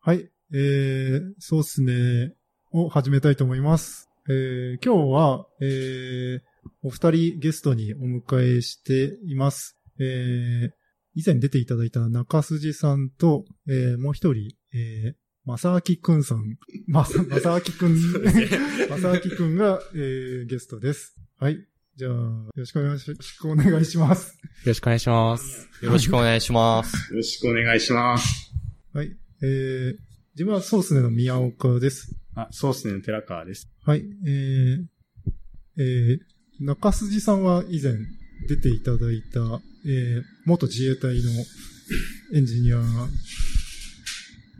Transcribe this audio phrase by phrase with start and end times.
[0.00, 0.30] はい。
[0.54, 2.32] えー、そうっすね。
[2.70, 4.08] を始めたいと思います。
[4.28, 6.40] えー、今日は、えー、
[6.82, 9.76] お二人ゲストにお迎えしています。
[9.98, 10.70] えー、
[11.14, 15.14] 以前出ていただいた中筋さんと、えー、もう一人、えー、
[15.44, 16.58] まさあきくんさん。
[16.86, 17.96] まさ、まさあきくん、
[18.88, 21.16] まさあきくんが、えー、ゲストです。
[21.38, 21.66] はい。
[21.96, 24.38] じゃあ、よろしくお願いし、よろしくお願いします。
[24.62, 25.68] よろしくお願いします。
[25.82, 27.10] よろしくお願いします。
[27.10, 28.52] よろしくお願いします。
[28.92, 29.27] はい。
[29.42, 29.94] えー、
[30.34, 32.14] 自分はソースネの宮岡です。
[32.34, 33.68] あ、そうっすね、寺川です。
[33.84, 34.04] はい。
[34.26, 34.84] えー、
[35.78, 36.18] えー、
[36.60, 37.94] 中筋さんは以前
[38.48, 39.40] 出ていただいた、
[39.86, 41.30] えー、元自衛隊の
[42.34, 42.78] エンジニア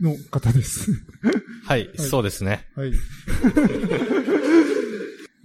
[0.01, 0.91] の方です。
[1.65, 2.65] はい、そうですね。
[2.75, 2.91] はい。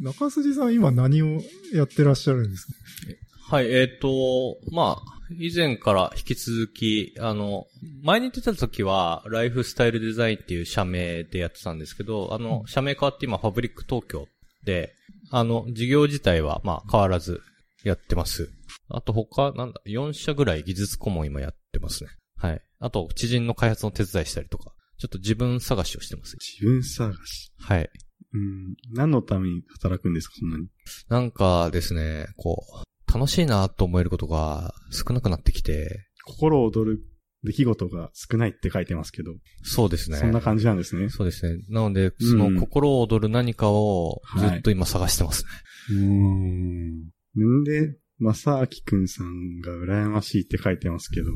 [0.00, 1.40] 中筋さん今何を
[1.72, 2.72] やってらっしゃるんですか？
[3.56, 7.66] はい、えっ、と、まあ、以前から引き続き、あの、
[8.02, 14.28] 前に出た時は、ライフスタイルデザインっていう社名でやってたんですけど、あの、社名変わって今、ファブリック東京
[14.64, 14.94] で、
[15.30, 17.40] あの、事業自体は、まあ、変わらず
[17.84, 18.50] やってます。
[18.88, 22.10] あと他、なんだ、4社ぐらい技術顧問今やってますね。
[22.36, 22.62] はい。
[22.80, 26.36] あと、知人の開発の手伝いしたりとか、ちょっと自分探しをしてます。
[26.58, 27.52] 自分探し。
[27.58, 27.90] はい。
[28.34, 28.74] うん。
[28.92, 30.66] 何のために働くんですか、そんなに？
[31.08, 36.98] なんかですね、こう、楽しいなと思えることが少なくなってきて、心躍る
[37.44, 40.16] 出来事が少ないって書いてますけど、そうですね。
[40.16, 41.10] そんな感じなんですね。
[41.10, 41.62] そうですね。
[41.68, 45.50] なので、その心躍る何かをずっと今探してますね。
[45.90, 45.96] うー
[47.46, 47.60] ん。
[47.60, 51.30] んで、まさあきくんさんが羨ましいって書いてますけど、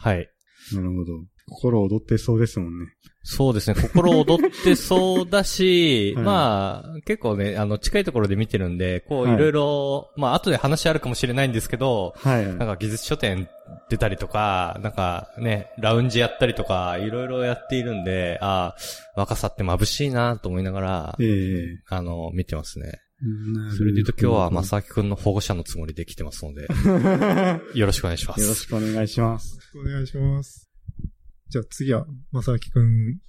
[0.00, 0.30] はい。
[0.72, 1.12] なるほど。
[1.50, 2.86] 心躍ってそうですもんね。
[3.30, 3.74] そうですね。
[3.78, 12.46] 心躍ってそうだし、は いまあ、結構ね、あの、近いところで見てるんで、こう、はいいろいろ、まあ、後で話あるかもしれないんですけど、はい。
[12.46, 13.46] なんか技術書店
[13.90, 22.98] 出たりとか、なんかね、ラウンジやったりとか、いろいろやっているんで、ああ、若さって眩しいなと思いながら、ええあの、見てますね。
[23.76, 26.62] それで言うと今日は、まさきくんの保護者のつもりで来てますので、
[27.78, 28.40] よろしくお願いします。
[28.40, 29.58] よろしくお願いします。
[29.74, 30.68] お願いします。
[31.48, 33.27] じゃあ次は、まさきくん、あ、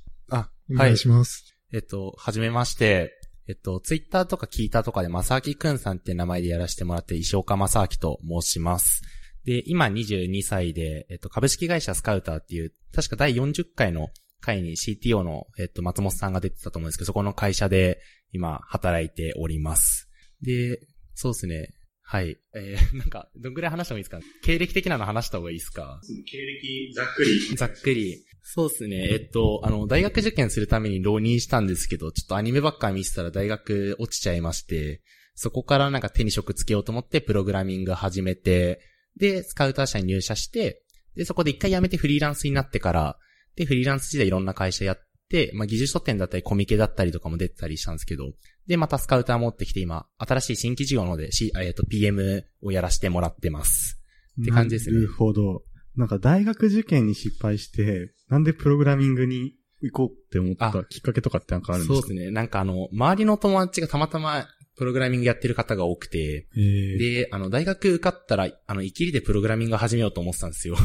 [0.72, 1.56] お願はいいします。
[1.74, 3.16] えっと、はじめまして。
[3.48, 9.02] えっと、ツイッターとか聞いたとかで、まさあきくんさんって名前でやらせてもらってる石岡まさあきと申します。
[9.44, 14.10] で、今22歳で、えっと、株式会社スカウターっていう、確か第40回の
[14.40, 18.00] 会に CTO の、えっと、松本さんが出てたと思うんですけど、そこの会社で
[18.34, 20.08] 今働いております。
[20.44, 20.80] で、
[21.16, 21.70] そうですね。
[22.04, 22.38] はい。
[22.56, 24.20] えー、 なんか、どんぐらい話してもいいですか？
[24.44, 26.00] 経歴的なの話した方がいいですか？
[26.30, 27.40] 経歴、ざっくり。
[27.56, 28.24] ざっくり。
[28.52, 29.08] そうですね。
[29.14, 35.04] えっと、あの、大学受験するために浪人したんですけど、ちょっとアニメばっか見てたら大学落ちちゃいまして、
[35.36, 38.82] そこからなんか手に職つけようと思ってプログラミング始めて、
[39.18, 40.82] で、スカウター社に入社して、
[41.16, 43.18] で、そこで一回辞めてフリーランスになってから、
[43.56, 48.32] で、フリーランス時代いろんな会社やって、まあ、技術書店だったりコミケだったりとかも出てたりしたんですけど、
[48.66, 54.00] で、またスカウター持ってきて今、新しい新規事業ので、C、えっと、PM をやらせてもらってます。
[54.42, 55.64] って感じですねなるほど。
[56.00, 62.08] なんか大学受験に失敗して、なんでプログラミングに行こうって思ったあきっかけとかってなんかあるんですか？
[62.08, 62.32] そうですね。
[62.32, 70.78] なんかあの、周りの友達がたまたまプログラミングやってる方が多くて、えー、で、あの、大学受かったら、あの、イキリでプログラミング始めようと思ってたんですよ。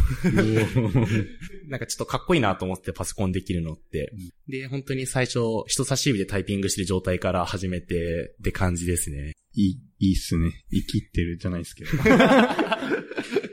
[1.70, 4.10] なんかちょっとかっこいいなと思ってパソコンできるのって。
[4.48, 5.38] で、本当に最初、
[5.68, 9.34] 人差し指でタイピングしてる状態から始めてって感じですね。
[9.52, 10.50] いい、いいっすね。
[10.72, 11.90] 生きってるじゃないですけど。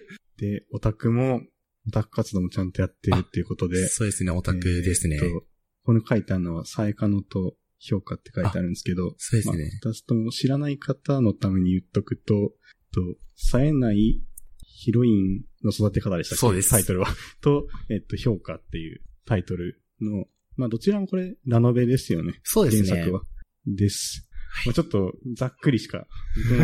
[0.42, 1.42] で、オタクも、
[1.88, 3.88] オタク活動もちゃんとやってるっていうことで。
[3.88, 5.16] そうですね、オタクですね。
[5.16, 5.46] えーと
[5.84, 9.58] この書いてあるのは、サエカノと評価って書いてあるんですけど、そうですね。
[9.84, 12.54] まあ、私とも知らない方のために言っとくと、
[12.94, 13.02] と、
[13.36, 14.22] 冴えない
[14.64, 16.40] ヒロインの育て方でしたっけ？
[16.40, 17.08] そうですタイトルは。
[17.42, 22.40] と、えっと、評価っていうタイトルの、まあ、どちらもこれ、ラノベですよね。
[22.44, 22.90] そうですね。
[22.90, 23.24] 原作は。
[23.66, 24.30] です。
[24.66, 26.08] まあ、ちょっと、ざっくりしか、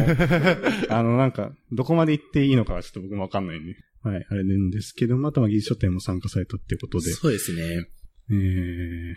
[0.89, 3.75] あの、なんか、どこまで行っていいのかはちょっと僕もわかんないんで。
[4.03, 7.11] はい、あれなんですけど、またまあ技術書店も参加されたってことで。
[7.11, 7.87] そうですね。
[8.29, 9.15] えー、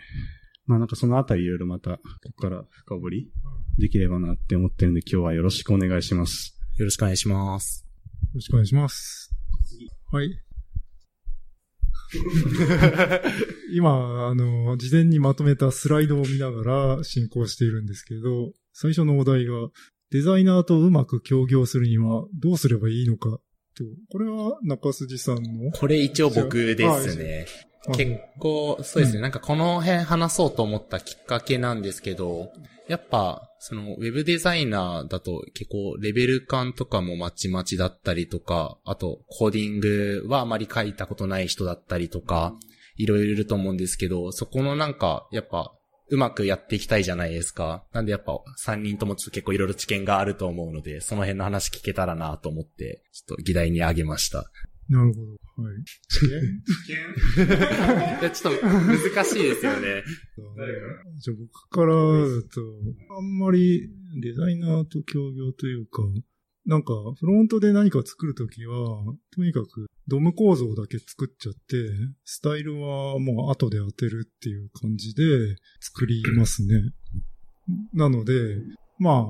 [0.65, 2.03] まあなんかそのあたりいろいろまた、こ
[2.35, 3.31] こから深掘り
[3.77, 6.57] できればなって思ってるんで、今日はよろしくお願いします。
[6.77, 7.85] よろしくお願いします。
[8.21, 9.33] よろしくお願いします。
[10.11, 10.41] はい。
[13.73, 19.53] 今、あの、事前にまとめたスライドを見ながら進行しているんですけど、最初のお題が、
[20.11, 23.39] デザイナーとうまく協業するにはどうすればいいのか。
[23.75, 27.45] と、これは中筋さんのこれ一応僕ですね。
[27.87, 29.21] あ結構、そうですね、うん。
[29.23, 32.51] なんかこの辺話そうと思ったきっかけなんですけど、
[32.87, 42.53] やっぱ、その、ウェブデザイナーだと結構レベル感とかもまちまちだったりとか、あと、コーディングはあまり書いたことない人だったりとか、
[42.97, 45.73] いろいろいると思うんですけど、そこのなんか、やっぱ、
[46.11, 47.85] うまくやっていきたいじゃないですか。
[47.93, 54.43] なんでやっぱ3人ともちょっと結構いろいろ知見があると思うので、その辺の話聞けたらなと思って、ちょっと議題にあげました。
[54.89, 55.31] なるほど。
[55.63, 55.75] はい。
[58.19, 60.03] いや ちょっと難しいですよね。
[61.19, 62.61] じゃあ僕からだと、
[63.17, 63.89] あんまり
[64.21, 66.01] デザイナーと協業というか、
[66.65, 68.75] なんかフロントで何か作るときは、
[69.33, 71.59] とにかくドム構造だけ作っちゃって、
[72.25, 75.23] スタイルはもう後で当てるっていう感じで
[75.79, 76.91] 作りますね。
[77.93, 78.33] なので、
[78.99, 79.25] まあ、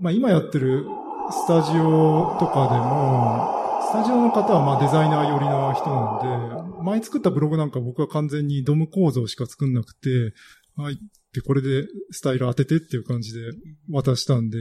[0.00, 0.84] まあ今やってる
[1.30, 10.34] スタジオとかでも、スタジオの方はまあデザイナー寄りな人なんで、前作ったブログなんか僕は完全にドム構造しか作んなくて、
[10.76, 10.98] はい。
[11.32, 13.40] で、これでスタイル当ててっていう感じで
[13.88, 14.58] 渡したんで、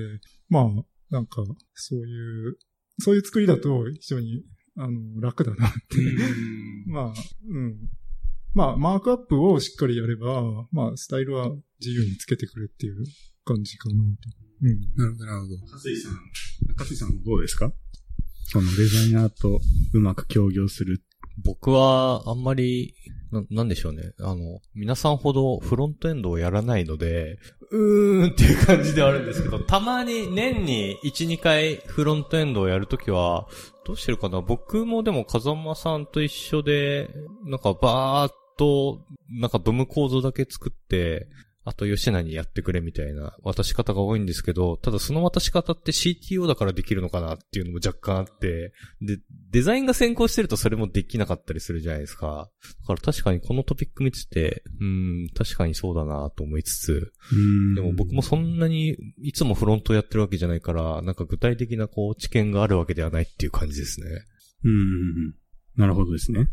[0.50, 0.66] まあ、
[1.10, 1.44] なんか、
[1.74, 2.58] そういう、
[3.00, 4.44] そういう作りだと非常に、
[4.76, 5.80] あの、楽だなって。
[6.88, 7.14] まあ、
[7.50, 7.90] うん。
[8.54, 11.50] まあ、マークアップをしっかりやれば、まあ、スタイルは
[11.80, 13.04] 自由につけてくれっていう
[13.46, 14.00] 感じかなと。
[14.62, 14.80] うん。
[14.96, 15.58] なるほど、なるほど。
[15.68, 17.74] かすいさん、かすいさんどうですか？
[18.46, 19.60] そのデザイナーと
[19.94, 21.02] うまく協業する。
[21.38, 22.94] 僕は、あんまり、
[23.32, 24.14] な、なんでしょうね。
[24.20, 27.38] あの、皆さんほどフロントエンドをやらないので、
[27.72, 33.48] うーんっていう感じではあるんですけど、 たまに年に1、2回フロントエンドをやるときは、
[33.86, 34.42] どうしてるかな？
[34.42, 37.10] 僕もでも風間さんと一緒で、
[37.46, 41.28] なんかバーっと、なんかドム構造だけ作って、
[41.66, 49.20] あと吉名にやってくれみたいな渡し方が多いんですけど、ただその渡し方って CTO だからできるのかなっていうのも若干あって、で、
[49.52, 52.50] デザインが先行してるとそれもできなかったりするじゃないですか。
[52.82, 57.14] だから確かにこのトピック見てて、うん、確かにそうだなと思いつつ、
[57.76, 64.08] でも僕もそんなにいつもフロントやってるわけじゃないから、なんか具体的なこう知見があるわけではないっていう感じですね。
[64.66, 65.34] うん。
[65.78, 66.48] なるほどですね。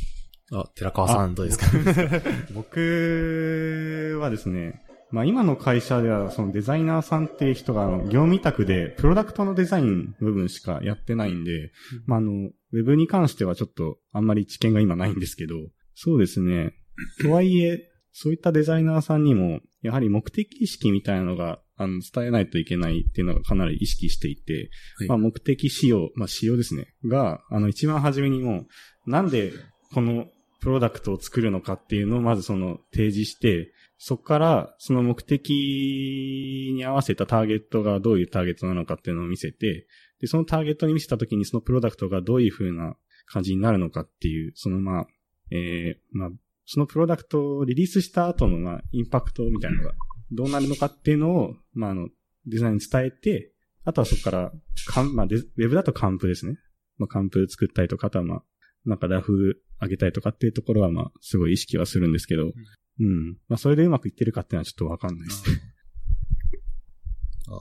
[0.52, 1.66] あ、寺川さんどうですか？
[2.54, 11.72] 僕はですね、まあ今の会社ではそのデザイナーさんっていう人があの業務委託でプロダクトのデザイン部分しかやってないんで、
[12.06, 15.54] まああの、ウェブに関してはちょっとあんまり知見が今ないんですけど、
[15.94, 16.74] そうですね。
[17.22, 26.94] とはいえ、そういったデザイナーさんにも、やはり目的意識みたいなのが、あの、伝えないといけないっていうのがかなり意識していて、はいまあ目的仕様、まあ仕様ですね。
[27.06, 28.66] が、あの一番初めにも
[29.06, 29.52] う、なんで
[29.94, 30.26] この
[30.60, 33.72] プロダクトを作るのかっていうのをまずその提示して、
[34.02, 39.86] そこからその目的に合わせたターゲットがどういうターゲットなのかっていうのを見せて、
[40.22, 45.06] で、そのターゲットに見せたときにそのプロダクトがどういう風な感じになるのかっていう、そのまあ、
[45.50, 46.30] えー、まあ、
[46.64, 49.94] そのプロダクトをリリースした後のまあ、インパクトみたいなのが
[50.32, 52.08] どうなるのかっていうのを、まあ、あの、
[52.46, 53.52] デザインに伝えて、
[53.84, 54.52] あとはそこから、
[54.86, 56.56] かん、まあデ、ウェブだとカンプですね。
[56.96, 58.42] まあ、カンプ作ったりとか、あとはまあ、
[58.86, 62.52] なんかラフ上げたりとかっていうところはまあ、すごい意識はするんですけど、
[63.00, 63.38] うん。
[63.48, 65.60] まあ、それでうまくいってるかっていうのはちょっとわかんないです ね。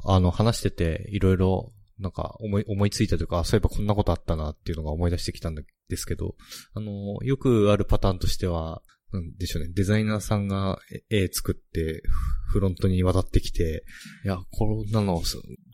[0.05, 5.63] あの、話してて、いろいろ、なんか思い、思いついたというか、そういえばこんなことあったなっていうのが思い出してきたんで
[5.97, 6.35] すけど、
[6.73, 8.81] あの、よくあるパターンとしては、
[9.11, 12.03] なんでしょうね、デザイナーさんが絵作って、
[12.49, 13.83] フロントに渡ってきて、
[14.23, 15.21] いや、こんなの、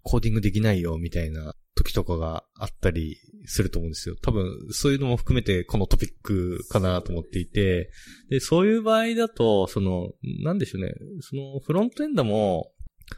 [0.03, 4.15] コーディングできないよ、みたいな時とかがあったりすると思うんですよ。
[4.21, 7.91] 多分、そういうのも含めてこのトピックかなと思っていて、
[8.29, 10.11] で、そういう場合だと、その、
[10.43, 12.71] なんでしょうね、その、フロントエンドも、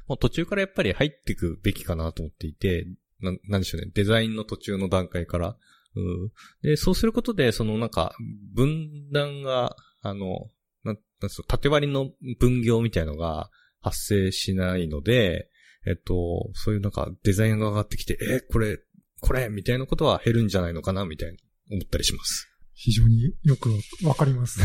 [0.07, 2.87] もう途中からやっぱり入っていくべきかなと思っていて、
[3.21, 5.57] ななんでしょうね、デザインの途中の段階から。
[5.95, 8.15] うん、で、そうすることで、そのなんか、
[8.53, 10.49] 分断が、あの、
[10.83, 13.49] なんなんすか縦割りの分業みたいのが
[13.81, 15.49] 発生しないので、
[15.87, 18.79] えっと、そういうなんかデザインが上がってきて、え、これ、
[19.21, 21.37] これ、みたいなことは減るんじゃないのかな、みたいに
[21.71, 22.47] 思ったりします。
[22.73, 23.71] 非常によく
[24.03, 24.59] わかります。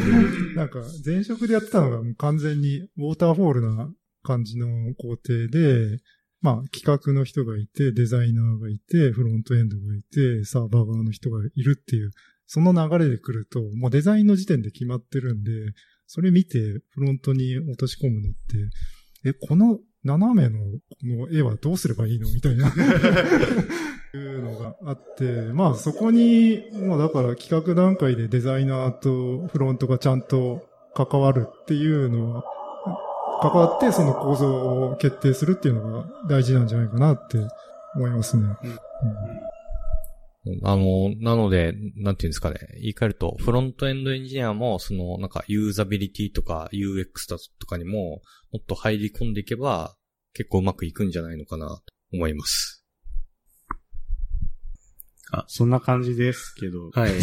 [0.56, 3.92] なんか、前職でやってたのがもう完全にウォーターフォールな
[4.22, 6.00] 感じの工程で、
[6.40, 12.10] まあ、企画の人がいて、デザイナーがいて、フロントエンドがいて、サーバー側の人がいるっていう、
[12.46, 15.50] その流れで来ると、もうデザインの時点で決まってるんで、
[16.06, 22.32] それ見てフロントに落とし込むのって、え、この斜めのこの絵はどうすればいいの？
[22.32, 22.72] みたいな。
[24.14, 32.44] いうのがあって、まあそこに、まあだから企画段階でデザイナーとフロントがちゃんと関わるっていうのは、
[33.42, 37.38] 関わってその構造を決定するっていうのが大事なんじゃないかなって
[37.96, 38.44] 思いますね。
[40.62, 42.58] あの、なので、なんていうんですかね。
[42.80, 49.96] 言い換えると、フロントエンドエンジニアも、その、なんか、ユーザビリティとか UX だとかにも、もっと入り込んでいけば、
[50.34, 52.84] 結構うまくいくんじゃないのかな、と思います。
[55.30, 57.12] あ、そんな感じですけど、はい。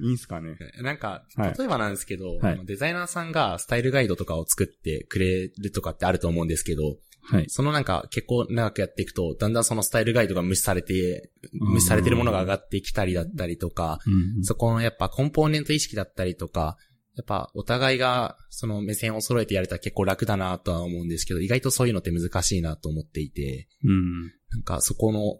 [0.00, 0.56] いいんすかね。
[0.82, 7.44] なんかはい、例えばなんですけど、はいデザイナーさんがスタイルガイドとかを作ってくれるとかってあると思うんですけど、はい。
[7.48, 16.76] そのなんか結構長くやっていくと、だんだんそのスタイルガイドが無視されて、うん無視されてるものが上がってきたりだったりとか、うんそこのやっぱコンポーネント意識だったりとか、
[17.16, 24.22] やっぱお互いがその目線を揃えてやれたら結構楽だなとは思うんですけど、意外とそういうのって難しいなと思っていて、うん。
[24.50, 25.38] なんかそこの、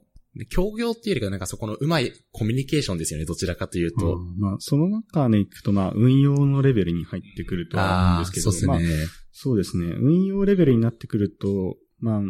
[0.51, 4.17] 協業っていうよりかなんかそこのうまいコミュニケーションですよね、どちらかというと。
[4.17, 9.07] うんまあ、その中でいくと、まあ、運用のレベルに入ってくるとは思うんですけど、まあそうですね。
[9.37, 9.87] そうですね。
[9.99, 12.21] 運用レベルになってくると、まあ、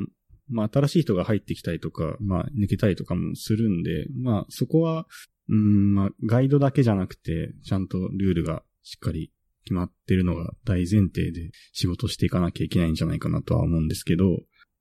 [0.48, 5.06] まあ、新しい人が入ってきたりとか、まあ、抜けたりとかもするんで、まあ、そこは、
[5.50, 9.30] うん、まあ、ガイドだけじゃなくて、ちゃんとルールがしっかり
[9.64, 14.24] 決まってるのが大前提で仕事していかなきゃいけないんじゃないかなとは思うんですけど、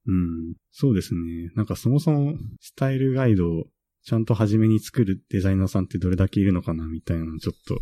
[0.06, 1.50] うん、そうですね。
[1.54, 3.64] なんかそもそもスタイルガイドを
[4.04, 7.80] ちゃんと初めに作るデザイナーさんってどれだけいるのかなみたいなのちょっと、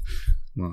[0.55, 0.71] まあ、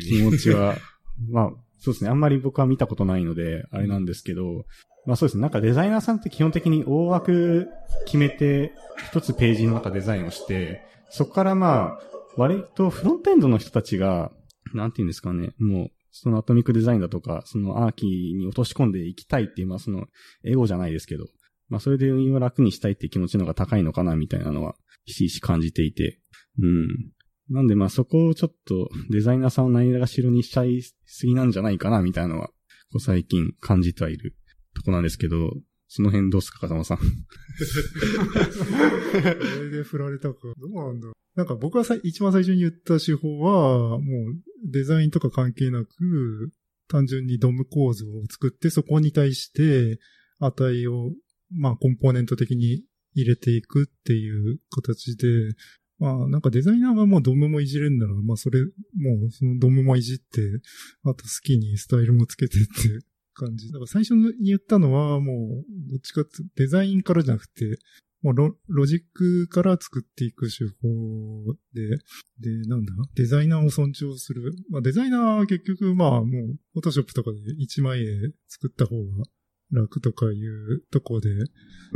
[0.00, 0.78] 気持ちは、
[1.30, 2.10] まあ、そうですね。
[2.10, 4.64] あんまり僕は見たことないので、あれなんですけど、
[5.06, 5.42] まあそうですね。
[5.42, 7.68] なんかデザイナーさんって基本的に大枠
[8.06, 8.72] 決めて、
[9.10, 12.00] 一つページの中デザインをして、そこからまあ、
[12.36, 14.32] 割とフロントエンドの人たちが、
[14.74, 20.06] なんていうんですかね、もう、そのアトミックデザインだとか、そのアーキーに落とし込んでいきたいっていう、まあその、
[20.44, 21.26] エゴじゃないですけど、
[21.68, 26.20] まあそれで運用楽にしたいって気持ちの方が高いのかな、みたいなのは、ひしひし感じていて、
[26.60, 26.88] うん。
[27.48, 32.52] なんでまあそこをちょっとデザイナーさんを何がしろにしちゃいすぎなんじゃないかなみたいなのは、こ
[32.96, 34.34] う最近感じてはいる
[34.74, 35.52] とこなんですけど、
[35.88, 36.98] その辺どうすか、風間さん。
[36.98, 37.04] こ
[39.62, 40.36] れで振られたか。
[40.58, 41.08] どうなんだ。
[41.36, 44.00] なんか僕が一番最初に言った手法は、もう
[44.64, 46.50] デザインとか関係なく、
[46.88, 49.98] 単純にドム構造を作って、そこに対して
[50.40, 51.12] 値を、
[51.52, 52.82] まあコンポーネント的に
[53.14, 55.26] 入れていくっていう形で、
[55.98, 60.24] まあなんかデザイナーがもうドムもいじれるなら、まあそれ、もうそのドムもいじって、
[61.04, 62.68] あと好きにスタイルもつけてって
[63.34, 63.72] 感じ。
[63.72, 67.78] だから最初に言ったのはもう、どっちかってデザインからじゃなくて、
[68.22, 71.88] もうロロジックから作っていく手法で、
[72.40, 72.92] で、なんだ？
[73.14, 74.52] デザイナーを尊重する。
[74.70, 76.30] まあデザイナーは結局まあもう、
[76.72, 79.24] フォトショップとかで一枚絵作った方が
[79.72, 81.28] 楽とかいうとこで、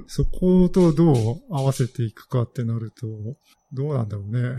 [0.07, 1.17] そことどう
[1.50, 3.07] 合わせていくかってなると、
[3.73, 4.57] どうなんだろうね。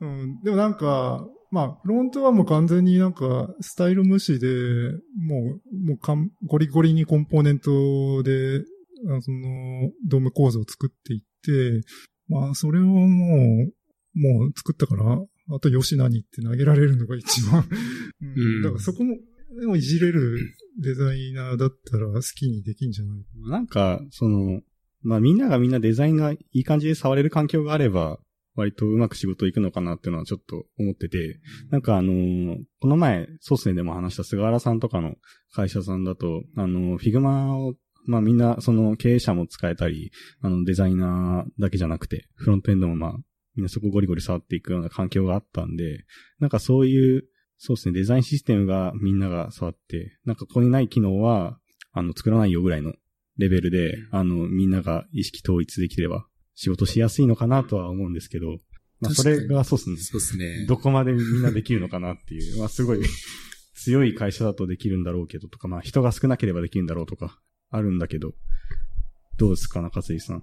[0.00, 4.46] うん、でもなんか、まあ、フロントはもう完全になんか、スタイル無視で、
[5.16, 8.62] もう、もうかん、ゴリゴリにコンポーネントで、
[9.08, 11.86] あその、ドーム構造を作っていって、
[12.28, 13.72] まあ、それをもう、
[14.18, 17.68] もう作ったから、あと吉何って投げられるのが一番、
[18.20, 18.28] うん。
[18.28, 18.62] うん。
[18.62, 19.16] だからそこも、
[19.60, 20.38] でもいじれる
[20.82, 23.50] デザイナーだったら好きにできんじゃない？
[23.50, 24.60] なんか、その、
[25.02, 28.18] まあみんながみんなデザインがいい感じで触れる環境があれば、
[28.56, 31.38] 割とうまく仕事いくのかなっていうのはちょっと思ってて、
[31.70, 35.14] なんかあのーこの前、ソースネでも話した菅原さんとかの
[35.54, 37.74] 会社さんだと、あのー、 Figma を、
[38.06, 40.10] まあみんな、その経営者も使えたり、
[40.40, 43.12] あの、デザイナーだけじゃなくて、フロントエンドもまあ、
[43.56, 46.04] みんなそこゴリゴリ触っていくような環境があったんで、
[46.40, 47.24] なんかそういう、
[47.58, 51.58] そうですね、デザインシステムがみんなが触って、なんかここにない機能は、
[51.92, 52.92] あの、作らないよぐらいの
[53.38, 58.58] レベルで、あの、みんなが意識統一できれば、仕事しやすいのかなとは思うんですけど、
[59.00, 59.96] まあ、それがそうですね。
[59.96, 60.66] そうですね。
[60.66, 62.58] どこまでみんなできるのかなっていう。
[62.58, 63.00] まあ、すごい
[63.74, 67.38] 強い会社だとできるんだろうけどとか、まあ、人が少なければできるんだろうとか、
[67.70, 68.32] あるんだけど、
[69.38, 70.42] どうですか、中杉さん。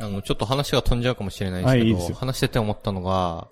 [0.00, 3.48] あの、ちょっと話が飛んじゃうかもしれないですけど、はいいい話してて思ったのが、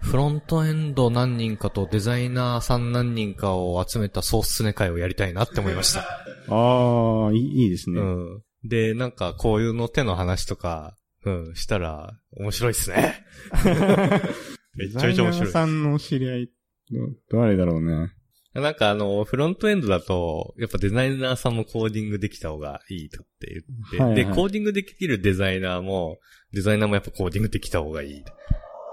[0.00, 6.00] フロントエンド何人かとデザイナーさん何人かを集めたソースネ会をやりたいなって思いました。
[6.48, 8.00] ああ、いいですね。
[8.00, 8.42] うん。
[8.64, 13.24] で、なんかこういうの手の話とか、うん、したら面白いっすね。
[14.74, 15.32] めちゃめちゃ面白い。
[15.32, 16.50] デザイナーさんの知り合い、
[17.30, 18.12] ど誰だろうね。
[18.54, 26.18] なんかあの、フロントエンドだと、やっぱデザイナーさんもコーディングできた方がいいとって言って、はいはいで、コーディングできるデザイナーも、
[26.52, 28.24] デザイナーもやっぱコーディングできた方がいい。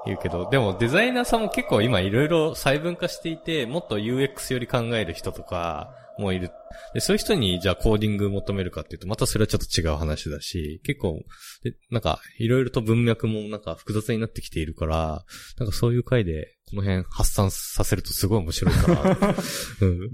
[0.06, 6.52] 言うけど、でもデザイナーさんも結構今いろいろ細分化していて、もっと UX より考える人とかもいる。
[6.94, 11.24] で、そういう人にじゃあコーディング求めるかっていうと、またそれはちょっと違う話だし、結構、
[11.64, 15.24] でなんかいろいろと文脈もなんか複雑になってきているから、
[15.58, 19.36] なんかそういう回でこの辺発散させるとすごい面白いかな。
[19.82, 20.10] うん。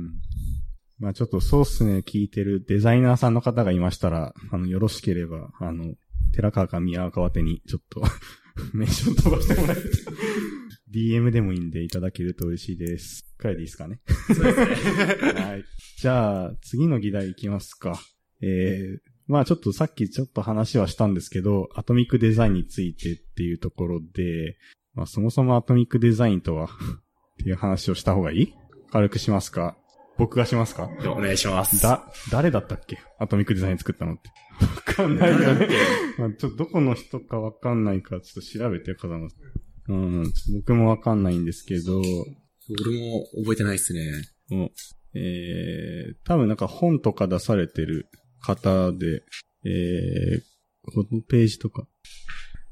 [0.99, 5.95] まあちょっとそうっすね、聞いてるデザイナーさんの方がいましたら、あの、よろしければ、あの、
[6.33, 8.01] 寺川か宮川手に、ちょっと、
[8.73, 9.81] 名称飛ばしてもらえて、
[10.93, 13.23] DM でもいいんでいただけると嬉しいです。
[13.37, 13.99] くらいでいいですかね。
[14.33, 14.65] そうですね。
[15.41, 15.63] はい。
[15.97, 17.99] じゃあ、次の議題いきますか。
[18.41, 24.57] えー、まあちょっとさっきちょっと話はしたんですけど、アトミックデザインについてっていうところで、
[24.93, 26.65] まあそもそもアトミックデザインとは
[27.41, 28.53] っていう話をした方がいい？
[28.91, 29.77] 軽くしますか？
[30.17, 30.89] 僕がしますか？
[31.01, 31.81] でお願いします。
[31.81, 32.99] だ、誰だったっけ？
[33.19, 34.29] アトミックデザイン作ったのって。
[34.61, 35.67] わかんないよね。
[36.17, 39.35] まあちょっとどこの人かわかんないからちょっと調べて、風間さ
[39.89, 39.93] ん。
[39.93, 44.11] うん、僕もわかんないんですけど、俺も覚えてないっすね。
[44.49, 44.69] もう
[45.13, 48.07] えー、多分なんか本とか出されてる
[48.39, 49.23] 方で、
[49.65, 50.41] えー、
[50.93, 51.85] このページとか、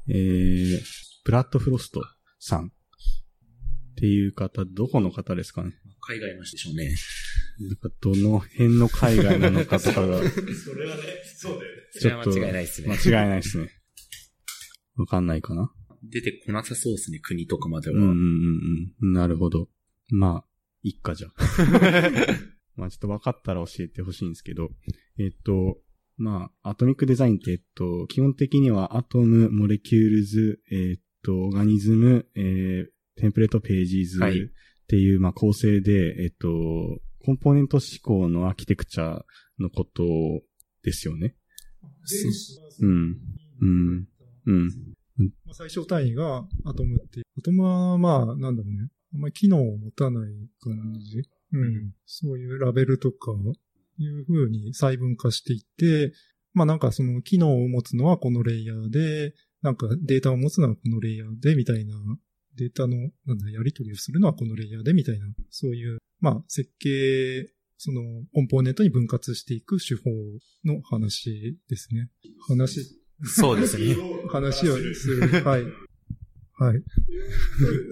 [0.08, 0.80] えー、
[1.24, 2.00] ブラッドフロスト
[2.38, 2.70] さんっ
[3.96, 5.72] ていう方、どこの方ですかね？
[6.00, 6.94] 海外の人でしょうね。
[7.60, 11.02] なんかどの辺の海外なのかとかが、それはね、
[11.36, 11.82] そうだよね。
[11.92, 12.88] それは間違いないっすね。
[12.88, 13.70] 間違いないですね。
[14.96, 15.70] わかんないかな
[16.02, 17.96] 出てこなさそうですね、国とかまでは。
[17.96, 19.12] うんうんうんうん。
[19.12, 19.68] なるほど。
[20.08, 20.44] まあ、
[20.82, 21.40] いっかじゃ あ。
[22.76, 24.70] まあちょっと分かったら教えてほしいんですけど、
[25.18, 25.78] えっと、
[26.16, 34.46] まあ、 Atomic Design って、えっと、基本的には Atom、Molecules、えっと、 Organism、えー、 Template Pages はいっ
[34.90, 36.48] ていう、まあ構成で、えっと、
[37.24, 39.22] コンポーネント思考のアーキテクチャ
[39.58, 40.02] のこと
[40.82, 41.34] ですよね。
[42.80, 43.16] うん。
[43.60, 44.08] うん。
[44.46, 44.68] うん。
[45.44, 47.24] まあ最小単位がアトムっていう。
[47.38, 48.88] アトムは、まあ、なんだろうね。
[49.14, 51.22] あんまり機能を持たない感じ。
[51.52, 51.92] うん。
[52.06, 53.32] そういうラベルとか、
[53.98, 56.14] いう風に細分化していって、
[56.54, 61.94] まあなんかその機能を持つのはこのレイヤーで、なんかデータを持つのはこのレイヤーで、みたいな、
[62.56, 62.96] データの、
[63.26, 68.02] なんだ、やり取りをするのはこのレイヤーで、みたいな、そういう、まあ設計、その
[68.34, 70.10] コンポーネントに分割していく手法
[70.64, 72.10] の話ですね。
[72.46, 73.96] 話、そうですね。
[74.28, 75.20] 話をする。
[75.44, 75.64] はい。
[76.54, 76.82] はい。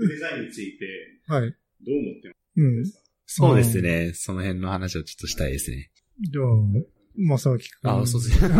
[0.08, 0.86] デザインについて
[1.26, 1.40] はい。
[1.40, 2.84] どう思ってうん。
[3.24, 4.12] そうですね。
[4.14, 5.90] その辺の話をちょっとしたいですね。
[6.20, 6.46] じゃあ、
[7.16, 7.90] まさきくん。
[7.90, 8.50] あ、そうです ね。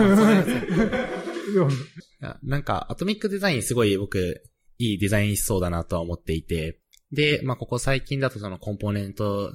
[2.42, 4.42] なんか、アトミックデザインすごい僕、
[4.78, 6.80] いいデザインしそうだなとは思っていて、
[7.12, 9.52] で、まあ、ここ最近だとそのコンポーネント思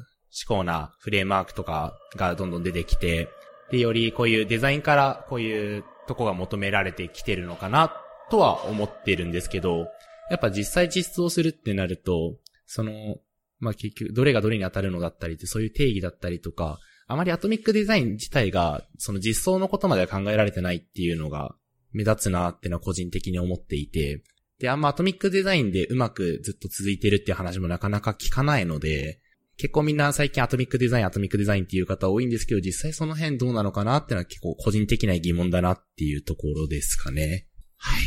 [0.48, 3.30] 考なフレームワークとかがどんどん出てきて、
[3.72, 7.94] で、よりこういうデザインからこういうとこが求められてきてるのかな
[8.30, 9.88] とは思ってるんですけど、
[10.30, 13.18] やっぱ実際実装するってなると、その、
[13.60, 21.56] まあ、結局、どれがどれに当たるのだったりって、そういう定義だったりとか、あまりアトミックデザイン自体が、その実装のことまでは考えられてないっていうのが
[21.92, 24.24] 目立つなってのは個人的に思っていて、
[24.64, 29.20] で、あんまアトミックデザインでうまくずっと続いてるっていう話もなかなか聞かないので、
[29.58, 37.46] 結構みんな最近アトミックデザイン、アトミックデザインっていう方多いんですけど、実際その辺どうなのかなっていうのは結構個人的な疑問だなっていうところですかね。
[37.76, 38.04] はい。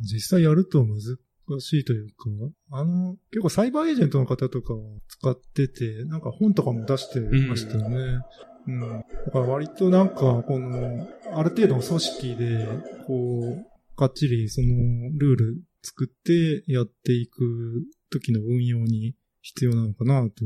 [0.00, 1.00] 実際やると難
[1.58, 2.14] しいというか、
[2.70, 8.20] あの、結構サイバーエージェントの方とかを使ってて、なんか本とかも出してましたよね。
[8.68, 8.80] うん。
[9.26, 12.68] だから割となんか、この、ある程度の組織で、
[13.08, 14.68] こう、がっちりその
[15.18, 20.44] ルール作ってやっていく時の運用に必要なのかなと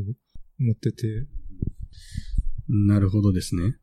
[0.59, 1.27] 思ってて。
[2.69, 3.77] なるほどですね。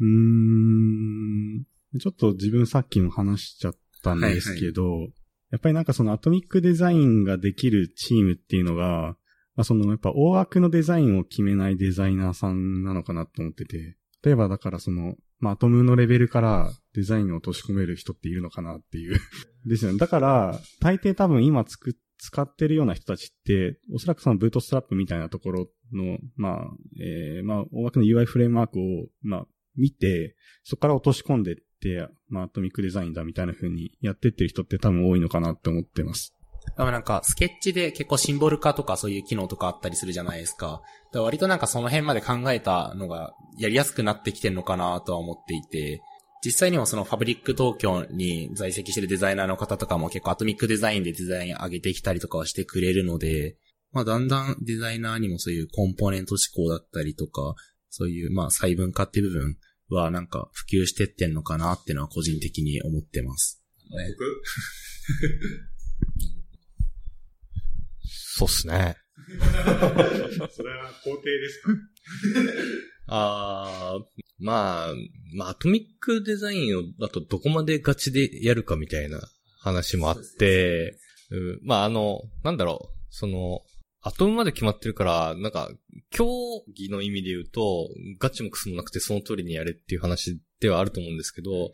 [0.00, 1.64] うーん。
[1.98, 5.08] ちょっと自分さっきも話しちゃったんですけど、
[5.50, 9.16] やっぱりなんかそのアトミックデザインができるチームっていうのが、
[9.56, 19.18] まあ、そのやっぱ大枠のデザインを決めないデザイナーさんなのかなと思ってて、例えばだからその、まあ、アトムのレベルからデザインを落とし込める人っているのかなっていう。
[19.66, 19.98] ですよね。
[19.98, 28.82] だから、大抵多分今つく、使ってるような人たちって、おそらくそのブートストラップみたいなところの、まあ、えー、まあ、大枠の UI フレームワークを、
[29.22, 36.34] まあ、見て、そこから落とし込んでって、まあ、アトミックデザインだみたいな風にやってってる人って多分多いのかなって思ってます。
[36.76, 40.82] でもなんか、スケッチで結構シンボル化とかそういう機能とかあったりするじゃないですか。
[41.12, 46.02] だか割となんかその辺まで考えたのがやりやすくなってきてるのかなとは思っていて、
[46.44, 53.56] 実際にもそのファブリック東京に在籍してるデザイナーの方とかも結構アトミックデザインでデザイン上げてきたりとかはしてくれるので、
[53.92, 57.54] まあだんだんデザイナーにもそういうコンポーネント思考だったりとか、
[57.90, 59.58] そういうまあ細分化っていう部分
[59.90, 63.62] はなんか普及してってんのかなっていうのは個人的に思ってます。
[68.38, 68.96] そうっすね。
[69.30, 69.36] そ
[70.62, 71.72] れは肯定ですか？
[73.12, 74.94] あー、まあ、
[75.34, 79.20] まあ、アトミックデザインを、あとどこまでガチでやるかみたいな
[79.60, 80.96] 話もあって、
[81.30, 81.60] うん。
[81.64, 83.62] まあ、あの、なんだろう、その、
[84.02, 85.70] アトムまで決まってるから、なんか、
[86.10, 86.26] 競
[86.74, 91.72] 技の意味で言うと、ガチもクソもなくてその通りにやれっていう話ではあると思うんですけど、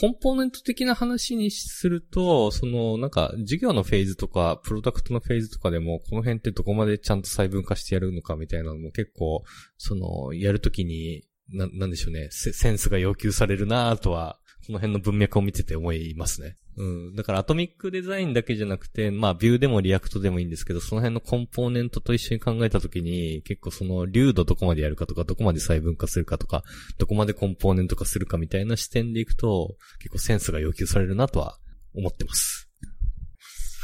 [0.00, 9.42] コンポーネント的な話にすると、その、なんか、授業のフェーズとか、プロダクトのフェーズとかでも、この辺ってどこまでちゃんと細分化してやるのかみたいなのも結構、
[9.78, 16.56] その、やるときに、な、なんでしょうね、センスが要求されるなとは、この辺の文脈を見てて思いますね。
[16.78, 17.16] うん。
[17.16, 26.62] だから Atomic Design だけじゃなくて、まあ Vue でも React でもいいんですけど、その辺のコンポーネントと一緒に考えたときに、結構その粒度どこまでやるかとか、どこまで細分化するかとか、
[26.98, 31.58] どこまでコンポーネント化するかみたいな視点でいくと、結構センスが要求されるなとは
[31.94, 32.70] 思ってます。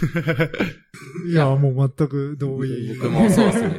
[1.30, 2.94] いや、もう全く同意。
[2.94, 3.76] 僕もそうですね。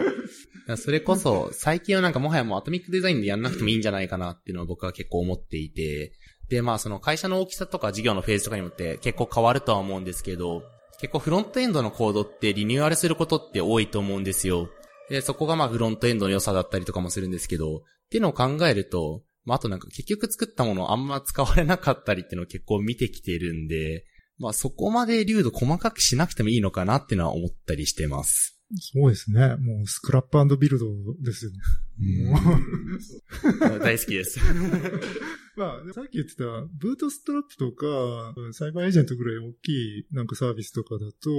[0.77, 6.13] それこそ、最近はなんかもはやもうアトミックデザインでやんなくてもいいんじゃないかなっていうのは僕は結構思っていて、
[6.49, 10.63] で、まあその会社の大きさとか事業のフェーズとかによって結構変わるとは思うんですけど、
[10.99, 14.69] 結構フロントエンドのコードってリニューアルすることって多いと思うんですよ。
[15.09, 17.79] で、そこがまあフロントエンドの良さだったりとかもするんですけど、っ
[18.09, 24.05] ていうのを考えると、まああとなんか結局作ったものあんま使われなかったりっていうのを結構見てきてるんで、
[24.37, 28.54] まあそこまで流度細かくしなくてもいいのかなっていうのは思ったりしてます。
[28.79, 29.55] そうですね。
[29.57, 30.87] もうスクラップビルド
[31.21, 31.57] ですよね。
[33.79, 34.39] 大好きです。
[35.55, 36.43] まあ、さっき言ってた、
[36.77, 41.29] ブートストラップとか、サイバーエージェントぐらい大きいなんかサービスとかだと、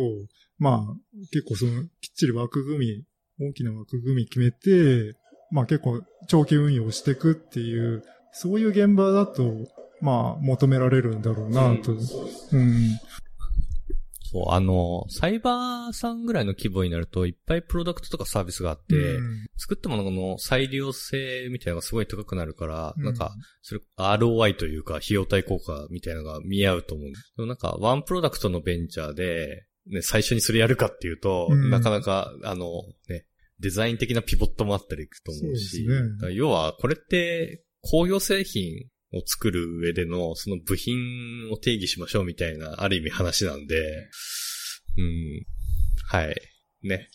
[0.59, 0.97] まあ、
[1.33, 3.05] 結構その、きっちり枠組
[3.39, 5.17] み、大きな枠組み決めて、
[5.51, 9.69] まあ結構長期運用していくっていう、そういう現場だと、
[10.01, 11.93] まあ求められるんだろうなと。
[11.93, 12.99] うん。
[14.31, 19.47] そう、あの、サイバーさんぐらいの規模になると、いっぱいプロダクトとかサービスがあって、うん。
[19.57, 23.05] 作ったものの再利用性みたいなのがすごい高くなるから、うん。
[23.05, 27.09] なんか、それ、ROI というか、費用対効果みたいなのが見合うと思う。
[27.09, 31.71] んでもなんか、ワンプロダクトのベンチャーで、ね、最初にそれやるかっていうと、うん。
[31.71, 33.27] なかなか、あの、ね、
[33.61, 36.35] デザイン的なピボットもあったりいくと思うし、そうね。
[36.35, 44.09] 要は、これって、工業製品を作る上での、その部品を定義しましょうみたいな、ある意味話なんで、
[44.99, 45.47] うん。
[46.09, 46.37] はい。
[46.83, 47.09] ね。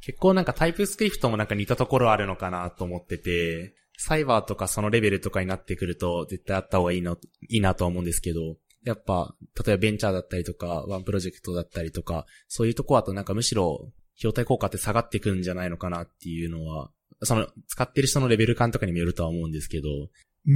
[0.00, 7.16] 結構なんかタイプスクリプトもなんか似たところあるのかなと思ってて、サイバーとかそのレベルとかになってくると絶対あった方がいいの、
[7.48, 16.90] いいなと思うんですけど、やっぱ、例えばベンチャーだったりとか、ワンプロジェクトだったりとか、そういうとこだとなんかむしろ、費用対効果って下がってくんじゃないのかなっていうのは、
[17.24, 19.88] その、使ってる人のレベル感とかにもよるとは思うんですけど、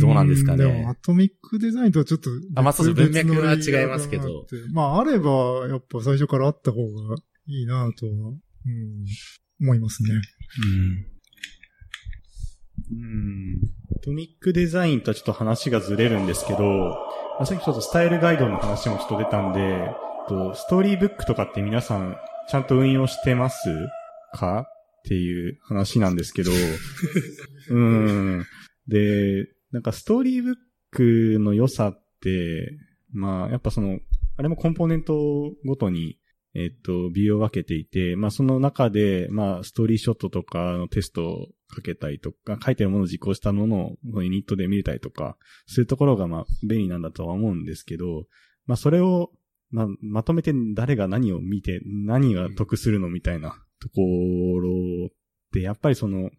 [0.01, 0.65] どうなんですかね？
[0.65, 4.47] でも、アトミックデザインとはちょっと別、あまあそう文脈は違いますけど。
[4.73, 8.37] まあ、あれば、やっぱ最初からあった方がいいなとは、うん、
[9.63, 10.11] 思いますね。
[12.91, 13.59] うん。
[13.97, 19.91] アトミックデザインとはちょっと話がずれるんですけど、まあさっきちょっとスタイルガイドの話もちょっと出たんで、
[20.29, 22.17] とストーリーブックとかって皆さん
[22.51, 23.69] ちゃんと運用してます
[24.35, 24.67] か？
[24.99, 26.51] っていう話なんですけど、
[27.71, 28.47] うん。
[28.87, 30.55] で、なんかストーリーブッ
[30.91, 32.77] クの良さって、
[33.13, 34.01] まあやっぱその、
[34.37, 35.15] あれもコンポーネント
[35.65, 36.19] ごとに
[36.55, 48.25] えっと、ビューを分けていて、まあその中で、まあストーリーショットとかのテストをかけたりとか、書いてるものを実行したものをユニットで見れたりとか、そういうところがまあ便利なんだとは思うんですけど、
[48.67, 49.31] まあそれを、
[49.71, 54.03] まあまとめて誰が何を見て、何が得するのみたいなとこ
[54.61, 55.11] ろっ
[55.53, 56.31] て、やっぱりその、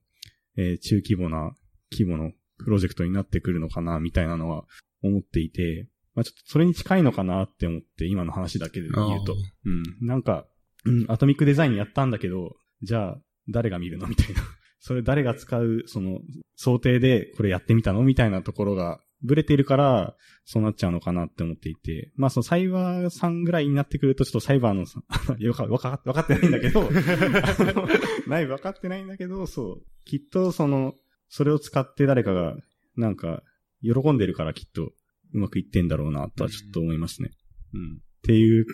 [0.58, 1.56] えー中規模な
[1.92, 4.66] 規模のプロジェクトになってくるのかな、みたいなのは
[5.02, 9.36] 思っていて、まあちょっとそれに近いのかなって思って、今の話だけで言うと。
[9.66, 9.84] うん。
[10.06, 10.46] なんか、
[10.86, 14.08] うん、アトミックデザインやったんだけど、じゃあ、誰が見るの？
[14.08, 14.42] みたいな。
[14.80, 16.20] それ誰が使う、その、
[16.56, 18.04] 想定でこれやってみたの？
[18.04, 22.12] みたいなところが、ブレているから、そうなっちゃうのかなって思っていて。
[22.16, 25.04] まあ、そのサイバーさんぐらいになってくると、ちょっとサイバーのさ、
[25.40, 26.90] よか、わか、わかってないんだけど、
[28.28, 29.86] ない、わかってないんだけど、そう。
[30.06, 30.96] きっと、その、
[31.28, 32.56] それを使って誰かが、
[32.96, 33.44] なんか、
[33.82, 34.94] 喜んでるからきっと、
[35.34, 37.32] うまくいってんだろうな、とはちょっと思いますね。
[37.74, 37.98] うん。
[37.98, 38.66] っていう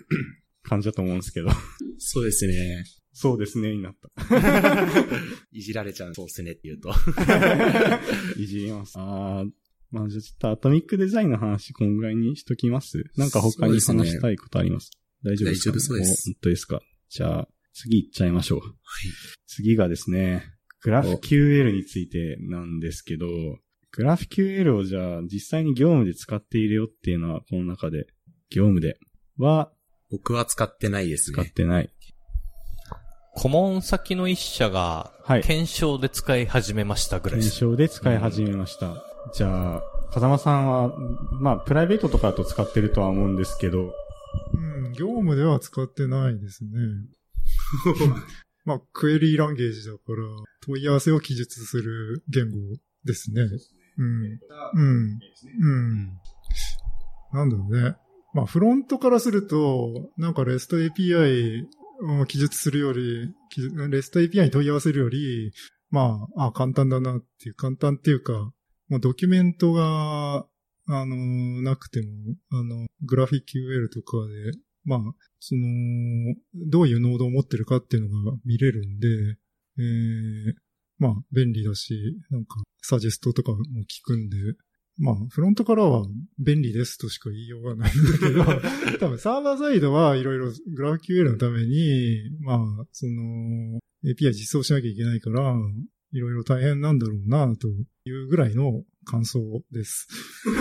[0.63, 1.49] 感じだと思うんですけど。
[1.97, 2.85] そうですね。
[3.17, 4.09] そうですね、になった。
[5.53, 6.15] いじられちゃう。
[6.15, 6.93] そうですねって言うと。
[8.37, 8.95] いじります。
[8.97, 9.49] あー、
[9.91, 14.91] まあじゃあちょっとアトミックデザインの話こんぐらいにしときますなんか他に話したいことあります？
[15.23, 16.81] 大丈夫ですか、大丈夫そうですお本当ですか？
[17.09, 18.59] じゃあ、次行っちゃいましょう。
[18.59, 18.71] はい。
[19.47, 20.43] 次がですね、
[20.81, 23.27] グラフ QL についてなんですけど、
[23.91, 28.07] グラフ QL をじゃあ実際に業務で使っているよっていうのはこの中で、
[28.49, 28.97] 業務で
[29.37, 29.71] は
[30.11, 31.35] 僕は使ってないですね。
[31.35, 31.89] 使ってない。
[33.33, 37.59] 顧問先の一社が、はい検証で使い始めましたぐらいです。
[37.59, 39.03] 検証で使い始めました。
[39.33, 40.93] じゃあ、風間さんは、
[41.39, 43.93] まあ、プライベートとかだと使ってるとは思うんですけど、
[44.53, 46.69] うん、業務では使ってないですね。
[48.65, 50.23] まあ、クエリーランゲージだから、
[50.61, 52.57] 問い合わせを記述する言語
[53.03, 53.43] ですね。
[53.97, 54.39] うん。
[54.73, 55.19] うん。
[55.59, 56.19] うん。
[57.31, 57.95] なんだろうね。
[58.33, 61.65] まあ、フロントからすると、なんか REST API
[62.21, 63.33] を記述するより、
[63.77, 65.53] REST API に問い合わせるより、
[65.89, 68.51] まあ、あ、簡単だなっていう、簡単っていうか、
[68.89, 70.45] もうドキュメントが、
[70.87, 71.15] あの、
[71.63, 72.07] なくても、
[72.51, 74.51] あの、グラフィック QL とかで、
[74.83, 74.99] まあ、
[75.39, 79.07] その、どういうノードを持ってるかっていうのが見れるんで、
[79.77, 80.53] えー、
[80.99, 83.57] まあ、便利だし、なんか、サジェストとかも
[83.89, 84.37] 聞くんで、
[84.97, 86.05] まあ、フロントからは
[86.39, 88.43] 便利ですとしか言いようがないんだけど、
[88.99, 95.53] 多分サーバーサイドはいろいろグラフ QL のために、まあ、その、API 実装しなきゃいけないから、
[96.11, 99.41] いろいろ大変なんだろうな、というぐらいの感想
[99.71, 100.07] です。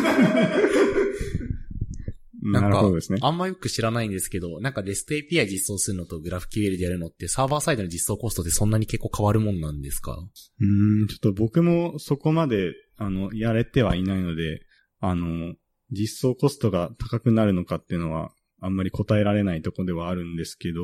[2.47, 2.83] なんか、
[3.23, 10.19] あんまよく知らないんですけど、なんか REST API 実装するのと GraphQL でやるのってサーバーサイドの実装コストってそんなに結構変わるもんなんですか？
[10.61, 10.65] う
[11.05, 14.61] ん、ちょっと僕もそこまで、あの、やれてはいないので、
[15.01, 15.55] あの、
[15.91, 18.31] 実装コストが高くなるのかっていうのは、
[18.61, 20.83] あんまり答えられないとこではあるんですけど、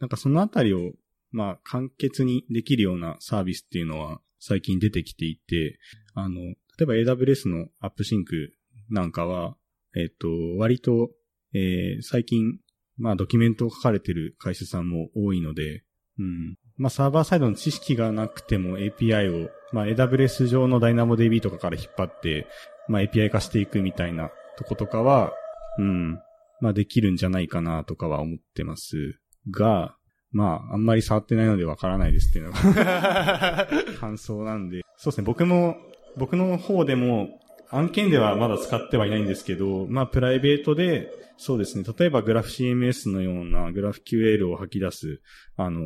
[0.00, 0.92] なんかそのあたりを、
[1.32, 5.78] まあ、簡潔にできるようなサービスっていうのは最近出てきていて、
[6.14, 8.52] あの、例えば AWS の AppSync
[8.88, 9.56] なんかは、
[9.94, 11.10] えっと、割と、
[11.52, 12.58] えー、最近、
[12.96, 15.84] まあ、ドキュメントを書かれてる会社さんも多いので、
[16.18, 16.56] うん。
[16.76, 22.46] まあ、サーバーサイドの知識がなくても API を、まあ、AWS 上の DynamoDB とかから引っ張って、
[22.88, 25.32] まあ、API 化していくみたいなとことかは、
[25.78, 26.18] うん。
[26.60, 29.18] まあ、できるんじゃないかなとかは思ってます
[29.50, 29.96] が、
[30.32, 34.82] まあ、あんまり触ってないのでわからないですっていうのが 感想なんで。
[34.96, 35.76] そうですね、僕も、
[36.16, 37.40] 僕の方でも、
[37.70, 45.20] 案件ではまだ使ってはいないんですけど、まあ、プライベートで、そうですね、例えばグラフ CMS のようなグラフ QL を吐き出す、
[45.56, 45.80] あの、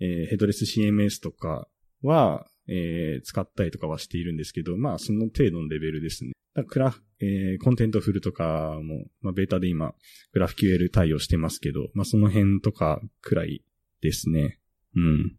[0.00, 1.68] えー、ヘッドレス CMS とか
[2.02, 6.32] は、えー、使ったりとかはしているんですけど、まあ、その程度のレベルですね。
[6.68, 9.94] グラフ、えー、 Contentful とかも、まあ、ベータで今、
[10.32, 13.62] グラフ QL 対応してますけど、まあ、その辺とかくらい
[14.00, 14.58] ですね。
[14.96, 15.36] うん。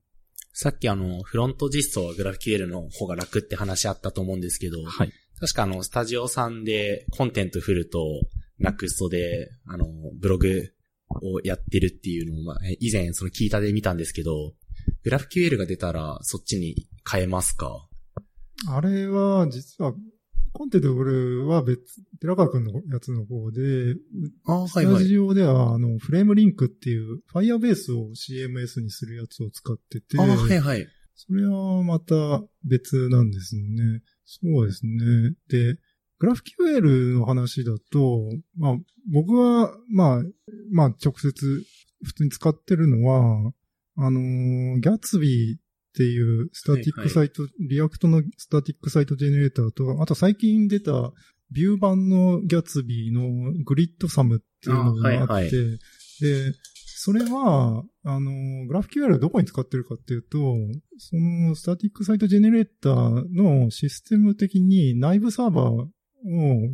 [0.53, 5.13] さっきあの、フロント実装はグラフ QL の方が楽って話あったと思うんですけど、はい。
[5.39, 7.99] 確かあの、スタジオさんで Contentful と
[8.59, 9.87] Nuxt で、あの、
[10.19, 10.71] ブログ
[11.21, 14.53] をやってるっていうのを、まあ、以前その聞いたで見たんですけど、
[15.03, 17.87] グラフ QL が出たらそっちに変えますか？
[18.67, 19.95] あれは、実は、
[20.53, 23.95] コンテンツフルは別、寺川くんのやつの方で、
[24.45, 30.87] あスタジオでは、あの、フレームリンクっていう、Firebase を CMS にするやつを使ってて、あはいはい。
[31.15, 32.15] それはまた
[32.63, 34.01] 別なんですよね。
[34.25, 35.35] そうですね。
[35.49, 35.77] で、
[36.19, 38.75] グラフ QL の話だと、まあ、
[39.11, 40.21] 僕は、まあ、
[40.71, 41.63] まあ、直接、
[42.03, 43.53] 普通に使ってるのは、
[43.97, 45.57] あのー、 Gatsby
[45.91, 51.11] っていう static site、はいはい、 React の static site generator と、あと最近出た
[51.51, 56.53] Vue 版の Gatsby の Gridsome っていうのがあって、はいはい、で、
[57.03, 60.37] それは、あの、グラフ QL どこに使ってるかっていうと、
[60.97, 65.87] その static site generator のシステム的に内部サーバーを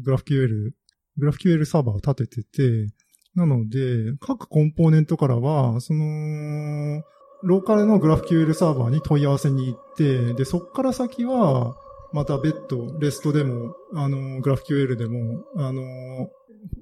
[0.03, 0.71] グラフ QL、
[1.17, 2.93] グラフ QL サーバーを立ててて、
[3.35, 7.03] なので、各コンポーネントからは、その、
[7.43, 11.75] ローカルのグラフ QL サーバーに問い合わせに行って、で、そっから先は、
[12.13, 16.29] また別途、レストでも、あの、グラフ QL でも、あの、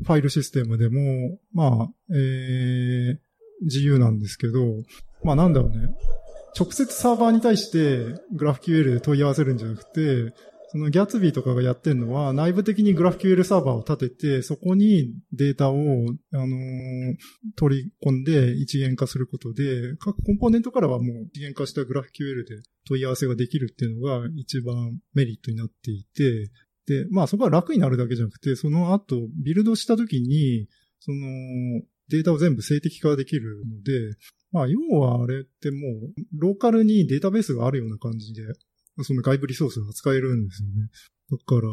[0.04, 3.18] ファイルシステムでも、まあ、えー、
[3.62, 4.60] 自由なんですけど、
[5.24, 5.90] まあなんだろうね。
[6.58, 10.34] 直接サーバーに対して GraphQL で問い合わせるんじゃなくて、
[10.76, 15.78] そのギャツビーとかがやってるのは内部的に GraphQL サーバーを立てて、そこにデータを、あ
[16.36, 17.16] のー、
[17.56, 26.52] 取り込んで一元化することで、各コンポーネントからはもう一元化した GraphQL で問い合わせができるっていうのが一番メリットになっていて、
[26.88, 30.68] で、まあそこは楽になるだけじゃなくて、その後ビルドした時に、
[31.00, 31.18] その、
[32.10, 34.18] データを全部静的化できるので、
[34.52, 38.44] まあ、要はあれってもう、ローカルにデータベースがあるような感じで、
[39.04, 40.90] その外部リソースが使えるんですよね。
[41.32, 41.68] だから、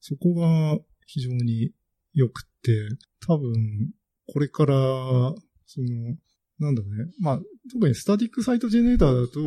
[0.00, 1.72] そこが非常に
[2.14, 2.88] 良くて、
[3.26, 3.52] 多分、
[4.32, 4.74] これから、
[5.66, 6.16] その、
[6.60, 7.10] なんだろうね。
[7.20, 7.40] まあ、
[7.72, 9.40] 特にスタティックサイトジェネレーターだと、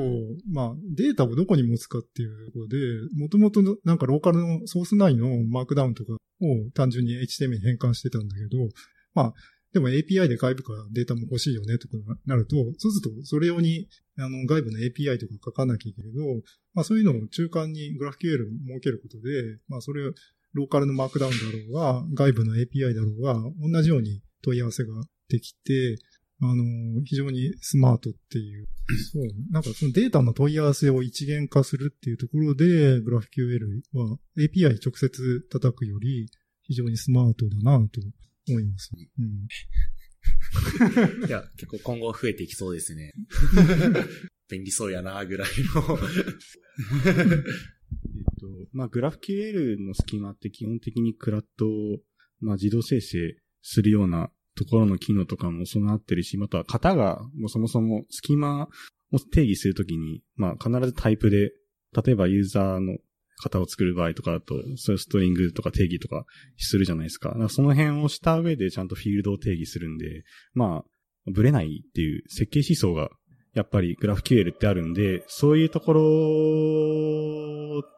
[0.51, 2.77] まあ、データをどこに持つかっていうころで、
[3.17, 6.17] もともとなんかローカルのソース内のマークダウンとかを
[6.73, 8.57] 単純に HTML に変換してたんだけど、
[9.13, 9.33] まあ、
[9.73, 16.25] でも API で外部からデータも欲しいよねとかなると、そうするとそれ用にあの外部の API とか書かなきゃいけないけど、
[16.73, 20.13] まあそういうのを中間に GraphQL 設けることで、まあそれを
[20.53, 24.93] ローカルのマークダウンだろうが、外部の API だろうが、同じように問い合わせが
[25.29, 25.97] できて、
[26.41, 26.63] あの、
[27.03, 28.67] 非常にスマートっていう。
[29.11, 29.23] そう。
[29.51, 36.29] なんかそのデータの問い合わせを一元化するっていうところで、GraphQL は API 直接叩くより
[36.63, 38.01] 非常にスマートだなと
[38.47, 38.91] 思います。
[39.19, 39.47] うん。
[41.27, 43.13] いや、結構今後増えていきそうですね。
[44.49, 45.99] 便利そうやな、ぐらいの
[47.17, 47.43] えっ
[48.39, 51.99] と、まあ、グラフ QL のスキマって基本的にクラッドを、
[52.39, 58.69] まあ、自動生成するようなところの機能とかも備わってるし、または型が、もうそもそもスキマ
[59.11, 61.51] を定義するときに、まあ、必ずタイプで、
[62.05, 62.97] 例えばユーザーの
[63.43, 66.25] 型を作る場合とかだと、そういうストリングとか定義とか
[66.57, 67.29] するじゃないですか。
[67.29, 70.23] だからその辺をした上でちゃんとフィールドを定義するんで、
[70.53, 73.09] まあ、ブレないっていう設計思想が
[73.53, 75.93] やっぱりグラフ QL ってあるんで、そういうとこ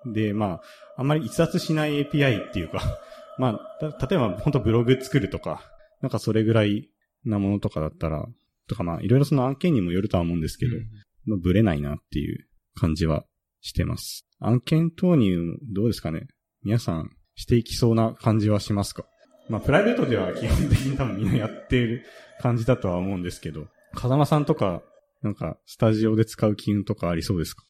[0.05, 0.61] ろで、まあ、
[0.97, 2.81] あんまり逸脱しない API っていうか、
[3.37, 5.61] まあ、例えば本当ブログ作るとか、
[6.01, 6.89] なんかそれぐらい
[7.25, 8.25] なものとかだったら、
[8.67, 10.83] とかまあ、いろいろその案件にもよるとは思うんですけど、うん、
[11.25, 13.25] まあ、ブレないなっていう感じは
[13.61, 14.25] してます。
[14.39, 16.27] 案件投入、どうですかね？
[16.63, 19.05] 皆さんしていきそうな感じはしますか？
[19.49, 22.05] まあ、プライベートでは基本的に多分みんなやっている
[22.39, 24.83] 感じだとは思うんですけど、風間さんとか
[25.21, 27.65] なんか、スタジオで使う機能とかありそうですか？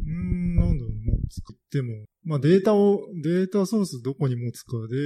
[0.00, 4.96] うーん、なんだろう、まあ、作っても、まあ、データを、データソースどこに持つかで、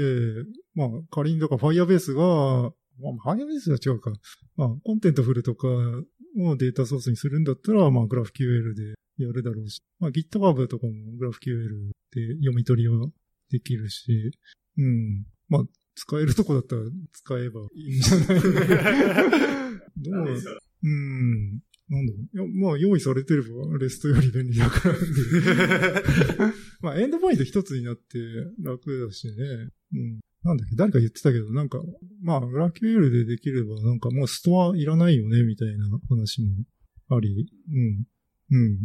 [0.74, 4.12] まあ、仮にだから Firebase が、まあ、Firebase は違うか。
[4.57, 8.94] まあ、 Contentful とかをデータソースにするんだったら、まあ、GraphQL で。
[9.22, 13.06] やるだろうし、まあ、GitHub とかも GraphQL で読み取りは
[13.50, 14.32] できるし、
[14.78, 15.24] うん。
[15.48, 16.82] まあ、使えるとこだったら
[17.12, 18.40] 使えばいいんじゃない？
[20.02, 20.37] どう
[20.85, 21.61] うん。
[21.88, 22.48] なんだろう。
[22.48, 24.94] いや、まあ、用意されてれば、レストより便利だから
[26.80, 28.18] まあ、エンドポイント一つになって
[28.62, 29.35] 楽だしね。
[29.94, 30.20] うん。
[30.44, 31.80] なんだっけ、誰か言ってたけど、なんか、
[32.22, 36.64] まあ、グラキュールでできれば、なんかもうストアいらないよね、みたいな話も
[37.16, 37.46] あり。
[37.68, 38.04] うん。
[38.50, 38.78] うん。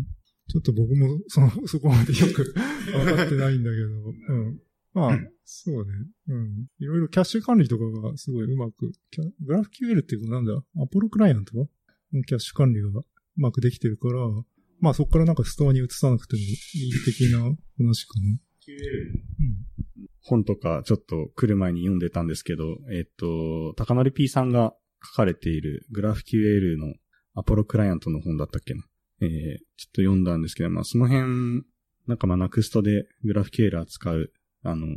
[0.47, 2.53] ちょっと僕も、その、 そこまでよく
[2.91, 3.87] 分かってないんだけど、
[4.29, 4.61] うん。
[4.93, 5.91] まあ、そうね。
[6.29, 6.67] うん。
[6.79, 8.91] いろいろキャッシュ管理とかがすごいうまく、
[9.41, 11.69] グラフ QL っていうかなんだ、アポロクライアント
[12.25, 13.03] キャッシュ管理がう
[13.35, 14.21] まくできてるから、
[14.79, 17.39] まあそこからなんかストアに移さなくてもいい的な
[17.77, 18.39] 話かな。
[19.39, 19.57] うん、
[20.21, 26.93] 本とかちょっと来る前に読んでたんですけど、えっと、高則 P さんが書かれているグラフ QL の
[27.33, 28.83] アポロクライアントの本だったっけな？
[29.21, 31.63] えー、ちょっと読んだんですけど、まあその辺、
[32.07, 34.31] なんかまあナクストでグラフ QL 扱う、
[34.63, 34.87] あの、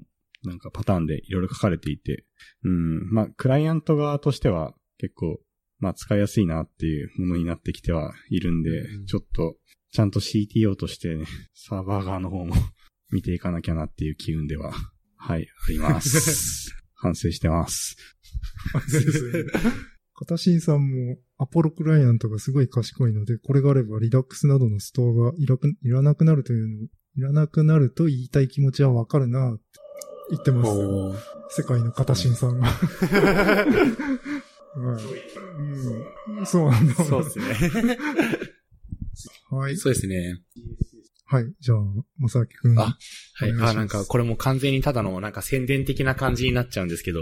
[0.43, 2.25] なんかパターンでいろいろ書かれていて、
[2.65, 5.39] うん、まあクライアント側としては結構
[5.79, 9.57] まあ使いやすいなっていうものになってきてはいるんで、うん、ちょっと
[9.93, 12.55] ちゃんと CTO としてね、 サーバー側の方も
[13.11, 14.73] 見ていかなきゃなっていう機運では、
[15.17, 16.75] はい、あります。
[16.95, 17.97] 反省してます。
[20.27, 20.27] 反省する。
[20.27, 29.63] カタシンさんもアポロクライアントがすごい賢いので、これがあればリダックスなどのストアがいらいらなくなるというの、いらなくなると言いたい気持ちはわかるなって
[30.31, 30.71] 言ってます。
[31.63, 32.69] 世界のカタシンさんが。
[34.77, 36.47] うん。
[36.47, 36.95] そうなんだ。
[36.95, 37.45] そうですね。
[39.51, 39.77] はい。
[39.77, 40.41] そうですね。
[41.27, 41.53] はい。
[41.61, 41.79] じゃあ、
[42.19, 42.79] まさきくん。
[42.79, 42.97] あ、
[43.35, 43.53] はい。
[43.53, 47.21] あ、なんか、これも完全にただの、なんか宣伝的な感じになっちゃうんですけど、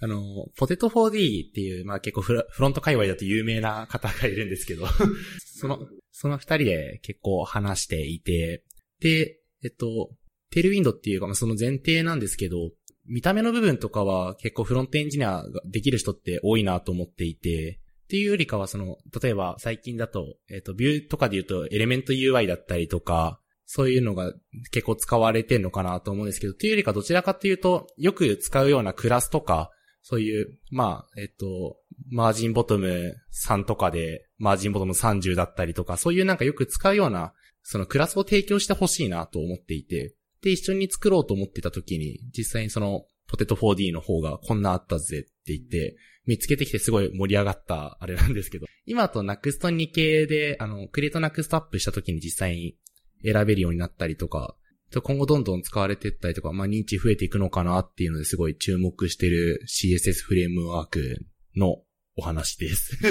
[0.00, 4.86] あの、ポテト 4D っていう、まあ結構フロント界隈だと有名な方がいるんですけど、
[5.42, 8.64] その、その二人で結構話していて、
[9.00, 10.10] で、えっと、
[10.50, 12.70] テールウィンドっていうか、まあその前提なんですけど、
[13.06, 24.32] 見た目の部分とかは結構フロントエンジニアができる人って多いなと思っていて、っていうよりかはその、例えば最近だと、えっ、ー、と、ビューとかで言うとエレメント UI だったりとか、そういうのが
[24.70, 29.70] 結構使われてんのかなと思うんですけど、っていうよりかどちらかっていうと、よく使うようなクラスとか、
[30.02, 31.76] そういう、まあ、えっ、と、
[32.10, 52.76] マージンボトム3とかで、マージンボトム30だったりとか、そういうなんかよく使うような、そのクラスを提供してほしいなと思っていて、で、一緒に作ろうと思ってた時に、実際にその、ポテト 4D の方がこんなあったぜって言って、見つけてきてすごい盛り上がったあれなんですけど、今と Next2 系で、あの、クリエイト Next アップした時に実際に
[53.24, 54.56] 選べるようになったりとか、
[55.02, 61.18] 今後どんどん使われていったりとか、まあ認知増えていくのかなっていうのですごい注目してる CSS フレームワーク
[61.56, 61.76] の
[62.16, 62.98] お話です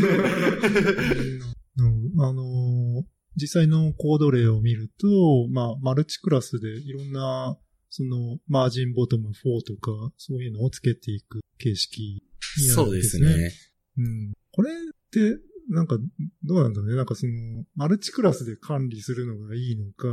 [2.19, 7.55] あのー実際のコード例を見ると、まあ、マルチクラスでいろんな、
[7.89, 12.23] その、マージンボトム4とか、そういうのをつけていく形式
[12.57, 12.73] ね。
[12.73, 13.51] そうですね。
[13.97, 14.33] うん。
[14.51, 14.73] これっ
[15.11, 15.39] て、
[15.69, 15.97] なんか、
[16.43, 16.95] どうなんだろうね。
[16.95, 17.33] なんかその、
[17.75, 20.07] マルチクラスで管理するのがいいのか、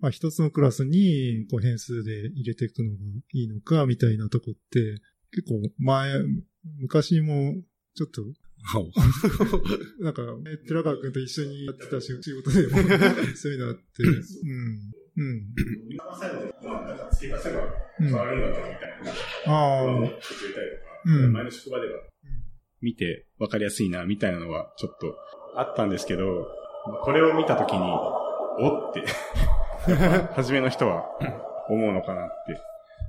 [0.00, 2.96] まあ一つのクラスにこう変数で入れていくのが
[3.32, 5.00] いいのか、みたいなとこって、
[5.32, 6.12] 結構前、
[6.80, 7.54] 昔も
[7.94, 8.22] ちょっと
[10.00, 10.22] なんか、
[10.66, 12.78] 寺川君と一緒にやってた仕事でも、
[13.36, 14.92] そういうのあって、うん。
[15.16, 15.54] うん。
[15.90, 17.60] 今最後で、まあ、なんか付け足せば
[17.98, 19.04] 変わるんだったみたい
[19.46, 19.52] な。
[19.52, 19.84] ああ。
[21.06, 22.00] うん、前の職場では、
[22.80, 25.14] 見て分かりやすいな、みたいなのはちょっと
[25.56, 26.48] あったんですけど、
[27.02, 29.04] これを見たときに、おって
[30.34, 31.04] 初めの人は、
[31.68, 32.60] 思うのかなって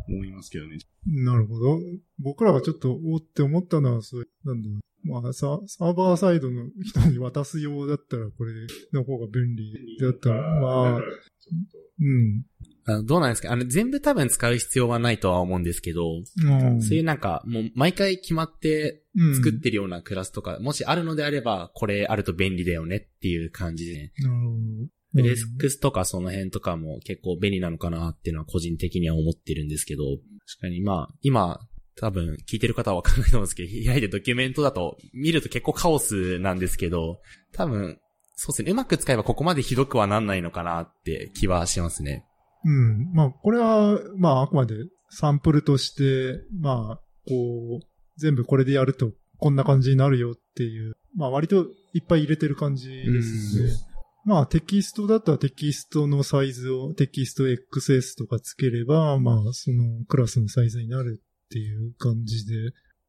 [0.07, 0.77] 思いますけどね。
[1.05, 1.79] なるほど。
[2.19, 4.69] 僕らがちょっと、おって思ったのは、そういう、なんだ
[5.03, 8.53] まあ、ササーバーサイドの人に渡すようだったら、これ
[8.91, 12.43] の方が便利だったら、まあ、うん。
[12.87, 16.03] あのどうなんですかあの、全部多分使う必要はないとは思うんですけど、
[16.37, 24.87] うんそういうなんか、もう毎回決まってうん作ってるようなクラスとか、もしあるのであれば、これあると便利だよねっていう感じで、なるほど。
[25.15, 31.59] フレスクスとかその辺とかも結構便利なのかなっていうのは個人的には思ってるんですけど、確かにまあ、今、
[31.97, 37.21] 多分聞いてる方はわかんないと思うんですけど、開いてドキュメントだと見ると結構カオスなんですけど、
[37.53, 37.97] 多分、
[38.35, 42.25] そうですね、うまく使えばここまでひどくはなんないのかなって気はしますね。
[42.65, 43.13] うん。
[43.13, 44.75] まあ、これは、まあ、あくまで
[45.09, 47.85] サンプルとして、まあ、こう、
[48.17, 53.94] 全部これでやるとこんな感じになるよっていう、まあ、割といっぱい入れてる感じですね。
[54.25, 62.55] まあ、テキストだったらテキストのサイズをテキスト XS とかつければ、まあ、そのクラスのサイズになるっていう感じで、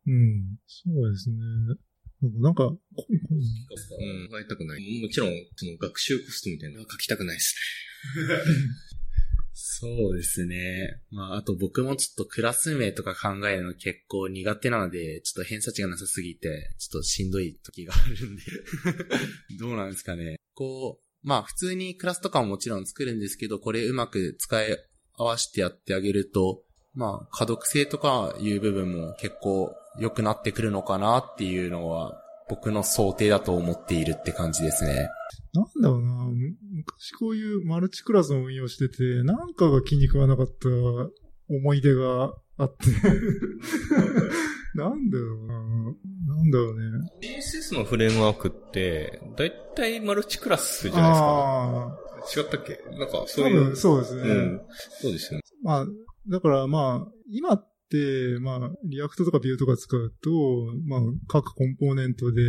[0.07, 1.37] うん、そうですね。
[2.41, 5.03] なんか、ここうん、書いたくない。
[5.03, 7.57] もちろん、その学習コストみたいなのは書きたくないです
[9.79, 11.01] そうですね。
[11.11, 18.43] まあ、あと僕もちょっとクラス名とか考えるの結構苦手なので、ちょっと偏差値がなさすぎて、ちょっとしんどい時があるんで。
[19.59, 20.37] どうなんですかね。
[20.55, 24.79] こう、まあ普通にクラスとかももちろん作るんですけど、これうまく使い
[25.19, 26.63] 合わせてやってあげると、
[26.95, 32.15] まあ可読性とかいう部分も結構良くなってくるのかなっていうのは、
[32.49, 35.09] 僕の想定だと思っているって感じですね。
[35.53, 36.31] なんだろうな、
[36.73, 40.69] 昔こういうマルチクラスの運用してて、なんかが気に食わなかった
[41.49, 42.87] 思い出があって。
[44.75, 45.55] なんだろうな、
[46.37, 47.11] なんだろうね。
[47.23, 51.27] CSS のフレームワークって、だいたいマルチクラスじゃないですか？
[51.27, 52.83] ああ、違ったっけ？
[52.99, 53.65] なんか、そ多ういう。
[53.67, 54.21] 分そうですね。
[54.23, 54.61] うん。
[55.01, 55.45] そうですよね。
[55.63, 55.87] まあ、
[56.29, 60.31] だからまあ、今って、まあ、 React とか Vue とか使うと、
[60.87, 62.43] まあ、各コンポーネントで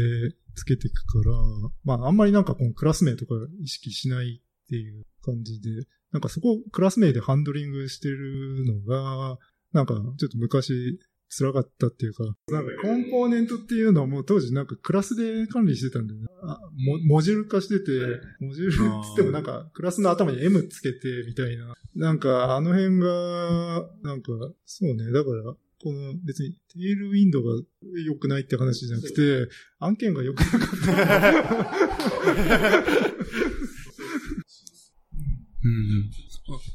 [0.55, 1.35] つけていくから、
[1.83, 5.69] まあ、あんまりなんかこのクラス名とか意識しないっていう感じで、
[6.11, 9.37] なんかそこをクラス名でハンドリングしてるのが、
[9.73, 10.99] なんかちょっと昔
[11.29, 16.27] 辛かったっていうか、なんかコンポーネントっていうのはもう当時なんかクラスで管理してたんだよね。
[16.43, 17.91] あモモジュール化してて、
[18.39, 21.73] モジュールって言ってもなんかクラスの頭に M つけてみたいな。
[21.95, 24.31] なんかあの辺が、なんか
[24.65, 25.53] そうね、だから、
[25.83, 27.51] この別に Tailwind が
[28.05, 29.49] 良くないって話じゃなくて、
[29.79, 30.97] 案件が良くなかった。
[35.63, 36.09] うん。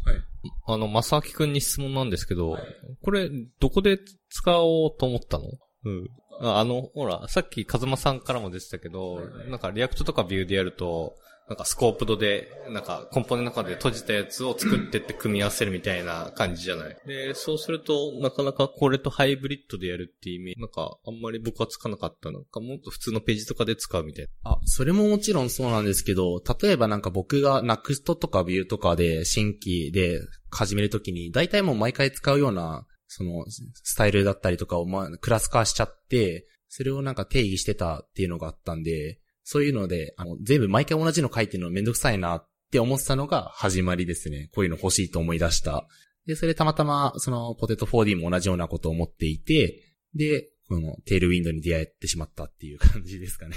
[0.05, 0.32] はい。
[0.67, 2.59] あの、まさきくんに質問なんですけど、
[3.03, 3.31] これ、
[3.61, 3.99] どこで
[4.31, 5.45] 使おうと思ったの？
[5.85, 6.09] うん。
[6.41, 11.15] ああの、ほら、さっき風間さんからも出てたけど、なんか React とか Vue でやると、
[11.53, 22.33] なんか scoped で、なんかコンポーネントの中で閉じたやつを作ってって組み合わせるみたいな感じじゃないで、そうすると、なかなかこれとハイブリッドでやるっていうイメージ、なんかあんまり僕はつかなかった。
[22.33, 24.53] なんかもっと普通のページとかで使うみたいな。
[24.53, 44.49] あ、それももちろんそうなんですけど、例えばなんか僕が Next とか Vue とかで新規で始めるときに、大体もう毎回使うような、その、スタイルだったりとかを、まあ、クラス化しちゃって、それをなんか定義してたっていうのがあったんで、そういうので、あの、全部毎回同じの書いてるのめんどくさいなって思ってたのが始まりですね。
[44.55, 45.87] こういうの欲しいと思い出した。
[46.27, 49.83] で、それたまたま、その、ポテト 4D も同じようなことを思っていて、
[50.15, 53.57] で、このテールウィンドウに出会えてしまったっていう感じですかね。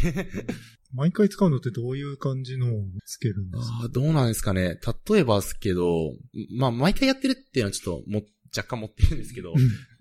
[0.94, 3.76] 毎回使うのってどういう感じのをつけるんですか？
[3.84, 4.80] ああ、どうなんですかね。
[5.10, 6.14] 例えばですけど、
[6.58, 8.24] まあ、毎回やってるっていうのはちょっとも、
[8.56, 9.54] 若干持ってるんですけど、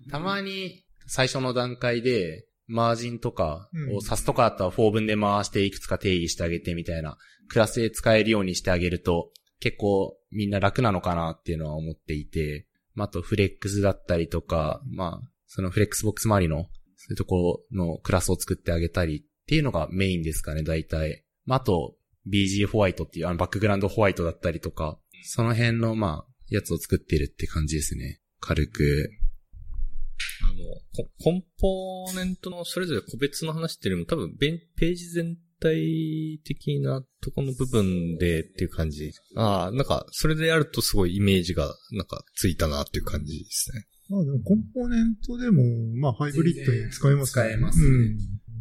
[0.09, 7.17] たまに最初の段階で、マージンとかをサスとかだったら4分で回していくつか定義してあげてみたいな、
[7.49, 21.23] クラスで使えるようにしてあげると、結構みんな楽なのかなっていうのは思っていて、まあ、あとフレックスだったりとか、まあ、そのフレックスボックス周りの、そういうところのクラスを作ってあげたりっていうのがメインですかね、大体。
[21.45, 21.95] まあ、あと、
[22.27, 28.21] BG ホワイトっていう、あの、バックグラウンドホワイトだったりとか、その辺の、まあ、やつを作ってるって感じですね。
[28.39, 29.11] 軽く。
[30.43, 30.53] あの、
[30.95, 39.11] ココンポーネントのそれぞれ個別の話っていうよりも多分ページ全体的なとこの部分でっていう感じ。
[39.35, 43.85] ああ、なんか、それでやるとすごいイメージが、なんか、ついたなっていう感じですね。
[44.07, 45.63] まあでもコンポーネントでも、
[45.95, 47.43] まあハイブリッドに使えますね。
[47.43, 48.17] 使えますねうん。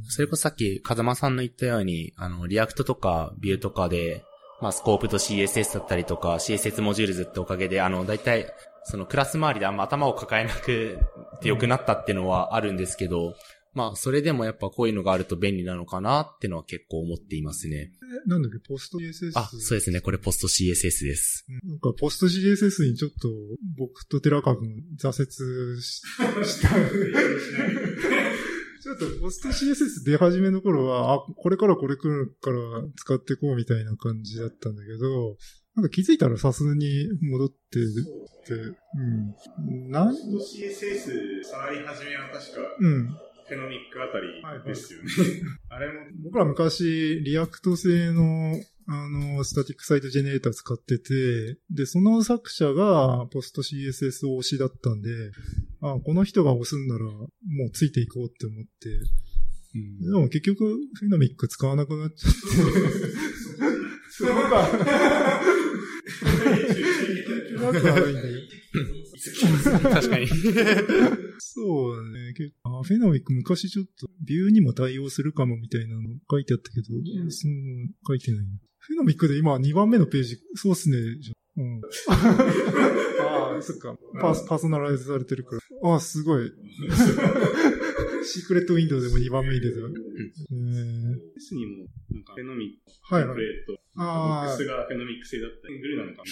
[0.09, 4.25] それこそさっき、風間さんの言ったように、あの、 React とか、 Vue とかで、
[4.61, 8.47] まあ、 scoped CSS だったりとか、CSS Modules っておかげで、あの、大体、
[8.85, 10.99] そのクラス周りであんま頭を抱えなく
[11.41, 13.35] て良くなったっていうのはあるんですけど、
[13.75, 17.91] まあ、それでもやっぱこういうのがあると便利なのかなってのは結構思っていますね。
[18.27, 19.33] えなんだっけ、 PostCSS?
[19.35, 20.01] あ、そうですね。
[20.01, 21.45] これポスト CSS です。
[21.49, 23.29] うんなんか、ポスト CSS にちょっと、
[23.77, 26.03] 僕と寺川君挫折し
[26.45, 26.69] した。
[28.85, 32.59] ちょっと、ポスト CSS 出始めの頃は、あ、これからこれ来るから
[32.97, 35.37] 使ってこうみたいな感じだったんだけど、
[35.77, 37.55] なんか気づいたら Sass に戻って
[38.47, 38.55] て、
[38.95, 39.91] うん。
[39.91, 43.09] なん、CSS 触り始めは確か、うん。
[43.47, 45.09] Phenomic あたりですよね。
[45.69, 55.11] あれも、僕ら昔、 React 製の、あの、スタティックサイトジェネレーター使ってて、で、その作者がポスト CSS 推しだったんで、
[55.81, 57.29] あ、この人が押すんなら、も
[57.67, 59.01] うついていこうって思って、
[60.03, 62.39] でも結局、フェノミック使わなくなっちゃって。
[64.17, 64.69] そうか。
[66.25, 70.27] なんか悪いんだけど確かに。
[71.39, 72.33] そうだね。
[72.35, 76.87] 結構あフェノミック昔ちょっとビューにも対応するかもみたいなの書いてあったけど、
[77.31, 77.55] その
[78.07, 78.53] 書いてないな。
[78.79, 80.97] フェノミックで今2番目のページ、そうっすね。
[81.21, 81.81] じゃうん。
[83.21, 83.97] ああ、そっか。
[84.21, 85.91] パパーソナライズされてるから。
[85.93, 86.51] ああ、すごい。
[88.25, 89.79] シークレットウィンドウでも2番目に出た。
[89.79, 89.87] えー、
[91.37, 92.69] S にも、なんか、フェノミッ
[93.09, 93.35] クはいはい。
[93.37, 96.25] プレート、ああボックスがフェノミック製だったり、グルなのかな。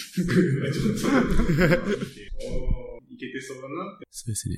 [0.71, 1.89] ちょっと、
[2.47, 4.05] おーいけてそうだなって。
[4.09, 4.55] そうですね。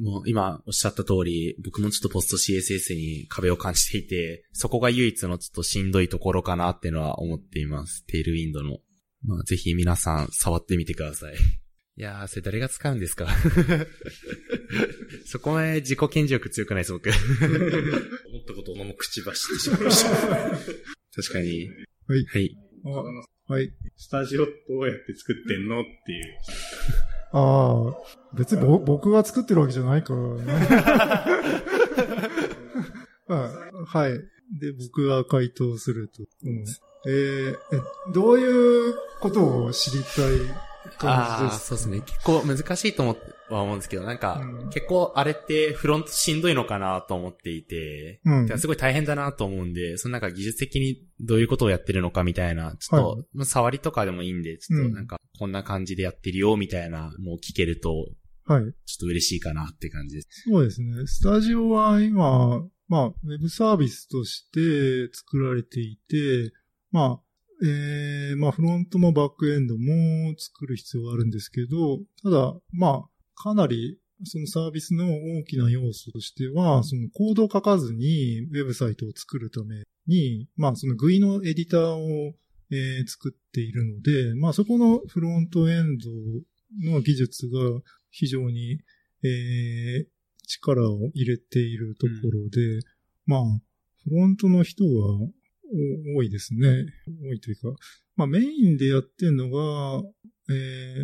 [0.00, 8.04] もう今おっしゃった通り、僕もちょっとポスト CSS に壁を感じていて、そこが唯一のちょっとしんどいところかなっていうのは思っています。
[8.06, 8.78] テールウィンドの。
[9.24, 11.34] まあ、ぜひ皆さん触ってみてください。
[11.34, 13.28] いやー、それ誰が使うんですか
[15.26, 17.10] そこまで自己顕示欲強くないです、僕。
[17.12, 17.14] 思っ
[18.46, 20.10] たことをも口走ってしまいました。
[21.14, 21.68] 確かに。
[22.12, 22.58] はいはい。
[22.84, 23.72] あはい。
[23.96, 24.50] スタジオど
[24.80, 26.38] うやって作ってんのっていう。
[27.32, 27.94] ああ、
[28.34, 30.44] 別にぼ僕が作ってるわけじゃないからね。
[33.26, 34.12] まあはい。
[34.12, 36.22] で、僕が回答すると。
[36.44, 36.64] うん、
[37.06, 37.56] えーえ、
[38.12, 42.00] どういうことを知りたい感ああ、じですそうですね。
[42.00, 58.06] 結構難しいと思っては思うんですけど、なんか、うん結構あれってフロントしんどいのかなと思っていて、うんすごい大変だなと思うんで、そのなんか技術的にどういうことをやってるのかみたいな、ちょっと、はいまあ触りとかでもいいんで、ちょっうんとなんかこんな感じでやってるよみたいなのを聞けると、
[58.44, 58.62] はい。
[58.62, 60.28] ちょっと嬉しいかなって感じです。
[60.50, 61.06] そうですね。
[61.06, 66.52] スタジオは今、まあ、ウェブサービスとして作られていて、
[66.90, 67.20] まあ、
[67.64, 73.04] えー、まあ、フロントもバックエンドも作る必要があるんですけど、ただ、まあ、
[73.42, 75.06] かなり、そのサービスの
[75.38, 82.34] 大きな要素としては、そのコードを書かずにウェブサイトを作るために、まあ、その GUI のエディターを、
[82.70, 87.58] えー作っているので、まあ、そこのフロントエンドの技術が
[88.10, 88.78] 非常に、
[89.24, 90.06] えー
[90.44, 92.80] 力を入れているところで、
[93.26, 93.40] まあ、
[94.04, 96.86] フロントの人がお多いですね。
[97.22, 97.68] 多いというか、
[98.16, 100.02] まあメインでやってるのが、
[100.50, 100.52] え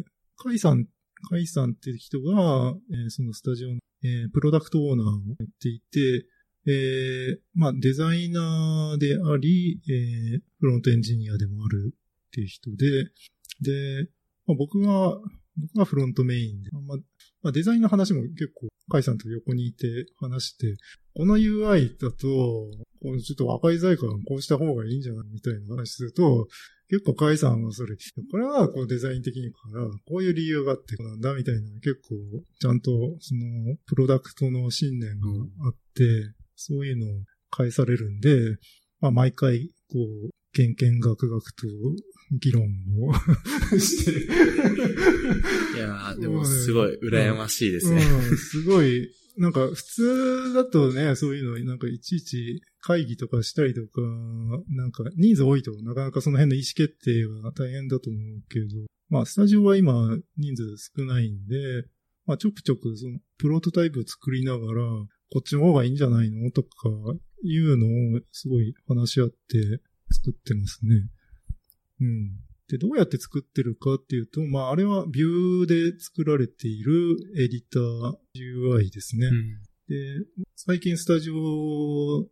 [0.01, 0.05] ー、
[0.37, 0.87] カイさん、
[1.29, 6.27] カイさんって人が、えーそのスタジオの、えープロダクトオーナーをやっていて、
[6.67, 11.95] えーまあデザイナーであり、えーフロントエンジニアでもある
[12.29, 13.11] っていう人で、
[13.61, 14.09] で、
[14.47, 15.19] まあ、僕が、
[15.57, 16.97] 僕がフロントメインで、まあ
[17.43, 20.77] まあ、デザインの話も結構、カイさんと横にいて話して、
[21.15, 22.27] この UI だと、
[23.03, 26.49] こうちょっと若い在庫がこうした方がいいんじゃないみたいな話すると、
[26.91, 27.97] 結構カイさんはそれ、
[28.31, 32.15] これはこうデザイン的にから、こういう理由があってこうなんだみたいな、結構、
[32.61, 35.29] ちゃんとその、プロダクトの信念が
[35.67, 38.57] あって、そういうのを返されるんで、
[39.01, 41.67] まあ毎回、こう、けんけんがくがくと
[42.41, 42.65] 議論
[43.03, 43.15] を
[43.79, 44.13] して、
[45.77, 48.03] いやー、でもすごい羨ましいですね。
[48.03, 54.01] うん、すごい、なんか普通だとね、そういうの、なんかいちいち会議とかしたりとか、
[54.69, 58.67] なんか人数多いとなかなかその辺の意思決定は大変だと思うけど、
[59.09, 59.93] まあスタジオは今
[60.37, 61.85] 人数少ないんで、
[62.27, 64.83] まあちょくちょくそのプロトタイプを作りながら、
[65.31, 66.69] こっちの方がいいんじゃないのとか
[67.45, 69.37] いうのをすごい話し合って
[70.11, 70.97] 作ってますね。
[72.01, 72.48] うん。
[72.69, 79.27] で、どうやって作ってるかっていうと、まあ、あれはビューで作られているエディター UI ですね。
[79.27, 79.97] うんで、
[80.55, 82.27] 最近スタジオ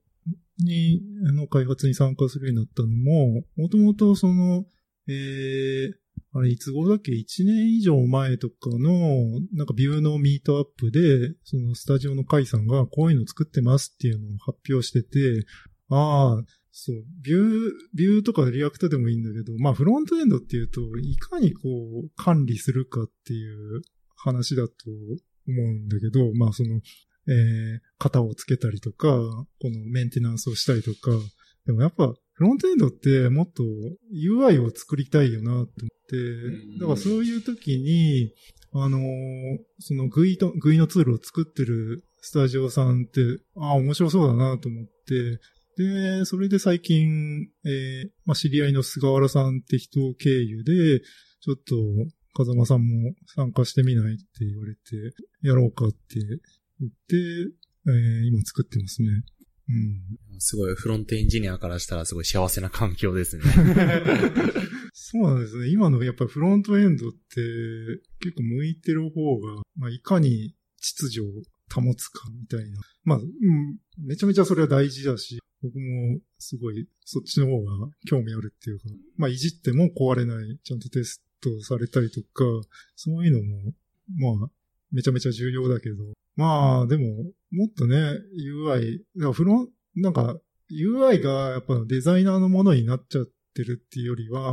[0.58, 4.66] に、あの、開発に参加するようになったのも、もともとその、
[5.08, 5.92] えー、
[6.32, 15.46] あれ、いつ頃だっけ ?1 年以上前とかの、なんかビューのミートアップで、そのスタジオの会さんがこういうの作ってますっていうのを発表してて、
[15.88, 16.44] ああ、
[16.78, 21.60] そう、 Vue、Vueとか Reactでもいいんだけど、まあフロントエンドっていうと、いかにこ
[22.04, 23.80] う管理するかっていう
[24.14, 24.74] 話だと
[25.48, 26.82] 思うんだけど、まあその、
[27.28, 31.12] えー、型をつけたりとか、このメンテナンスをしたりとか、
[31.64, 33.62] でもやっぱ、フロントエンドってもっと
[34.12, 38.34] UI を作りたいよなと思って、だからそういう時に、
[38.74, 39.02] あのー、
[39.78, 43.22] その GUI と、GUI のツールを作ってるスタジオさんって、
[43.56, 45.40] ああ、面白そうだなと思って、
[45.76, 51.00] で、それで最近、えー、まあ、知り合いの菅原さんって人経由で、
[51.40, 51.74] ちょっと、
[52.34, 54.80] 風間さんも参加してみないって言われて、
[55.42, 55.98] やろうかって
[56.80, 57.16] 言って、
[57.88, 59.08] えー、今作ってますね。
[59.68, 60.40] うん。
[60.40, 63.44] すごい、フロントエンジニアからしたらすごい幸せな環境ですね。
[64.92, 65.68] そうなんですね。
[65.68, 67.18] 今のやっぱりフロントエンドって
[68.20, 71.42] 結構向いてる方が、まあ、いかに秩序を
[71.72, 72.80] 保つかみたいな。
[73.04, 77.70] まあ、うん、めちゃめちゃそれは大事だし、僕もすごいそっちの方が
[78.08, 78.84] 興味あるっていうか、
[79.16, 82.44] まあいじっても壊れない、ちゃんとテストされたりとか、
[82.94, 83.72] そういうのも、
[84.38, 84.50] まあ、
[84.92, 85.96] めちゃめちゃ重要だけど、
[86.36, 87.04] まあ、でも、
[87.50, 87.96] もっとね、
[88.38, 90.38] UI、フロン、なんか、
[90.70, 94.52] UI がやっぱデザイナーのものになっちゃってるっていうよりは、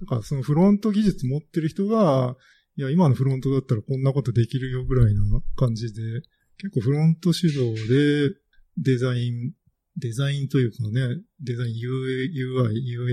[0.00, 2.36] なんかそのフロント技術持ってる人が、
[2.76, 5.20] いや、今のフロントだったらこんなことできるよぐらいな
[5.56, 6.22] 感じで、
[6.58, 8.34] 結構フロント主導で
[8.78, 9.52] デザイン、
[9.96, 12.32] デザインというかね、デザイン UI、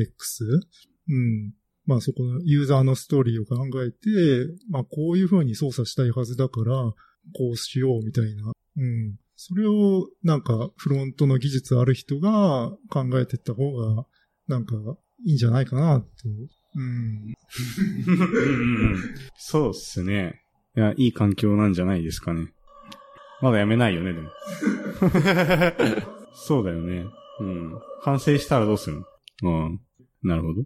[0.03, 0.45] UX?
[1.07, 1.53] うん。
[1.85, 3.97] まあそこのユーザーのストーリーを考えて、
[4.69, 6.93] まあこういう風に操作したいはずだから、
[7.37, 8.51] こうしようみたいな。
[8.77, 9.15] うん。
[9.35, 14.05] それをなんかフロントの技術ある人が考えてった方が、
[14.47, 14.75] なんか
[15.25, 16.07] いいんじゃないかなと。
[16.75, 17.33] うん。
[19.37, 20.41] そうっすね。
[20.75, 22.54] いや、いい環境なんじゃないですかね。
[23.41, 24.29] まだやめないよね、でも。
[26.33, 27.05] そうだよね。
[27.39, 27.79] うん。
[28.03, 29.03] 完成したらどうする
[29.41, 29.65] の？
[29.67, 29.81] うん。
[30.23, 30.65] なるほど。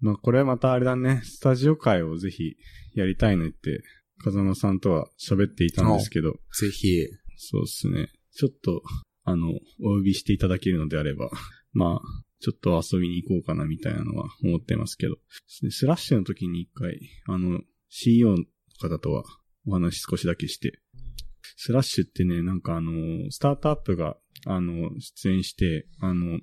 [0.00, 1.20] まあ、これはまたあれだね。
[1.24, 2.56] スタジオ会をぜひ
[2.94, 3.82] やりたいねって、
[4.18, 6.32] 風間さんとは喋っていたんですけど。
[6.58, 7.06] ぜひ。
[7.36, 8.08] そうですね。
[8.32, 8.82] ちょっと、
[9.24, 9.48] あの、
[9.82, 11.30] お呼びしていただけるのであれば、
[11.72, 15.16] まあ、ちょっと遊びに行こうかなみたいなのは思ってますけど。
[15.46, 18.44] Slushの時に一回、あの、CEO の
[18.80, 19.24] 方とは
[19.66, 20.78] お話少しだけして、
[21.56, 22.92] Slushってね、なんかあの、
[23.30, 26.38] スタートアップが、あの、出展して、あの、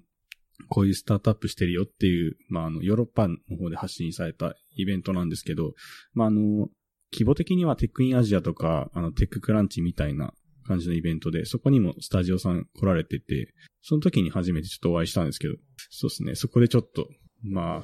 [0.70, 5.74] こういうスタートアップしてるよっていう、まあ、あの、ヨーロッパの方で発信されたイベントなんですけど、
[6.14, 6.70] まあ、あの、
[7.12, 10.34] 規模的には Tech in Asiaとか、あの、 TechCrunchみたいな
[10.68, 15.56] 感じのイベントで、そこにもスタジオさん来られてて、その時に初めてちょっとお会いしたんですけど、
[15.90, 17.08] そうですね、そこでちょっと、
[17.44, 17.84] ま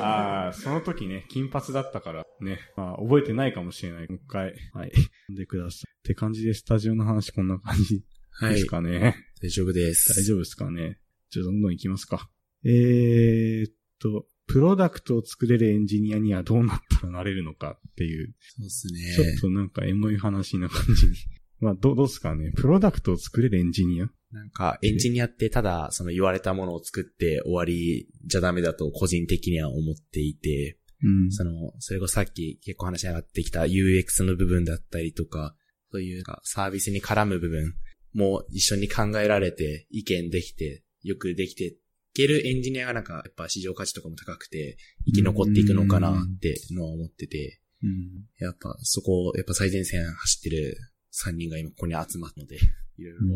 [0.00, 4.08] ああ、その時ね、金髪だったからね、まあ、覚えてないかもしれない。
[4.08, 4.92] もう一回、はい。
[5.32, 5.90] んでください。
[5.90, 8.02] って感じで、スタジオの話こんな感じ
[8.40, 8.98] ですかね。
[8.98, 10.20] はい、大丈夫です。
[10.20, 11.00] 大丈夫ですかね。
[11.30, 12.30] じゃあ、どんどん行きますか。
[12.64, 18.34] えーっと、プロダクトを作れるエンジニアにはどうなったらなれるのかっていう。
[18.40, 19.14] そうですね。
[19.14, 21.16] ちょっとなんかエモい話な感じに。
[21.60, 22.52] まあ、どう、どうすかね。
[22.56, 35.54] プロダクトを作れるエンジニアなんか、エンジニアってただ、その言われたものを作って終わりじゃダメだと個人的には思っていて、うん、その、それこそさっき結構話し上がってきた UX の部分だったりとか、
[35.90, 37.74] そういうサービスに絡む部分
[38.12, 41.78] も一緒に考えられて、意見できて、よくできてい
[42.14, 44.76] けるエンジニアがなんか、やっぱ市場価値とかも高くて、
[45.06, 50.76] 生き残っていくのかなってのは思ってて、うん、やっぱそこ、やっぱ最前線走ってる
[51.24, 52.58] 3人が今ここに集まるので、
[52.98, 53.20] いろいろ。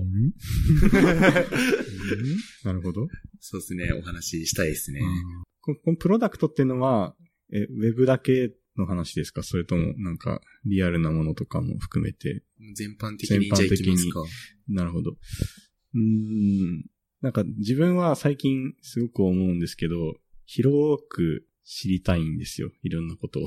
[2.64, 3.06] なるほど。
[3.40, 5.00] そうですね、お話ししたいですね。
[5.60, 7.14] このプロダクトっていうのは、
[7.52, 9.42] え、ウェブだけの話ですか？
[9.42, 12.42] それとも、なんか、リアルなものとかも含めて。
[12.74, 14.24] 全般的にじゃあきますか。
[14.68, 15.16] なるほど。
[15.94, 16.84] うん。
[17.20, 22.72] なんか自分は最近すごく思うんですけど、広く知りたいんですよ。
[22.82, 23.44] いろんなことを。
[23.44, 23.46] っ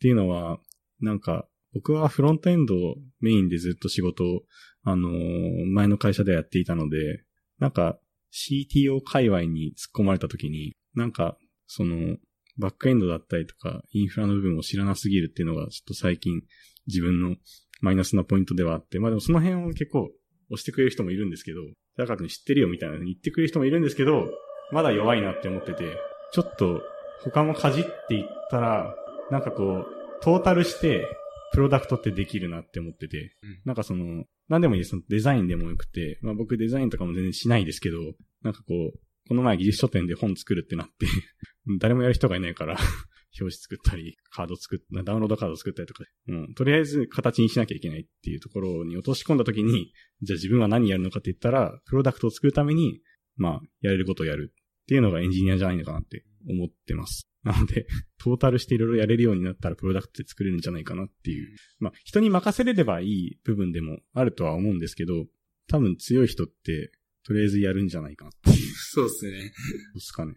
[0.00, 0.60] ていうのは、
[1.00, 4.42] なんか、僕はフロントエンドをメインでずっと仕事を
[4.82, 7.24] あのー、前の会社でやっていたので、
[7.58, 7.98] なんか
[8.32, 12.16] CTO 界隈に突っ込まれた時に、なんか、その、
[12.58, 16.42] バックエンドだったりとか、インフラの部分を知らなすぎるっていうのが、ちょっと最近
[16.86, 17.36] 自分の
[17.80, 20.10] マイナスなポイントではあって、まあでもその辺を結構
[20.50, 21.60] 押してくれる人もいるんですけど、
[21.96, 24.28] だから知ってるよみたいな言ってくれる人もいるんですけど、
[24.72, 25.96] まだ弱いなって思ってて、
[26.32, 26.82] ちょっと
[27.24, 28.94] 他もかじっていったら、
[29.30, 29.86] なんかこう、
[30.22, 31.06] トータルして、
[31.52, 35.00] プロダクトってできるなって思ってて、うん、なんかその、何でもいいです。
[35.08, 37.98] デザインでもよくて、まあ僕デザインとかも全然しないですけど、
[38.42, 38.98] なんかこう、
[39.28, 41.06] この前技術書店で本作るってなって
[41.78, 42.76] 誰もやる人がいないから
[43.38, 49.92] 表紙作ったり、カード作っ、ダウンロードカード作ったりとか、うん、とりあえず形にしなきゃいけないっていうところに落とし込んだ時に、
[50.22, 53.00] じゃあ自分は何やるのかって言ったら、プロダクトを作るために、
[53.36, 57.29] まあ、やれることをやるっていうのがエンジニアじゃないのかなって思ってます。
[57.42, 57.86] なので、
[58.18, 61.56] トータルしていろいろやれるようになったらプロダクトで作れるんじゃないかなっていう。
[61.78, 65.26] まあ、人に任せれればいい部分でもあるとは思うんですけど、
[65.68, 66.92] 多分強い人って、
[67.24, 68.56] とりあえずやるんじゃないかなっていう。
[68.74, 69.32] そうですね。
[69.32, 69.48] どう
[69.94, 70.34] ですかね。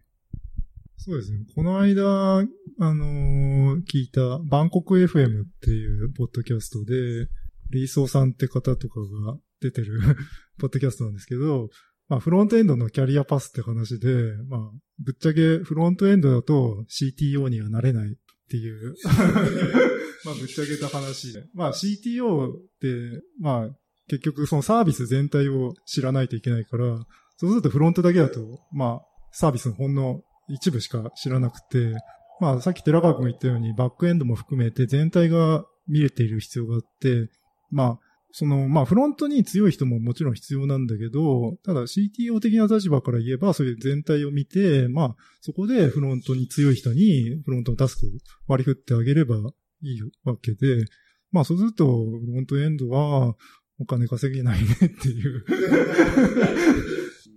[0.97, 1.45] そうですね。
[1.54, 2.45] この間、あ
[2.80, 7.28] のー聞いた、バンコク FM っていうポッドキャストで、
[7.72, 9.99] リーソーさんって方とかが出てる
[10.60, 11.70] ポッドキャストなんですけど、
[12.10, 14.08] まあ、フロントエンドのキャリアパスって話で、
[14.49, 14.60] まあ、
[14.99, 18.16] ぶっちゃけフロントエンドだと CTO にはなれないっ
[18.49, 18.95] ていう、
[20.26, 21.45] まあ、ぶっちゃけた話で。
[21.54, 23.70] まあ、CTO って、まあ、
[24.08, 27.06] 結局そのサービス全体を知らないといけないから、
[27.38, 29.01] そうするとフロントだけだと、まあ、
[29.32, 31.95] サービスのほんの一部しか知らなくて、
[32.39, 37.30] まあさっき寺川君が言ったようにバックエンドも含めて全体が見れている必要があって、
[37.72, 37.99] まあ、
[38.36, 48.09] その、まあフロントに強い人ももちろん必要なんだけど、ただ CTO 的な立場から言えばそういう全体を見て、まあそこでフロントに強い人にフロントのタスクを
[48.47, 49.39] 割り振ってあげればい
[49.84, 50.86] いわけで、
[51.31, 51.91] まあそうするとフ
[52.34, 53.36] ロントエンドは
[53.79, 55.45] お金稼げないねっていう、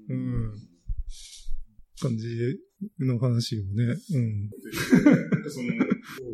[0.09, 0.55] うん、
[2.01, 2.59] 感じ
[3.01, 3.89] の話をね、う
[4.19, 4.51] ん。
[5.51, 5.79] その方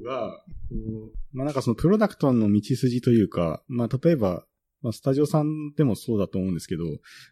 [0.05, 4.47] が、こう、まあなんかそのプロダクトの道筋というか、まあ例えば、
[4.83, 6.85] まあスタジオさんでもそうだと思うんですけど、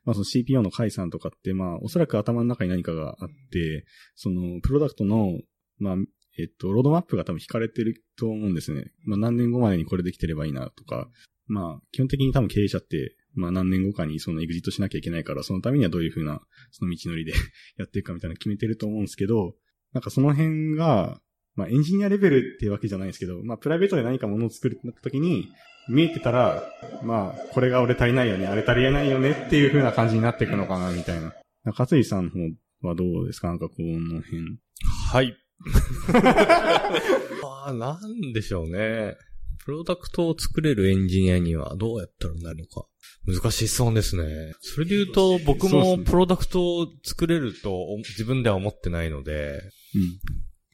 [0.05, 3.85] まあその CPO の解散とかって、まあおそらく頭の中に何かがあって、
[4.15, 5.39] そのプロダクトの、
[5.79, 5.97] まあ、
[6.39, 8.93] えっと、ロードマップが多分引かれてると思うんですね。
[9.05, 11.09] まあ何年後までにこれできてればいいなとか、
[11.47, 16.41] まあ基本的に多分経営者って、まあ何年後かにそのエグジットしなきゃいけないから、そのためにはどういうふうな、
[16.71, 17.33] その道のりで
[17.77, 19.57] やっていくかみたいなの決めてると思うんですけど、
[19.93, 21.21] なんかその辺が、
[21.57, 25.49] まあエンジニアレベルっていうわけじゃないですけど、まあプライベートで何かものを作るってなった時に、
[25.89, 26.63] 見えてたら、
[27.03, 31.33] まあこれが俺足りないよね、あれ足りないよねっていう風な感じになっていくのかな、みたいな。
[31.65, 32.39] 中津井さんの方
[32.89, 33.49] はどうですか？
[33.49, 34.59] なんかこの辺。
[35.13, 35.37] はい。
[37.45, 39.17] ああ、なんでしょうね。
[39.65, 42.87] プロダクトを作れるエンジニアにはどうやったらなるのか。
[43.27, 44.55] 難しい質問ですね。
[44.61, 49.61] それで言うと、僕もプロダクトを作れるとお自分では思ってないので、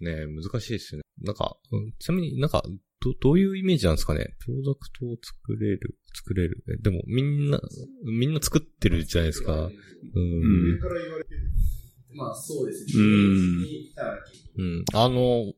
[0.01, 0.07] うん。
[0.07, 1.05] ね難しいですよね。
[1.23, 2.63] なんか、うんちなみになんか、
[3.07, 4.35] ど、どういうイメージなんですかね？
[4.45, 6.65] プロダクトを作れる、作れる。
[6.69, 7.61] えでも、みんな、
[8.05, 9.53] みんな作ってるじゃないですか。
[9.55, 9.63] うん。
[9.63, 9.69] う
[10.77, 10.81] ん
[12.19, 13.67] まあそうですうん
[14.57, 14.85] うん。
[14.95, 15.53] あの、わ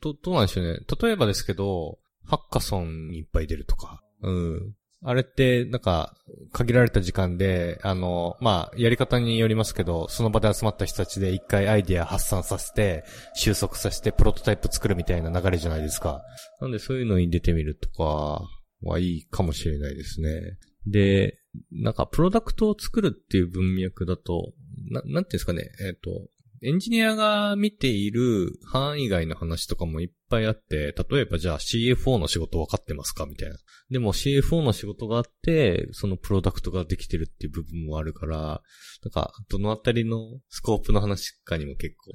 [0.00, 0.80] ど、どうなんでしょうね。
[1.00, 4.02] 例えばですけど、ハッカソンにいっぱい出るとか。
[4.22, 4.74] うん。
[5.04, 6.14] あれって、なんか、
[6.52, 16.22] 限られた時間で、あの、まあ、やり方によりますけど、その場で集まった人たちで一回アイディア発散させて、収束させて、プロトタイプ作るみたいな流れじゃないですか。
[16.60, 18.44] なんでそういうのに出てみるとか、
[18.84, 20.58] はいいかもしれないですね。
[20.86, 21.38] で、
[21.70, 24.52] なんか、プロダクトを作るっていう文脈だと、
[24.90, 26.28] な、なんていうんですかね、えっ、と、
[26.64, 33.56] エンジニアが見ている範囲外の話とかもいっぱいあって、例えばじゃあ CFO の仕事分かってますかみたいな。
[33.90, 38.62] でも CFO の仕事があって、そのプロダクトができてるっていう部分もあるから、
[39.02, 42.12] なんか、どのあたりのスコープの話かにも結構、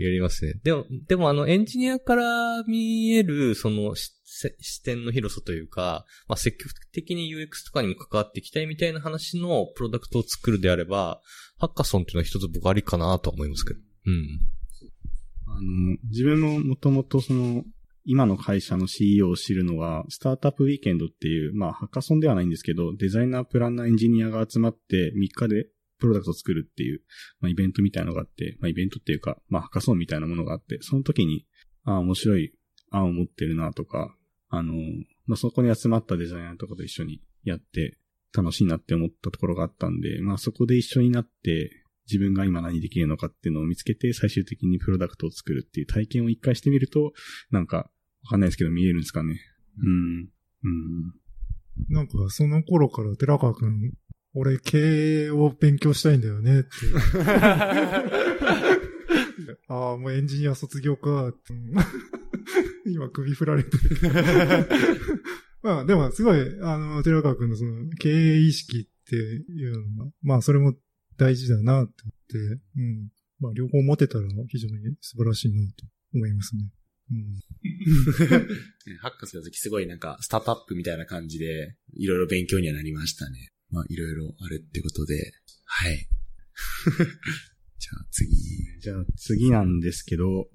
[0.00, 0.54] やりますね。
[0.62, 11.20] でも、でもあの、エンジニアから見える、その、視点の広さというか、まあ、積極的に UX とかにも関わっていきたいみたいな話のプロダクトを作るであれば、
[11.62, 13.80] ハッカソンっていうのは一つ僕ありかなとは思いますけど。
[14.06, 14.40] うん。
[15.46, 17.62] あの、自分ももともとその、
[18.04, 25.68] 今の会社の CEO を知るのは、スタートアップウィーケンドっていう、まあ、ハッカソンではないんですけど、デザイナー、プランナー、エンジニアが集まって3日で
[26.00, 27.00] プロダクトを作るっていう、
[27.38, 31.46] まあ、イベントみたいなのがあって、まあ、イベントっていうか、まあ、ハッカソンみたいなものがあって、その時に、
[31.84, 32.52] ああ、面白い
[32.90, 34.16] 案を持ってるなとか、
[34.48, 34.74] あの、
[35.26, 38.00] まあ、そこに集まったデザイナーとかと一緒にやって、
[38.36, 41.70] 楽しいなって思ったところがあったんで、まあ、そこで一緒になって、
[42.06, 47.12] 自分が今何できるのかっていうのを見つけて、最終的にプロダクトを作るっていう体験を一回してみると、
[47.50, 47.90] なんか、
[48.24, 49.40] わかんないですけど見えるんですかね。
[49.78, 50.28] うん。
[50.64, 51.14] うん。
[51.88, 53.92] なんか、その頃から寺川くん、
[54.34, 56.70] 俺、経営を勉強したいんだよねって。
[59.68, 61.34] ああ、もうエンジニア卒業か。
[62.86, 63.80] 今、首振られてる。
[65.62, 70.74] まあ、でも、すごい、あの、寺川くんのその、経営意識っていうのが、まあ、それも
[71.16, 73.08] 大事だなって思って、うん。
[73.38, 75.84] まあ、両方持てたら非常に素晴らしいなと
[76.14, 76.62] 思いますね。
[77.10, 78.98] うん。
[78.98, 83.50] ハッカスの時すごいなんか、スタートアップみたいな感じで、いろいろ勉強にはなりましたね。
[83.70, 85.32] まあ、いろいろあるってことで、
[85.64, 85.96] はい。
[87.78, 88.36] じゃあ次。
[88.80, 90.48] じゃあ次なんですけど、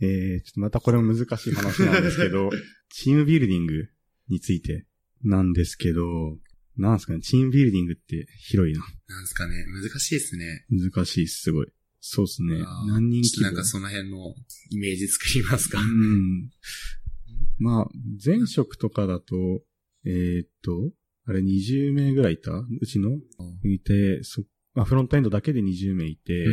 [0.00, 2.50] えー、ちょっとまたこれも難しい話なんですけど、
[2.90, 3.88] チームビルディング
[4.30, 4.86] について
[5.22, 6.38] なんですけど、
[6.76, 8.80] なんですかね、チームビルディングって広いな。
[9.08, 10.64] なんですかね、難しいですね。
[10.70, 11.66] 難しいっす、すごい。
[12.00, 13.42] そうですね何人規模？
[13.42, 14.34] なんかその辺の
[14.70, 15.84] イメージ作りますかう。
[15.84, 16.50] ん。
[17.58, 17.88] まあ、
[18.24, 19.34] 前職とかだと、
[20.06, 20.92] えーっと、
[21.26, 22.52] あれ20名ぐらいいた？
[22.52, 23.10] うちの？
[23.64, 24.42] いて、そ、
[24.74, 26.46] まあ、フロントエンドだけで20名いて、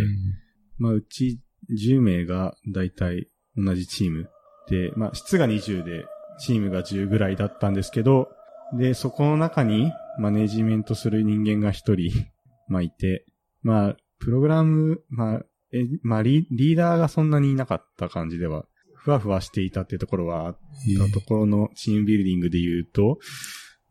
[0.78, 1.39] まあ、うち
[1.71, 4.30] 10名がだいたい同じチーム
[4.69, 6.05] で、まあ、質が20で、
[6.39, 8.29] チームが10ぐらいだったんですけど、
[8.77, 12.11] で、そこの中にマネジメントする人間が1人、
[12.67, 13.25] まあ、いて、
[13.61, 18.65] まあ、プログラム、まあ、え、まあリ、リーダーがそんなにいなかった感じでは、
[18.95, 20.59] ふわふわしていたっていうところはあっ
[21.07, 23.19] たところのチームビルディングで言うと、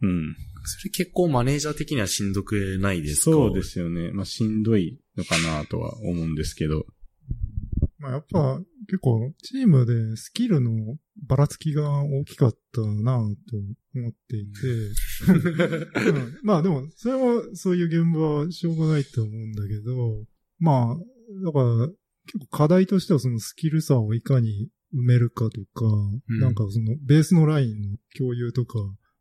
[0.03, 0.37] うん。
[0.65, 3.31] それ結構マネージャー的にはしんどくないですか？
[3.31, 3.63] そうで。
[3.63, 4.11] すよね。
[4.13, 6.85] まあ、しんどいのかなとは思うんですけど。
[7.99, 13.57] まあやっぱ結構チームでスキルのばらつきが大きかったなぁと
[13.95, 16.39] 思っていて、うん。
[16.43, 19.93] まあでもそれはそういう現場はしょうがないと思うんだけど、
[20.59, 20.97] まあ
[21.45, 21.89] だから
[22.27, 25.87] 結構課題としてはそのスキル差をいかに埋めるかとか、
[26.29, 26.41] うん。
[26.41, 28.79] なんかそのベースのラインの共有とか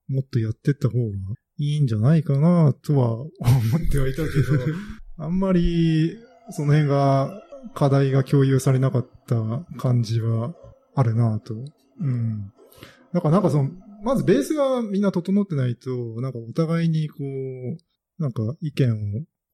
[0.08, 1.06] もっとやってった方が
[1.58, 3.32] いいんじゃないかなとは思っ
[3.92, 4.26] てはいたけど、
[5.18, 6.18] あんまり
[6.52, 7.42] その辺が
[7.74, 10.54] 課題が共有されなかった感じは
[10.94, 11.56] あるなと。
[12.00, 12.52] うん。
[13.14, 13.72] だからなんかその、
[14.04, 15.90] まずベースがみんな整ってないと、
[16.22, 18.96] なんかお互いにこう、なんか意見を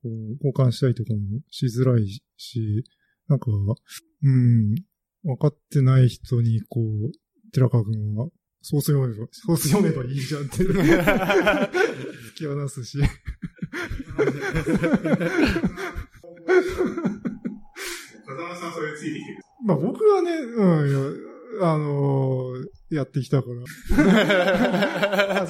[0.03, 0.09] こう
[0.47, 1.19] 交換したりとかも
[1.49, 2.83] しづらいし、
[3.27, 4.75] なんか、うん、
[5.23, 8.27] 分かってない人にこう、寺川君は、
[8.61, 11.69] ソース読めば、ソース読めばいいじゃんって、 突
[12.35, 12.99] き放すし。
[18.25, 19.37] 風間さんそれついてきてる。
[19.65, 21.30] まあ僕はね、うん、いや
[21.61, 25.45] あのーやってきたから。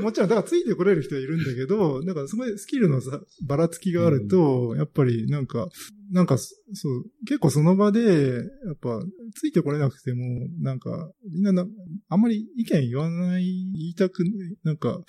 [0.00, 5.68] もちろん、だからついてこれる人はいるんだけど、なんかすごいスキルのさ、ばらつきがあると、やっぱりなんか、
[6.12, 6.52] なんか、そ
[6.88, 8.44] う、結構その場で、やっ
[8.80, 9.00] ぱ、
[9.34, 10.22] ついてこれなくても、
[10.60, 11.66] なんか、みんなな、
[12.08, 14.22] あんまり意見言わない、言いたく、
[14.62, 15.00] なんか、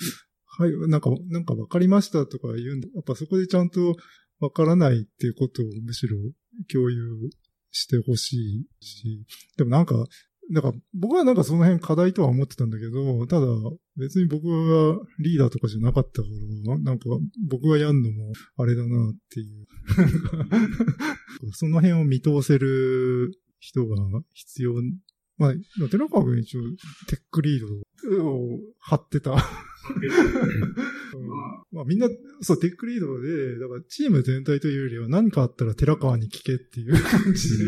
[0.57, 3.95] はい、なんか、なんか分かりましたとか言うんで、やっぱそこでちゃんと
[4.39, 6.17] 分からないっていうことをむしろ
[6.71, 7.29] 共有
[7.71, 9.25] してほしいし、
[9.57, 9.95] でもなんか、
[10.49, 13.47] なんか僕はなんかその辺課題とは思ってたんだけど、ただ
[13.97, 16.27] 別に僕がリーダーとかじゃなかったか
[16.67, 17.05] ら、なんか
[17.49, 19.65] 僕がやんのもあれだなっていう。
[21.53, 23.95] その辺を見通せる人が
[24.33, 24.75] 必要。
[25.37, 25.53] まあ、
[25.89, 26.61] 寺川君一応
[27.07, 29.31] テックリードを張ってた。
[29.31, 29.37] うん
[31.71, 32.07] まあみんな、
[32.41, 37.65] そう、テックリードで、だからチーム全体というよりは何かあったら寺川に聞けっていう感じ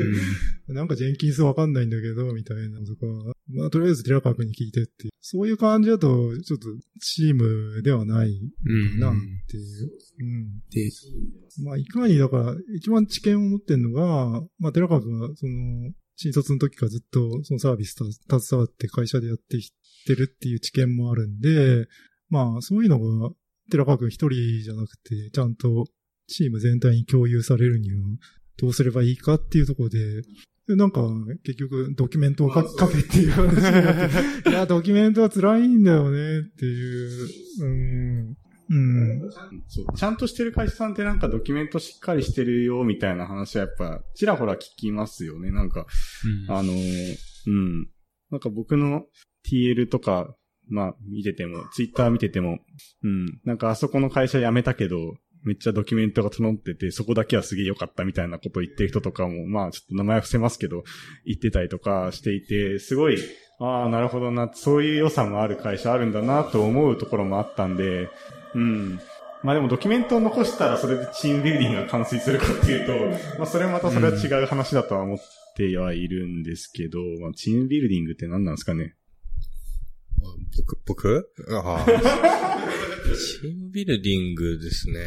[0.67, 3.05] で、なんかジェンキンスわかんないんだけど、みたいなのとか、
[3.53, 5.09] まあとりあえず寺川君に聞いてっていう。
[5.21, 6.07] そういう感じだと、
[6.41, 6.67] ちょっと
[7.01, 9.13] チームではないうんなっ
[9.49, 9.91] ていう。
[10.19, 10.59] うん。
[10.69, 10.89] で、
[11.63, 17.95] まあいかに、だから、一番知見を持ってるのが、まあ寺川君は、その、新卒の時からずっとそのサービス
[18.27, 19.71] た携わって会社でやってき
[20.05, 21.87] てるっていう知見もあるんで、
[22.29, 23.29] まあそういうのが、
[23.69, 25.85] 寺川君一人じゃなくて、ちゃんと
[26.27, 27.97] チーム全体に共有されるには、
[28.57, 30.21] どうすればいいかっていうところで、
[30.67, 31.01] でなんか、
[31.43, 37.27] 結局、ドキュメントを書書けっていう話になって、 いや、ドキュメントは辛いんだよねっていう、
[37.61, 38.37] うん、
[38.69, 39.31] うん、
[39.67, 39.97] そう。
[39.97, 45.51] ちゃんとしてる会社さんってなんかドキュメントしっかりしてるよみたいな話はやっぱちらほら聞きますよね。
[45.51, 45.85] なんか、
[46.49, 47.15] あのー
[47.47, 47.87] うん。
[48.29, 49.03] なんか僕の
[49.49, 50.35] TL とか、
[50.69, 52.59] まあ見てても、ツイッター見てても、
[53.03, 53.39] うん。
[53.45, 54.97] なんかあそこの会社辞めたけど、
[55.43, 60.83] めっちゃドキュメントが整ってて、そこだけはすげえ良かったみたいなことを言ってる人とかも、まあちょっと名前伏せますけど、
[61.25, 63.17] 言ってたりとかしていて、すごい、
[63.59, 68.09] ああ、なるほどな、そういう良さもある会社あるんだなと思うところもあったんで、
[68.57, 68.99] うん。
[69.43, 75.17] まあでもドキュメントを残したらそれでチームビルディングが完遂するかっていうと、まあそれまたそれは違う話だとは思っ
[75.55, 78.95] てはいるんですけど、まあチームビルディングって何なんですかね？
[80.57, 81.29] 僕、僕？
[81.51, 81.85] ああ。
[83.41, 84.99] チームビルディングですね。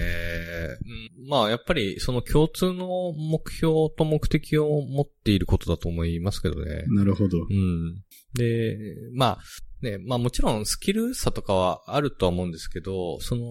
[1.21, 6.85] うんまあ、やっぱり、その共通の目標と目的を持っていることだと思いますけどね。
[6.89, 7.39] なるほど。
[7.39, 8.03] うん。
[8.35, 9.39] で、まあ、
[9.83, 13.43] ね、まあもちろんスキル差とかはあるとは思うんですけど、その、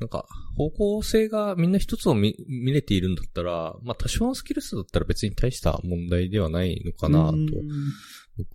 [0.00, 7.36] なんか、方向性がみんな一つを見見れているんだったら、まあ多少のスキル差だったら別に大した問題ではないのかなと、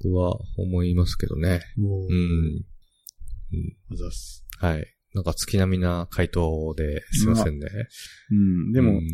[0.04, 1.62] 僕は思いますけどね。
[1.78, 2.66] もうう、ん。
[3.92, 4.46] あざっす。
[4.60, 4.86] はい。
[5.16, 7.68] なんか月並みな回答ですいませんね。
[8.32, 8.72] うん。
[8.72, 9.08] でも、うん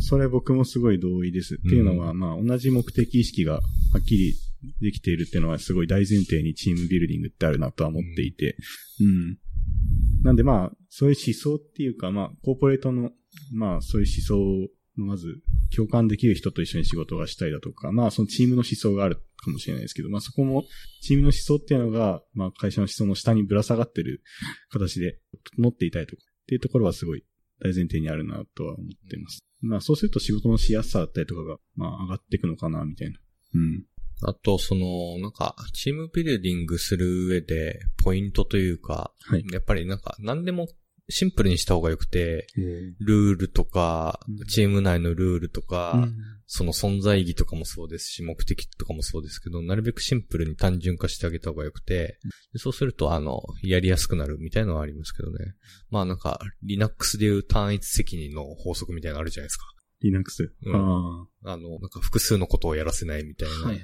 [0.00, 1.56] それ僕もすごい同意です。
[1.56, 3.60] っていうのは、まあ、同じ目的意識がは
[4.00, 4.34] っきり
[4.80, 8.56] できているっていうのはすごい大前提にチームビルディングってあるなとは思っていて。
[9.00, 9.38] うん。
[10.22, 13.10] なんでまあ、そういう思想っていうか、まあ、コーポレートの、
[13.52, 15.40] まあ、そういう思想をまず
[15.74, 20.64] 共感できる人と一緒に仕事がしたいだとか、まあそのチームの思想があるかもしれないですけど、まあそこも
[21.02, 24.22] チームの思想っていうのが、まあ会社の思想の下にぶら下がってる
[24.70, 25.18] 形で
[25.56, 27.24] 整っていたいとかっていうところはすごい
[27.60, 29.40] 大前提にあるなとは思ってます。
[29.62, 33.18] まあそうすると仕事のしやすさだったりとかが、まあ上がっていくのかな、みたいな。
[33.54, 33.84] うん。
[34.24, 39.44] あと、その、なんか、チームビルディングする上で、ポイントというか、はい。
[39.52, 40.68] やっぱりなんか、何でも
[41.10, 42.46] シンプルにした方が良くて、
[43.00, 46.14] ルールとかうん、チーム内のルールとか、うん
[46.46, 52.18] その存在意義とかもそうですし、目的とかもそうですけど、なるべくシンプルに単純化してあげた方が良くて、
[52.52, 55.54] でそうすると、あの、やりやすくなるみたいなのはありますけどね。
[55.88, 59.64] まあなんか、Linux でいう単一責任の法則みたいなのあるじゃないですか。
[60.00, 60.52] Linux。
[60.64, 63.54] うんああの、なんか複数のことをやらせないみたいな。
[63.54, 63.58] あ。
[63.68, 63.80] はい。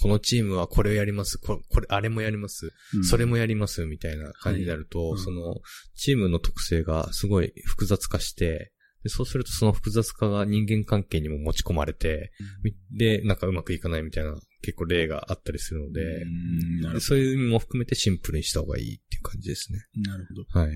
[0.00, 5.60] このチームはこれをやります、これ、これあれもやります、うんそれもやります、みたいな感じになると、はいその、
[5.94, 12.32] チームの特性がすごい複雑化して、でそうするとその複雑化が人間関係にも持ち込まれて、
[12.62, 19.80] みで、なんかうまくいかないみたいな結構例があったりするので、うんなるでそういう意味も含めてシンプルにした方がいいっていう感じですね。
[20.06, 20.58] なるほど。
[20.58, 20.74] はい。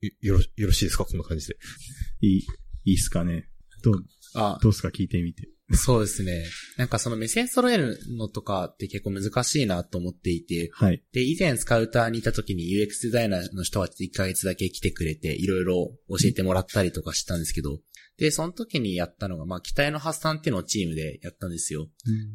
[0.00, 1.04] よよろ、よろしいですか？
[1.04, 1.56] こんな感じで。
[2.22, 2.46] いい、
[2.84, 3.50] いいっすかね。
[3.90, 4.88] どう、あ、どうっすか？
[4.88, 5.48] 聞いてみて。
[5.72, 6.44] そうですね。
[6.76, 11.02] なんかその目線揃えるのとかって結構難しいなと思っていて、はい。
[11.12, 17.78] で、以前スカウターにいた時に UX デザイナーの人は1ヶ月だけ来てくれて、いろいろ教えてもらったりとかしたんですけど、
[18.16, 21.88] で、その時にやったのが、まあ、期待の発散っていうのをチームでやったんですよ。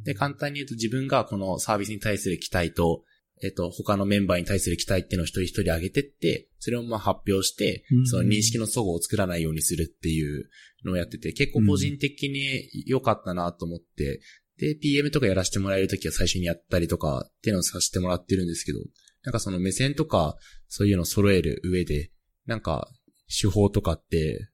[0.03, 3.03] で、簡単に言うと自分がこのサービスに対する期待と、
[3.43, 10.49] えっと、他のメンバーに対する期待っていうのを一人一人上げてって、それをまあ発表してう、んその認識の齟齬を作らないようにするっていう
[10.85, 14.21] のをやってて、結構個人的に良かったなと思って、
[14.57, 18.79] で、PM とかやらせてもらえるときは最初にやったりとかっていうのをさせてもらってるんですけど、
[19.23, 20.35] なんかその目線とか
[20.67, 22.11] そういうのを揃える上で、
[22.45, 22.87] なんか
[23.27, 24.49] 手法とかって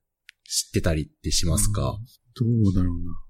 [0.45, 1.97] 知ってたりってしますか、
[2.35, 3.26] どうだろうな。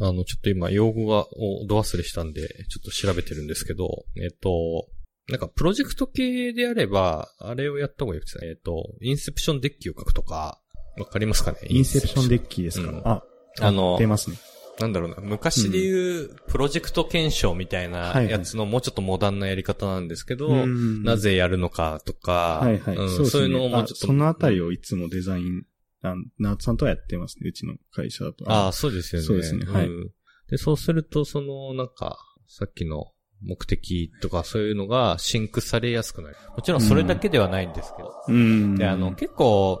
[0.00, 4.88] あの、ちょっと今、用語が、をど忘れしたんで、ちょっと調べてるんですけど、えっと、
[5.28, 8.48] なんか、プロジェクト系であれば、あれをやった方がいいですね。
[8.48, 10.60] えっと、インセプションデッキを書くとか、
[10.98, 11.58] わかりますかね？
[11.68, 13.22] インセプションデッキですか、うんあ、
[13.60, 14.36] あの出ますね。
[14.78, 22.96] なんだろうな、昔で言う、プロジェクト検証みたいなやつのもうちょっとモダンなやり方なんですけど、うんなぜやるのかとか、はいはい。
[22.96, 24.06] うんそういうのをもうちょっと。
[24.06, 25.62] あそのあたりをいつもデザイン、
[26.02, 27.48] あナーツさんとはやってますね。
[27.48, 28.50] うちの会社だと。
[28.50, 29.26] ああ、そうですよね。
[29.26, 30.10] そうですねはいん
[30.50, 33.06] で、そうすると、その、なんか、さっきの
[33.40, 36.36] 目的とかそういうのがシンクされやすくなる。
[36.54, 38.12] もちろんそれだけではないんですけど。
[38.28, 38.74] うん。
[38.76, 39.80] で、あの、結構、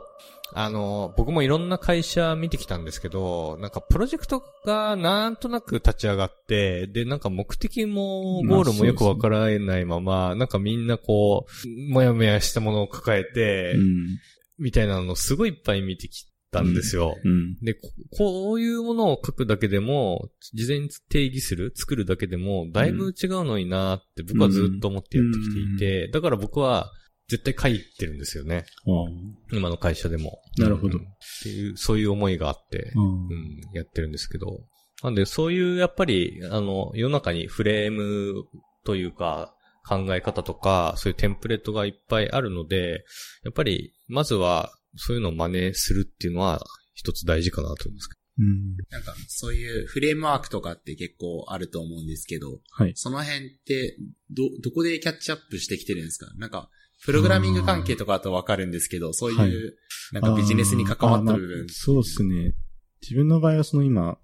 [0.54, 14.06] あの、僕もいろんな会社見てきたんですけど、なんかプロジェクトがなんとなく立ち上がって、で、なんか目的もゴールもよくわからないまま、なんかみんなこう、もやもやしたものを抱えて、うん。
[14.58, 17.16] みたいなのをすごいいっぱい見てきたんですよ。
[17.24, 17.56] うん。
[17.62, 17.80] でこ、
[18.16, 26.92] こういうものを書くだけでも、事前に定義する、作るだけでも、だいぶ違うのになって僕はずっと思ってやってきていて、だから僕は
[27.28, 28.66] 絶対書いてるんですよね。
[28.86, 28.90] あ
[29.56, 30.38] 今の会社でも。
[30.58, 31.08] なるほどうんっ
[31.42, 34.46] ていう、そういう思いがあってあ、ううんん、やってるんですけど。
[35.02, 38.44] なんで、そういう、やっぱり、あの、世の中にフレーム
[38.84, 39.54] というか、
[39.86, 43.04] 考え方とか、そういうテンプレートがいっぱいあるので、
[43.44, 46.64] やっぱり、まずは、そういうのを真似するっていうのは、
[46.94, 48.10] 一つ大事かなと思います。
[48.38, 48.76] うん。
[48.90, 52.92] なんか、そういうフレームワークとかって結構あると思うんですけど、はい。
[52.94, 53.96] その辺って、
[54.30, 56.32] ど、どこでキャッチアップしてきてるんですか？
[56.36, 56.70] なんか、
[57.04, 59.52] プログラミング関係とかだとわかるんですけど、そういう、はい
[60.12, 61.66] なんかビジネスに関わった部分。
[61.70, 62.52] そうですね。
[63.00, 64.18] 自分の場合はその今、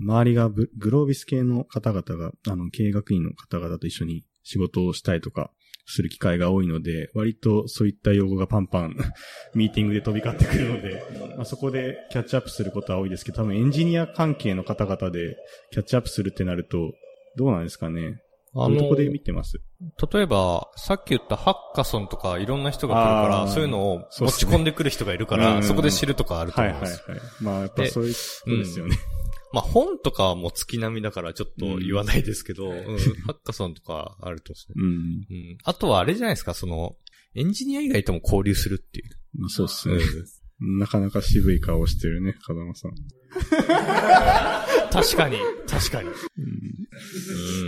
[0.00, 5.50] 周りがブグロービス系の方々が、あの、経営学院の方々と一緒に仕事をしたいとか、
[5.84, 8.96] する機会が多いので、割とそういった用語がパンパン、
[9.54, 11.02] ミーティングで飛び交ってくるので、
[11.36, 15.36] まあ、そこでキャッチアップすることは多いですけど、多分エンジニア関係の方々で
[15.72, 16.92] キャッチアップするってなると、
[17.36, 18.20] どうなんですかね？
[18.54, 19.60] あどういうとこで見てます？
[20.12, 27.10] 例えば、さっき言ったハッカソンとかいろんな人が来るから、そういうのを持ち込んでくる人がいるから、うんそこで知るとかあるとはいはい思います。
[27.10, 27.20] はい。
[27.40, 28.96] まあやっぱでそういうことですよね。
[29.52, 32.76] まあ本とかはもう月並みだからちょっと言わないですけど、うん
[33.26, 34.74] ハッカソンとかあるとですね。
[34.76, 34.84] うん。
[34.84, 35.58] うん。
[35.64, 36.96] あとはあれじゃないですか、その、
[37.34, 39.10] エンジニア以外とも交流するっていう。
[39.38, 39.94] まあそうですね。
[39.94, 40.00] うん
[40.78, 42.92] なかなか渋い顔してるね、風間さん。
[44.92, 45.36] 確かに、
[45.66, 46.08] 確かに。
[46.08, 46.14] うん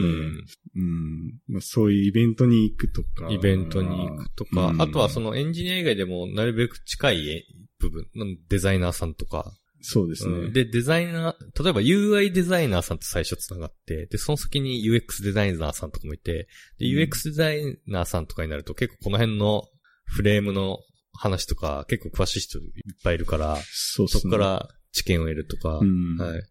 [0.00, 0.44] うん
[0.76, 1.40] うん。
[1.48, 3.30] まあそういうイベントに行くとか。
[3.30, 7.44] イベントに行くとか、うんあとはそのエンジニア以外でもなるべく近い
[7.80, 8.06] 部分、
[8.48, 9.52] デザイナーさんとか、
[9.86, 10.34] そうですね。
[10.34, 19.64] うんで、デザイナー、例えば UI デザイナーさんと最初繋がって、で、その先に UX デザイナーさんとかもいて、で、うん UX デザイナーさんとかになると結構この辺の
[20.06, 20.78] フレームの
[21.12, 22.64] 話とか結構詳しい人いっ
[23.02, 26.16] ぱいいるから、そうそこか、ら知見を得るとか、うん。
[26.16, 26.42] はい。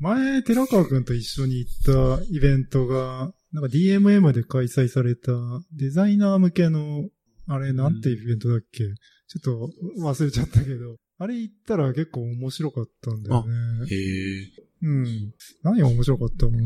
[0.00, 5.32] 前、寺川くんと一緒に行ったイベントが、なんか DMM で開催された
[5.72, 7.08] デザイナー向けの、
[7.48, 8.90] あれなんてイベントだっけ、ちょ
[9.38, 9.70] っと
[10.00, 13.52] 忘れちゃったけど、あれ行ったら結構面白かったんだよね。
[13.90, 14.48] へえ。
[14.82, 15.34] うん。
[15.62, 16.62] 何が面白かったかな？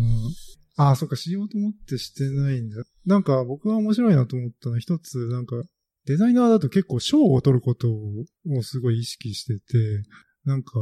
[0.76, 2.84] ああ、そっか、しようと思ってしてないんだ。
[3.06, 5.62] なんか僕が面白いなと思ったのは一つ、なんか、
[6.06, 10.02] デザイナーだと結構賞を取ることををすごい意識してて、
[10.44, 10.72] なんか、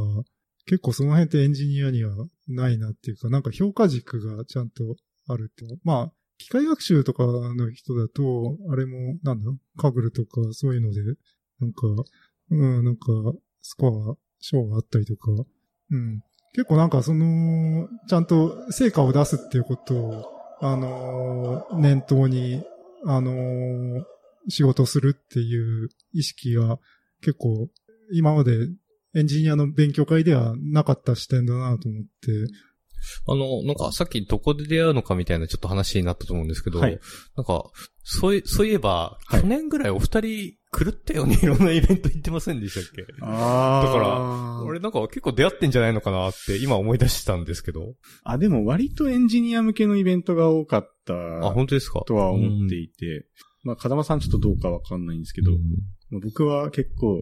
[0.65, 2.13] 結構その辺ってエンジニアには
[2.47, 4.95] ないなっていうか、なんか評価軸がちゃんと
[5.27, 5.65] あるって。
[5.83, 11.01] まあ、機械学習とかの人だと、あれも、なんだ、カグルとかそういうので、
[11.59, 11.87] なんか、
[12.49, 13.07] うん、なんか、
[13.61, 15.31] スコア、賞があったりとか、
[15.91, 16.21] うん。
[16.53, 20.25] 結構なんかその、ちゃんと成果を出すっていうことを、
[20.61, 22.63] あのー念頭に、
[23.05, 24.03] あのー
[24.49, 26.77] 仕事するっていう意識が
[27.21, 27.69] 結構
[28.11, 28.51] 今まで
[29.15, 32.31] エンジニアの勉強会ではなかった視点だなと思って、
[33.27, 36.99] あの、なんかさっきどこで出会うのかみたいなちょっと話になったと思うんですけど、はい。
[37.35, 37.65] なんか、
[38.03, 39.41] そうい、そういえば、はい。
[39.41, 43.05] 去年ぐらいお二人狂ったようにいろんなイベント行ってませんでしたっけ？
[43.21, 47.93] あだから俺なんか結構出会ってんじゃないのかなって今思い出したんですけど。
[48.23, 52.01] あ、でも割とエンジニア向けのイベントが多かったあ、本当ですか？
[52.07, 53.27] とは思っていて、
[53.63, 55.51] まあ、風間さんちょっとどうかわかんないんですけど、
[56.09, 57.21] まあ僕は結構、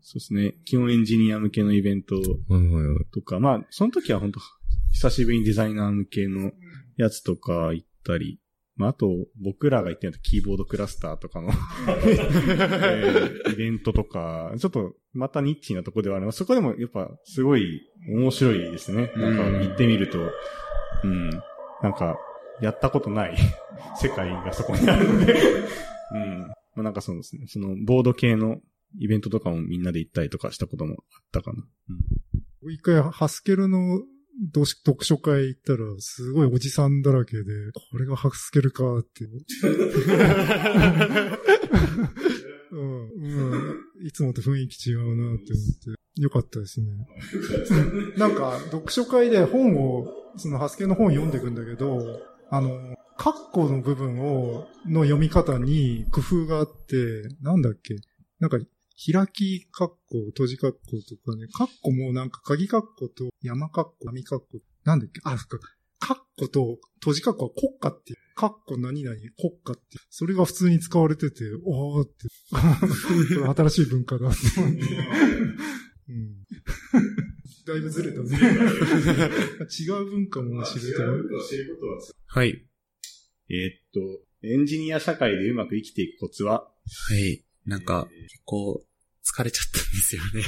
[0.00, 2.70] そうですね、基本エンジニア向けのイベントうん。
[2.70, 3.04] はいはいはい。
[3.12, 4.40] とか、まあ、その時は本当
[4.92, 6.52] 久しぶりにデザイナー向けの
[6.96, 8.38] やつとか行ったり、
[8.76, 9.08] まあ、あと、
[9.42, 11.50] 僕らが言ってるのキーボードクラスターとかの、
[11.88, 19.12] えーイベントとか、ちょっとまたニッチなとこではあるそこでもやっぱすごい面白いですね。
[19.16, 20.18] なんか行ってみると、
[21.04, 21.30] うん、
[21.82, 22.16] なんか、
[22.60, 23.36] やったことない
[24.00, 25.34] 世界がそこにあるので、
[26.14, 26.38] うん。
[26.48, 28.60] まあ、なんかそうですね、そのボード系の
[28.98, 31.62] イベントとかもみんなで行ったりとかしたこともあったかな。
[32.70, 34.00] 一回ハスケルの
[34.54, 37.44] 読書会行ったら、すごいおじさんだらけで、
[37.92, 39.26] これがハスケルかって。
[42.72, 44.06] うん、うん。
[44.06, 45.62] いつもと雰囲気違うなって思
[45.94, 46.20] って。
[46.20, 46.88] よかったですね。
[48.16, 52.20] なんか、読書会で本を、そのハスケの本読んでいくんだけど、
[52.50, 57.96] あの、カッコの部分を、の読み方に工夫があって、なんだっけ？
[58.40, 58.58] なんか、
[59.10, 59.96] 開きカッコ、
[60.28, 60.78] 閉じカッコ
[61.08, 64.46] とかね、カッコもなんか鍵カッコと山カッコ、網カッコ、
[64.84, 65.20] なんだっけ？
[65.24, 65.58] あ、そっか。
[65.98, 69.30] カッコと閉じカッコは国家っていう、カッコ何々国
[69.64, 72.12] 家ってそれが普通に使われてて、おーって、
[73.56, 74.38] 新しい文化だって。
[77.64, 78.28] だいぶずれたね。
[79.78, 81.14] 違う文化も知れたよ。
[82.26, 82.66] はい。
[83.48, 84.00] えーっと、
[84.46, 87.44] エンジニア社会でうまく生きていくコツは、はい。
[87.64, 88.84] なんか、結構、
[89.24, 90.42] 疲れちゃったんですよね。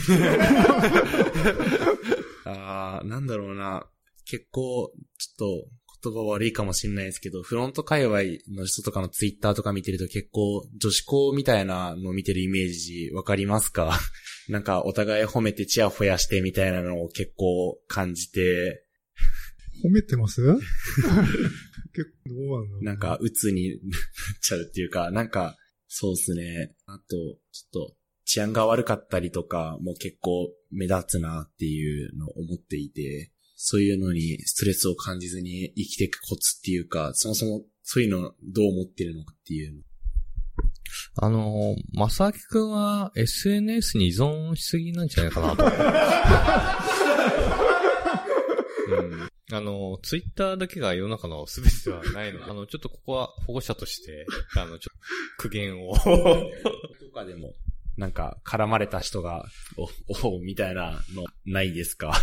[2.47, 3.89] あー、なんだろうな。
[4.27, 5.69] 結構、ちょっと、
[6.11, 8.19] 言葉悪いかもしれないですけど、フロント界隈
[8.55, 13.99] の人とかのツイッターとか見てると結構、女子校みたいなのを見てるイメージわかりますか？
[14.51, 18.85] なんか、お互い褒めてチヤホヤしてみたいなのを結構感じて、
[19.83, 20.43] 褒めてます？
[20.43, 24.01] 結構どうなんなんか、鬱になっ
[24.43, 25.57] ちゃうっていうか、なんか、
[25.89, 26.75] そうですね。
[26.87, 39.83] あと、ちょっと、治安が悪かったりとか、もう結構目立つなっていうのを思っていて、そういうのにストレスを感じずに生きていくコツっていうか、そもそもそういうのどう思ってるのかっていうの。
[41.17, 45.65] あのー、まさきくんは SNS に依存しすぎなんじゃないかなと。
[48.87, 52.45] うんあの、ツイッターだけが世の中の全てではないの。
[52.51, 54.27] あの、ちょっとここは保護者として、
[54.57, 54.99] あの、ちょっ
[55.37, 55.95] と苦言を。
[55.95, 56.01] と
[57.15, 57.55] かでも、
[57.97, 59.45] なんか絡まれた人が、
[59.77, 62.13] お、おうみたいなのないですか？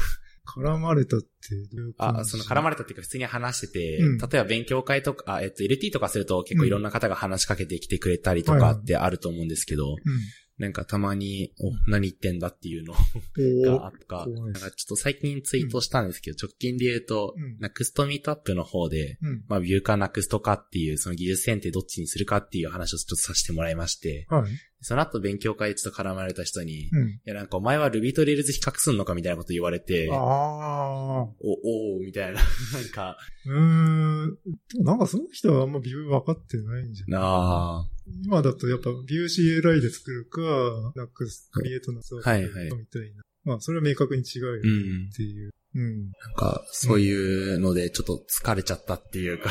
[0.57, 1.27] 絡まれたって
[1.71, 4.17] どういうあ、その絡まれたっていうか普通に話してて、うん。
[4.17, 9.95] 例えば勉強会とか、あえっと、LT とかすると結構いろんな方が話しかけてきてくれたりとかってあると思うんですけど、
[10.61, 12.93] なんかたまに、お、何言ってんだっていうの
[13.35, 13.61] うん。
[13.63, 19.43] があっか、怖いなんかちょっと最近ツイートしたんですけど、直近で言うと、うん Nuxt Meetupの方で、うん。
[19.47, 24.51] まあ、 Vueか Nuxtかっていう、その技術選定どっちにするかっていう話をちょっとさせてもらいまして、はい。
[24.83, 27.19] その後勉強会でちょっと絡まれた人に、いうん。
[27.25, 30.19] やなんかお前は Ruby と Rails 比較すんのかみたいなこと言われて、ああ。
[30.19, 32.43] お、おーみたいな、なん
[32.91, 34.37] か、うーん。
[34.73, 37.87] でもなんかその人はあんま Vue分かってないんじゃないなあ
[38.23, 40.41] 今だとやっぱビュー CLI で作るか、
[40.95, 41.13] なんか
[41.51, 43.23] クリエイトのそうはいはいみたいな。
[43.43, 44.61] まあそれは明確に違うよっ
[45.15, 45.51] ていう。
[45.73, 46.03] うん。
[46.05, 49.49] なんか、そういうので、ちょっと疲れちゃったっていうか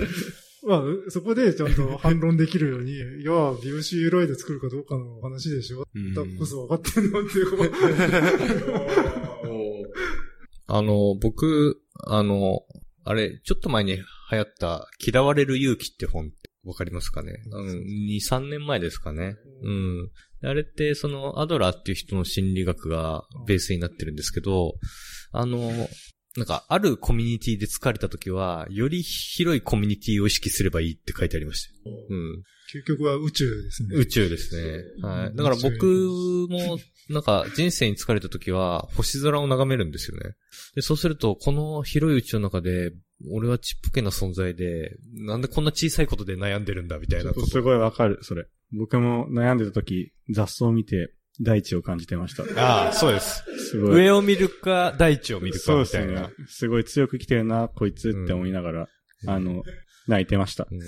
[0.64, 5.88] まあ、そこでちゃんと反論できるように、 いや、VueCLI で作るかどうかの話でしょ。
[5.94, 7.46] うんだこそ分かってんのっていう。
[10.68, 12.60] あの、僕、あの、
[13.04, 17.34] あれ、ちょっと前に流行った、嫌われる勇気って本ってわかりますかね？
[17.52, 19.36] あの、2、3年前ですかね。
[19.62, 20.10] うん。
[20.44, 24.74] あれって、その、アドラーっていう人の心理学がベースになってるんですけど、
[25.32, 25.88] あの、
[26.36, 31.96] なんか、あるコミュニティで疲れた時は、より広いコミュニティを意識すればいいって書いてありましたよ。
[32.08, 32.42] うん。
[32.72, 33.88] 究極は宇宙ですね。
[33.96, 34.84] 宇宙ですね。
[35.02, 35.36] はい。
[35.36, 36.78] だから僕も、
[37.10, 40.34] なんか人生に疲れた時は星空を眺めるんですよね。
[40.74, 42.92] で、そうすると、この広い宇宙の中で、
[43.30, 47.46] 俺はちっぽけな存在で、なんでこんな小さいことで悩んでるんだみたいなこと。
[47.46, 48.46] すごいわかる、それ。
[48.72, 52.42] 僕も悩んでた時、雑草を見て、大地を感じてました。
[52.62, 53.42] ああ、そうです。
[53.70, 53.94] すごい。
[54.02, 56.30] 上を見るか、大地を見るかそうですねみたいな。。
[56.46, 58.88] すごい強く来てるな、こいつって思いながら、
[59.26, 59.62] あの、
[60.08, 60.66] 泣いてました。
[60.70, 60.80] うん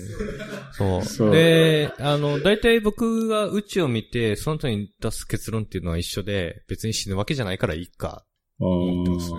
[0.73, 1.03] そう。
[1.03, 8.25] そうで、あの、大体僕が宇宙を見て、その後に出す結論っていうのは一緒で、別に死ぬわけじゃないからいいか。
[8.59, 9.37] 思ってますね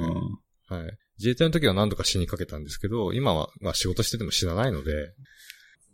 [0.68, 0.98] はい。
[1.18, 5.12] 自衛隊の時は何度か死にかけたんですけど、今は、まあ仕事してても死なないので、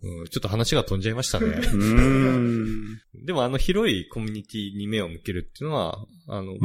[0.02, 1.60] うん、ちょっと話が飛んじゃいましたね。
[3.24, 6.58] でもあの広いコミュニティに目を向けるっていうのは、あの、うん。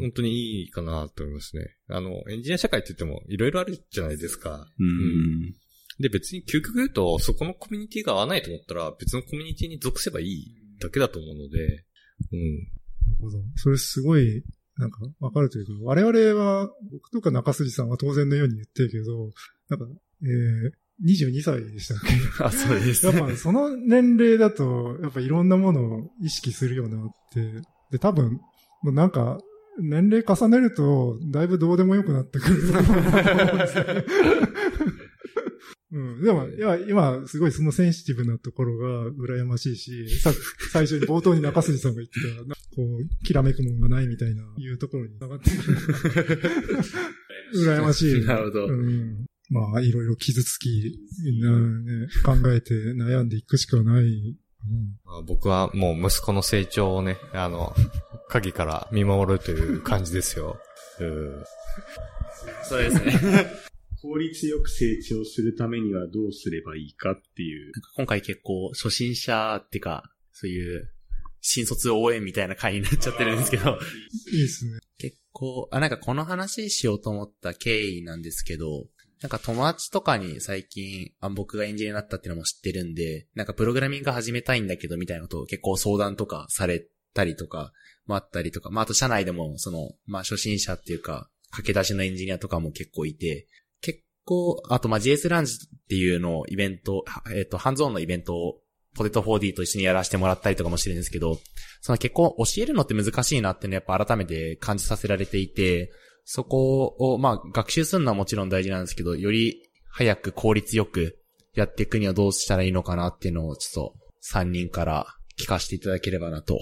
[0.00, 1.76] 本当にいいかなと思いますね。
[1.88, 4.68] あの、エンジニア社会って言ってもいろいろあるじゃないですか。
[4.78, 5.54] うん。
[5.98, 11.84] で、別に究極言うと、そこのコミュニティが合わないと思ったら、別のコミュニティに属せばいいだけだと思うので、
[12.32, 12.58] うん。
[12.58, 13.38] なるほど。
[13.56, 14.44] それすごい、
[14.76, 19.32] なんか、わかるというか、我々は、僕とか中筋さんは当然のように言ってるけど、
[19.68, 19.86] なんか、
[20.22, 20.72] えー、
[21.02, 22.08] 22歳でしたっけ？
[22.44, 28.40] あ、そうですやっぱその年齢だと、やっぱいろんなものを意識するようになって、で、多分、
[28.82, 29.38] もうなんか、
[29.80, 34.04] 年齢重ねると、だいぶどうでもよくなってくると思うんですよね。
[35.92, 36.22] うん。
[36.22, 40.32] でも、いや、今、すごいそのセンシティブなところが羨ましいし、さ、
[40.72, 46.40] 最初に冒頭に中筋さんが言ってた、なこう、きらめくもんがないみたいな、いうところに繋がってくる。
[47.54, 48.24] 羨ましい。
[48.24, 49.26] なるほどうん。
[49.54, 50.98] まあ、いろいろ傷つき、
[51.40, 54.04] なね、考えて悩んでいくしかない。
[54.04, 54.36] うん
[55.04, 57.72] まあ僕はもう息子の成長をね、あの、
[58.28, 60.58] 鍵から見守るという感じですよ。
[60.98, 61.44] うん
[62.64, 63.46] そうですね。
[64.02, 67.72] 効率よく成長するためにはどうすればいいかっていう。
[67.96, 70.02] 今回結構初心者っていうか、
[70.32, 70.90] そういう
[71.40, 73.78] 新卒応援みたいな回になっちゃってるんですけど、
[74.32, 74.80] いいですね。
[74.98, 78.86] 結構、あ、なんかこの話しようと思った経緯なんですけど、
[79.24, 87.72] なんか友達とかに最近、あ僕がエンジニアになったっていうのも知ってるんで、なんかプログラミング始めたいんだけどみたいなことを結構相談とかされたりとか
[88.04, 93.48] もあったりとか、まああと社内でもその、まあ初心者っていうか、駆け出しのエンジニアとかも結構いて、
[93.80, 97.02] 結構、あとまあ JS ランジっていうのをイベント、
[97.34, 98.58] えっ、と、ハンズオンのイベントを
[98.94, 101.38] ポテト 4D と一緒にやらせてもらったりとかもしてるんですけど、
[101.80, 105.90] その結構教えるのって難しいなっていうのはやっぱ改めて感じさせられていて、
[106.24, 111.18] そこを、まあ学習するのはもちろん大事なんですけど、より早く効率よく
[111.54, 113.94] やっていくにはどうしたらいいのかなっていうのをちょっと
[114.36, 115.06] 3人から
[115.38, 116.58] 聞かせていただければなと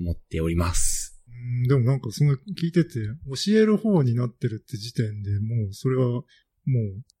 [0.00, 1.22] 思っております。
[1.62, 2.90] うんでもなんかその聞いてて、
[3.26, 6.24] 教える方になってるって時点でもうそれはもう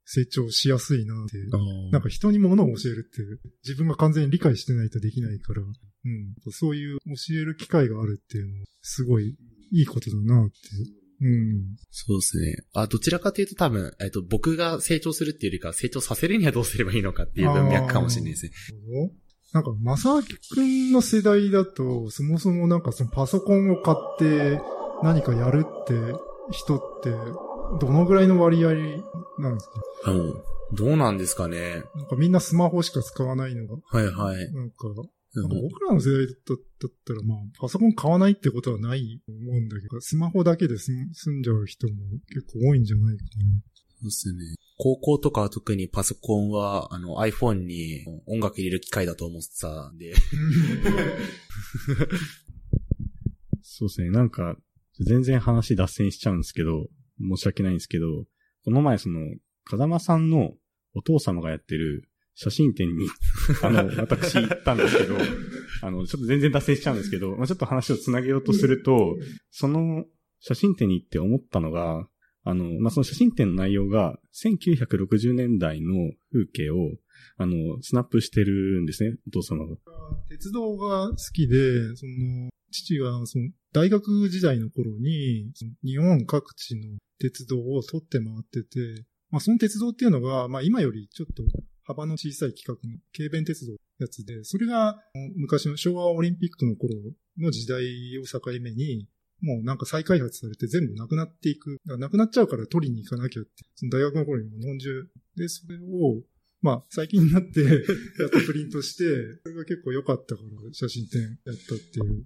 [0.04, 1.38] 成長しやすいなって。
[1.92, 3.22] なんか人に物を教えるって
[3.64, 9.36] 自分が完全に理解してないとできないから、うん、そういう教える機会があるっていうのはすごい
[9.70, 10.56] いいことだなって。
[11.20, 11.76] うん。
[11.90, 12.56] そうですね。
[12.74, 18.52] あ、どちらかというと多分、えっと、僕が成長するっていうよりか、成長させるにはどうすればいいのかっていう文脈かもしれないですね。
[18.70, 19.14] なるほど
[19.50, 24.60] なんか、まさきくんの世代だと、そもそもなんかそのパソコンを買って
[25.02, 25.94] 何かやるって
[26.50, 27.10] 人って、
[27.80, 28.72] どのぐらいの割合
[29.38, 29.68] なんです
[30.04, 30.12] か？
[30.12, 30.34] うん。
[30.74, 31.82] どうなんですかね。
[31.94, 34.52] なんかみんなスマホしか使わないのが、はいはい。
[34.52, 34.76] なんか
[35.42, 41.94] 僕らの世代だったら、まあ、パソコン買わないってことはないと思うんだけど、スマホだけで済んじゃう人も
[42.28, 43.24] 結構多いんじゃないか
[44.00, 44.54] そうですね。
[44.78, 50.14] 高校とかは特にパソコンは、あの iPhone に音楽入れる機械だと思ってたんで。
[53.62, 54.10] そうですね。
[54.10, 54.56] なんか、
[55.00, 56.88] 全然話脱線しちゃうんですけど、
[57.20, 58.26] 申し訳ないんですけど、
[58.64, 59.20] この前その、
[59.64, 60.54] 風間さんの
[60.94, 62.07] お父様がやってる
[62.40, 63.08] 写真展に、
[63.64, 65.16] あの、私行ったんですけど、
[65.82, 69.18] あの、ちょっと全然脱線しちゃうんですけど、まあ、ちょっと話をつなげようとすると、
[69.50, 70.06] その
[70.38, 72.08] 写真展に行って思ったのが、
[72.44, 76.92] あの、まあ、その写真展の内容が、1960年代の風景を、
[77.38, 79.72] あの、スナップしてるんですね、お父様が。
[79.72, 79.78] な。
[80.28, 85.50] 鉄道が好きで、その、父がその大学時代の頃に、
[85.82, 91.42] 日本各地の鉄道を撮って回ってて、まあその鉄道っていうのが、まあ今よりちょっと
[91.88, 94.98] 幅の小さい企画の軽便鉄道のやつで、それが
[95.36, 96.94] 昔の昭和オリンピックの頃
[97.38, 97.82] の時代
[98.18, 99.08] を境目に、
[99.40, 101.80] もうなんか再開発されて全部なくなっていく。
[101.86, 103.50] なくなっちゃうから取りに行かなきゃって。
[103.74, 106.20] その大学の頃にも日本中で、それを、
[106.60, 109.04] まあ最近になって やっとプリントして、
[109.42, 112.24] それが結構良かったから写真展やったっていう。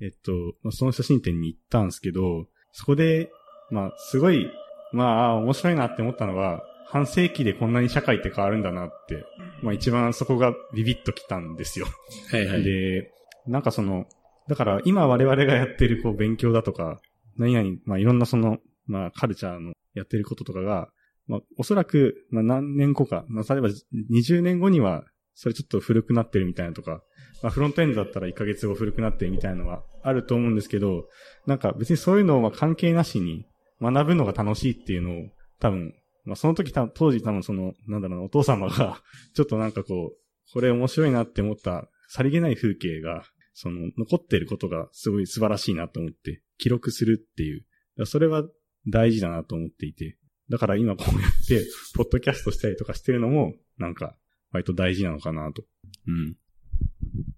[0.00, 3.30] えっと、まあ、その写真展に行ったんですけど、そこで、
[3.70, 4.48] まあすごい、
[4.92, 9.24] まあ面白いなって思ったのは、半世紀でこんなに社会って変わるんだなって、
[9.62, 11.86] まあ一番そこがビビッときたんですよ。
[12.30, 12.64] はいはい。
[12.64, 13.12] で、
[13.46, 14.06] なんかその、
[14.48, 17.00] だから今我々がやってるこう勉強だとか、
[17.36, 20.88] 何々、まあいろんなその、まあカルチャーのやってることとかが、
[21.28, 23.68] まあおそらく、まあ何年後か、まあ例えば
[24.12, 25.04] 20年後には、
[25.34, 27.02] それちょっと古くなってるみたいなとか、
[27.40, 31.04] まあフロントエンドだったら1ヶ月後古くなってるみたいなのはあると思うんですけど、
[31.46, 33.46] なんか別にそういうのは関係なしに
[33.80, 35.14] 学ぶのが楽しいっていうのを
[35.60, 39.02] 多分、まあその時当時多分その、なんだろうな、お父様が
[39.34, 43.24] ちょっとなんかこう、これ面白いなって思ったさりげない風景が
[43.60, 47.66] その、残ってることがすごい素晴らしいなと思って、記録するっていう。
[48.06, 48.44] それは
[48.88, 50.16] 大事だなと思っていて。
[50.48, 54.16] だから今こうやって、ポッドキャストしたりとかしてるのも、なんか、
[54.50, 55.62] 割と大事なのかなと。
[56.06, 56.36] うん。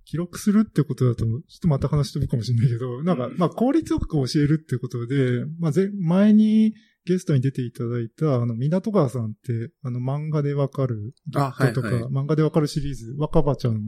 [0.05, 6.75] 記録するってことだと、ちょっとまた話飛ぶかもしれないけど、なんか、まあ効率よく教えるってことで、まあぜ、前に
[7.05, 11.75] ゲストに出ていただいた、あの、港川さんって、あの、漫画でわかる、あ、はい、はい、
[12.05, 13.81] 漫画でわかるシリーズ、若葉ちゃんの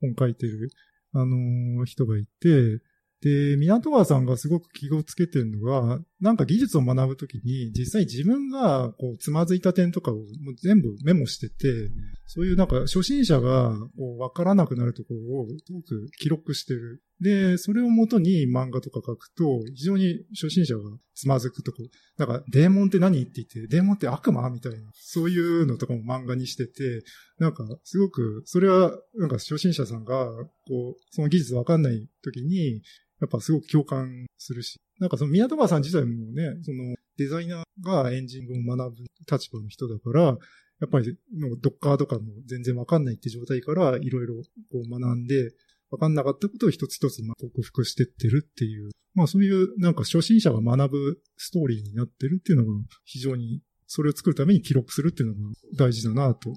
[0.00, 0.70] 本書いてる、
[1.12, 2.80] あのー、人がいて、
[3.22, 10.24] で、港川さんがすごく気をつけてるのが、なんか技術を学ぶときに、実際自分がこうつまずいた点とかをもう
[10.60, 11.88] 全部メモしてて、
[12.26, 17.00] そういうなんか初心者がこう分からなくなるところをすごく記録してる。
[17.22, 20.82] で、それをもとに漫画とか書くと、非常に初心者が
[21.14, 21.78] つまずくとこ。
[22.18, 27.04] なんか、デーモンって何って言って、デーモンって悪魔みたいな、そういうのとかも漫画にしてて、
[27.38, 30.26] なんか、すごく、それは、なんか初心者さんが、
[30.66, 32.82] こう、その技術わかんない時に、
[33.20, 34.80] やっぱすごく共感するし。
[34.98, 37.64] なんかその宮戸川さん自体もね、そのデザイナー
[38.04, 38.96] がエンジンを学ぶ
[39.30, 41.16] 立場の人だから、やっぱり
[41.60, 44.34] ドッカーとかも全然わかんないって状態からいろいろ
[44.72, 45.52] こう学んで、
[45.92, 52.72] わかんなかったことを一つ一つ克服してってるっていう、まあそういうなんか初心者が学ぶストーリーになってるっていうのが
[53.04, 56.48] 非常にそれを作るために記録するっていうのが大事だなと。
[56.48, 56.54] うん。
[56.54, 56.56] っ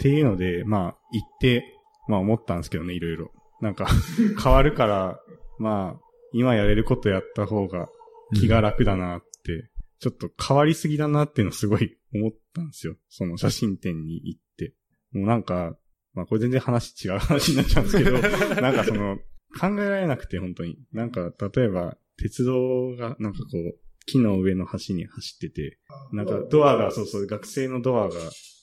[0.00, 1.64] ていうので、まあ言って、
[2.06, 3.32] まあ思ったんですけどね、いろいろ。
[3.60, 3.88] なんか
[4.40, 5.20] 変わるから、
[5.58, 6.00] まあ、
[6.32, 7.88] 今やれることやった方が
[8.34, 9.68] 気が楽だなって、うん、
[9.98, 12.96] ちょっと変わりすぎだなっていうのすごい思ったんですよ。
[13.08, 14.74] その写真展に行って。
[15.10, 15.76] もうなんか、
[16.18, 18.18] まあこれ全然話違う話になっちゃうんですけど、
[18.60, 19.18] なんかその、
[19.58, 20.78] 考えられなくて本当に。
[20.92, 25.78] なんか、例えば、鉄道がなんかこう、木の上の橋に走ってて、
[26.12, 28.14] なんかドアが、そうそう、学生のドアが、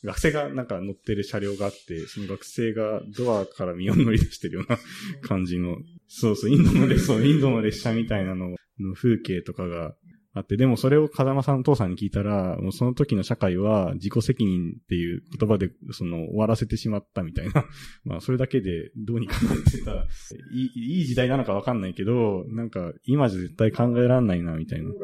[0.04, 4.78] 学生がなんか乗ってる車両があって、その学生がドアから身を乗り出してるような
[5.22, 5.78] 感じの、
[6.08, 8.50] そうそう、インドの列、そう、インドの列車みたいなの
[8.80, 9.96] の風景とかが
[10.36, 17.64] あって、でもそれを風間さんの父さんに聞いたら、もうその時の社会は自己責任っていう言葉で、その終わらせてしまったみたいな。
[18.04, 19.94] まあそれだけでどうにかなってた
[20.52, 24.90] いい、いい時代なのかわかんないけど、なんか今じゃ絶対考えられないな、みたいな。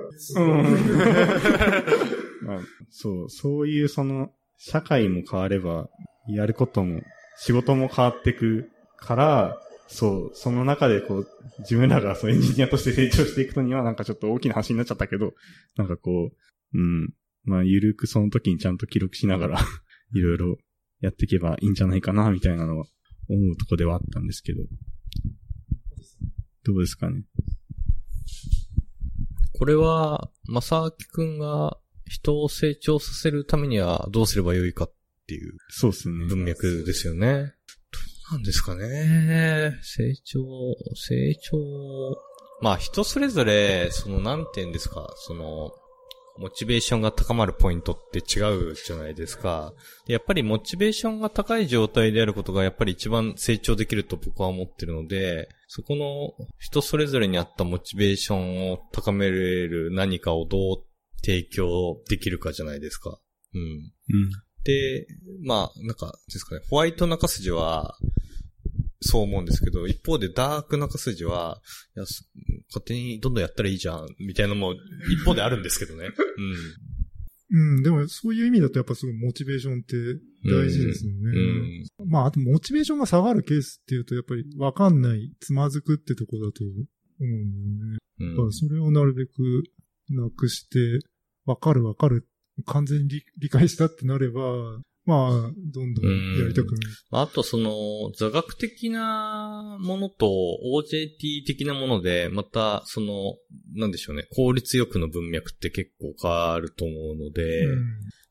[2.44, 2.60] まあ、
[2.90, 5.90] そう、そういうその、社会も変われば、
[6.28, 7.04] やることも、
[7.38, 9.58] 仕事も変わってくから、
[9.92, 11.28] そう、その中でこう、
[11.60, 15.34] 自分らがそうエンジニアとして成長していくのにはなんかちょっと大きな話になっちゃったけど、
[15.76, 16.32] なんかこ
[16.74, 17.14] う、うん、
[17.44, 19.60] まあ、ゆるくその時にちゃんと記録しながら
[20.16, 20.58] いろいろ
[21.02, 22.86] やっていけばいいんじゃないかな、みたいなのは
[23.28, 24.64] 思うとこではあったんですけど。
[26.64, 27.24] どうですかね？
[29.52, 34.94] これは、まさきくんが人を成長させるためにはどうすればよいかっ
[35.28, 35.58] ていう。
[35.70, 36.26] そうですね。
[36.28, 37.54] 文脈ですよね。
[38.32, 39.78] なんですかね。
[39.82, 40.40] 成長、
[40.96, 41.58] 成長。
[42.62, 45.72] まあ人それぞれ、そのなんて言うんですか、その、
[46.38, 49.74] モチベーションが高まるポイントって違うじゃないですか。
[50.08, 60.84] やっぱりモチベーションが高い状態であることがやっぱり一番成長できると僕は思ってるので、そこの人それぞれにあったモチベーションを高めれる何かをどう
[61.24, 63.20] 提供できるかじゃないですか。
[63.54, 63.62] うん。
[63.62, 63.92] うん。
[64.64, 65.08] で、
[65.44, 67.98] まあ、なんか、ですかね、ホワイト中筋は、
[69.02, 71.60] そう思うんですけど、一方でダーク中筋は、
[71.96, 72.06] いや、
[72.70, 74.76] 勝手にどんどんやったらいいじゃん、みたいなのも
[75.12, 76.10] 一方であるんですけどね。
[76.38, 76.56] うん。
[77.54, 79.98] うん、でもそういう意味だとやっぱすごいモチベーションって
[80.46, 81.18] 大事ですよね。
[81.20, 86.76] うんうん、まあ、あとモチベーションが下がるケースっていうとやっぱりわかんない、つまずくってとこだと思
[87.20, 87.98] うんだよね。
[88.20, 89.64] うん、だからそれをなるべく
[90.10, 91.00] なくして、
[91.46, 92.26] わかるわかる
[92.66, 94.42] 完全に理理解したってなれば、
[95.06, 96.88] まあ、どんどんやりたくなる。
[97.12, 97.72] あとその、
[98.16, 103.36] 座学的なものと OJT 的なもので、またその、
[103.76, 107.82] なんでしょうね、効率よくの文脈って結構変わると思うので、うん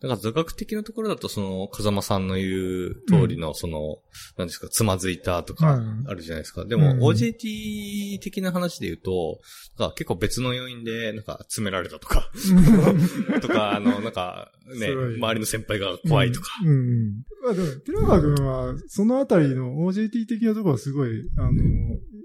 [0.00, 3.98] だから座学的なところだとその、風間さんの言う通りのその、
[4.38, 6.64] なんですか、つまずいたとかはいあるじゃないですか。
[6.64, 9.40] でも、うん OJT 的な話で言うと、
[9.78, 12.30] なんか結構別の要因で、なんか詰められたとか、
[13.42, 16.48] とか、あの、なんかね、周りの先輩が怖いとか。
[16.64, 16.70] うん。
[16.70, 17.22] うん。
[17.42, 21.52] まあでも、寺川君は、そのあたりの OJT 的なところはすごい、あの、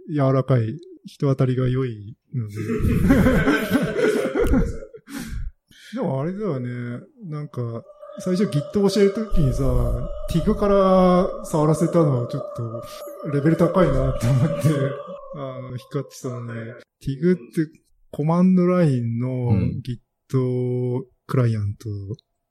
[0.09, 2.55] 柔らかい、人当たりが良いので。
[5.93, 7.83] でもあれだよね、なんか、
[8.19, 9.63] 最初 Git 教えるときにさ、
[10.31, 12.83] TIG から触らせたのはちょっと、
[13.31, 14.69] レベル高いなって思って、
[15.35, 16.73] あの、光ってたのね。
[17.03, 17.79] TIG って
[18.11, 21.89] コマンドラインのうん Git クライアント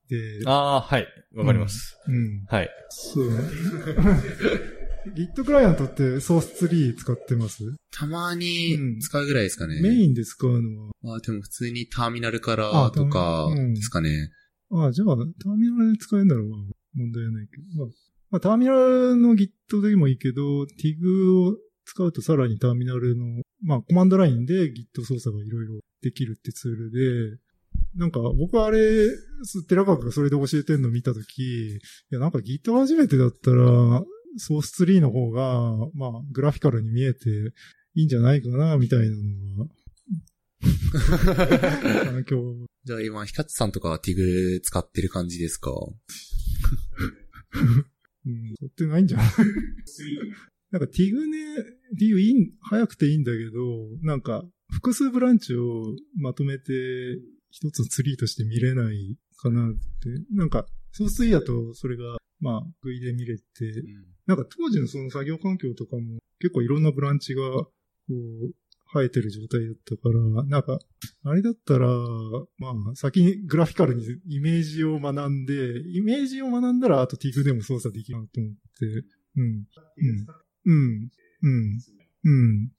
[0.09, 1.07] で、ああ、はい。
[1.35, 1.99] わかります。
[2.07, 2.45] うん。
[2.47, 2.69] はい。
[2.91, 3.31] そう。
[5.15, 7.63] Git クライアントってソースツリー使ってます？
[7.93, 9.81] たまに使うぐらいですかね。
[9.83, 14.31] メインで使うのは、まあでも普通にターミナルからあとかですかね。
[14.71, 16.59] ああ、じゃあ、ターミナルで使えるならまあ
[16.95, 17.89] 問題ないけど、まあ、
[18.31, 27.39] まあ、ターミナルの Git でもいいけど、TIG を使うとさらにターミナルの、まあ、コマンドラインで Git 操作がいろいろできるってツールで、
[27.97, 28.81] なんか、僕はあれ、
[29.69, 31.79] 寺川君がそれで教えてんの見たとき、い
[32.11, 34.03] や、なんか Git 初めてだったら、
[34.37, 37.29] ソースツリーの方が、まあ、グラフィカルに見えて
[37.95, 39.71] いいんじゃないかな、みたいなのが、
[42.11, 45.71] 今日、じゃあ今、ヒカツさんとかは TIG 使ってる感じですか？
[48.27, 49.27] うん、取ってないんじゃない？
[50.71, 51.39] なんか TIG ね、
[52.01, 56.73] TIG いい、早くていいんだけど、なんか複数ブランチをまとめて
[57.51, 59.79] 一つのツリーとして見れないかなって。
[60.33, 63.45] なんか、ソースツリーだとそれが、まあ、グイで見れて、
[64.27, 67.71] なんか当時のその作業環境とかも結構いろんなブランチが、こ
[68.09, 68.55] う、
[68.93, 70.79] 生えてる状態だったから、なんか、
[71.25, 71.89] あれだったら、
[72.59, 79.05] まあ、先にグラフィカルにイメージを学んで、イメージを学んだら、あと TIG でも操作できるなと思って、
[79.37, 79.45] うん。
[79.45, 79.67] うん。
[80.67, 81.09] うん。
[81.43, 81.81] うん。
[82.25, 82.71] うん。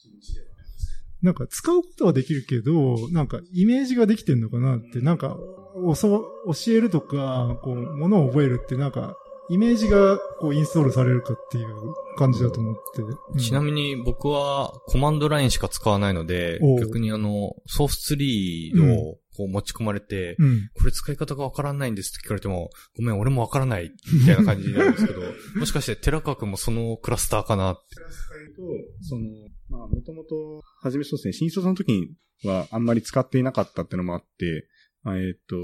[1.21, 5.37] なんか使うことはできるけど、なんかイメージができてんのかなって、なんか、
[5.75, 9.17] 教えるとか、こう、ものを覚えるってなんか、
[9.49, 11.75] イメージがこうインストールされるかっていう
[12.17, 13.01] 感じだと思って。
[13.01, 20.69] うんちなみに僕はコマンドラインしか使わないので逆にあの、ソースツリーをこう持ち込まれて、うん。
[20.73, 25.21] これ使い方がわからないんですって聞かれても、ごめん、俺もわからない、みたいな感じになるんですけど、
[25.59, 27.95] もしかして寺川くんもそのクラスターかなって。
[27.95, 28.61] と、
[29.01, 29.25] その、
[29.69, 32.09] まあ、もともと、はじめそうですね、新卒の時に
[32.43, 34.67] はあんまり使っていなかったってのもあって、
[35.03, 35.55] あえっ、と、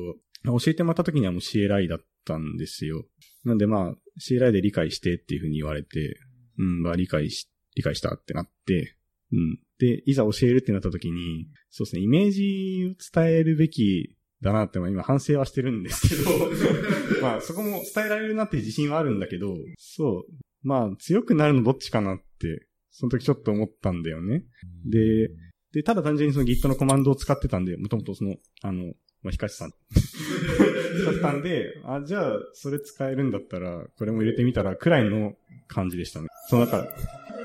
[0.43, 3.05] 教えてもらった時にはもう CLI だったんですよ。
[3.43, 6.19] なんでまあ、CLI で理解してっていうふうに言われて、
[6.57, 8.95] うん、まあ理解し、理解したってなって、
[9.31, 9.59] うん。
[9.80, 16.31] で、いざ教えるってなった時に、そうですね、イメージを伝えるべきだなって、まあ今反省はしてるんですけど、
[17.22, 24.45] まあそこも伝えられるなって自信はあるんだけど、そう、まあ強くなるのどっちかなって、その時ちょっと思ったんだよね。
[24.85, 25.30] で、
[25.73, 28.93] で、ただ単純にその Git のコマンドを使ってたんで、もともとその、あの、
[29.23, 29.72] まあ、ひかしさん。
[31.03, 35.33] だったんで、あ、じゃあ、それ使えるんだったら、これも入れてみたら、くらいの
[35.67, 36.27] 感じでしたね。
[36.49, 36.87] その中、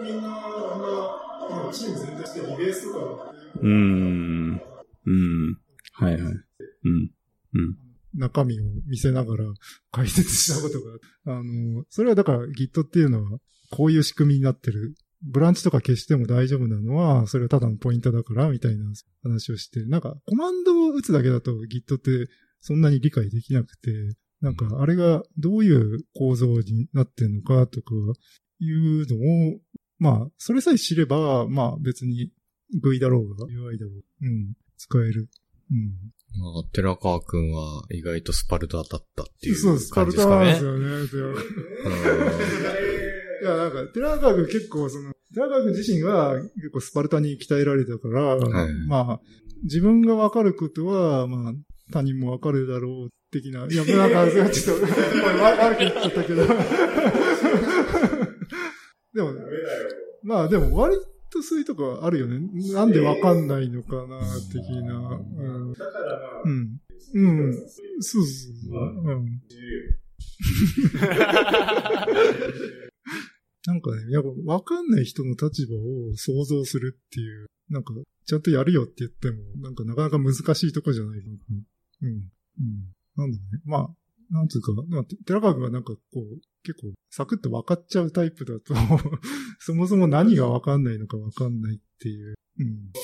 [0.02, 4.60] みんな、あんな、チーム全体してリベースとか、うーん、
[5.06, 5.58] うん、
[5.92, 6.22] はいはい。
[6.22, 7.10] うん、
[7.54, 7.76] うん。
[8.14, 9.44] 中身を見せながら
[9.90, 13.38] 解説したことが、あの、それはだから Git っていうのは、
[13.70, 14.94] こういう仕組みになってる。
[15.22, 18.84] ブランチとか消しても大丈夫なのは、それはただのポイントだから、みたいな
[19.22, 22.28] 話をして、なんか、コマンドを打つだけだと Git って
[22.60, 23.90] そんなに理解できなくて、
[24.40, 27.94] なんか、あれがどういう構造になってんのかとか、
[28.58, 29.60] いうのを、
[29.98, 32.30] まあ、それさえ知れば、まあ別に
[32.82, 33.92] V だろうが UI だろ
[34.22, 34.26] う。
[34.26, 34.54] うん。
[34.76, 35.28] 使える。
[35.70, 36.12] うん。
[36.38, 39.00] まあ、寺川くんは意外とスパルタだったっ
[39.40, 41.16] ていうそう、スパル感じですかねタなんです。
[41.16, 41.40] よね。
[43.42, 49.20] いや、なんか、寺川君結構その、寺川君自身が結構スパルタに鍛えられたから、はいまあ、
[49.62, 51.52] 自分がわかることは、まあ、
[51.92, 53.66] 他人もわかるだろう、的な。
[53.66, 54.86] いや、なんか、ちょっと、
[55.42, 56.46] 悪く言っちゃったけど。
[59.14, 59.40] でも、ね
[60.22, 60.96] まあでも割
[61.32, 62.40] とそういうとこあるよね。
[62.72, 64.20] なんでわかんないのかな、
[64.52, 64.94] 的な。
[64.94, 65.72] うん。
[66.44, 66.80] うん。
[67.14, 67.54] うん。
[68.00, 68.82] そうそうそう。
[69.04, 69.40] うん。
[73.66, 77.94] なんかね、やっぱ分かんない人の立場を想像するっていう、なんか、
[78.26, 81.36] ちゃんとやるよって言っても、なんかなかなか難しいとこじゃないかな。
[82.02, 82.08] うん。
[82.08, 82.22] うん。
[83.16, 83.62] なんだろうね。
[83.64, 83.88] まあ、
[84.30, 88.74] なんつうか、まあ、て寺川君がなんかこう、結構サクッと分かっちゃうタイプだと、
[89.60, 92.34] そもそも何が分かんないのか分かんないっていう。
[92.58, 92.92] うん。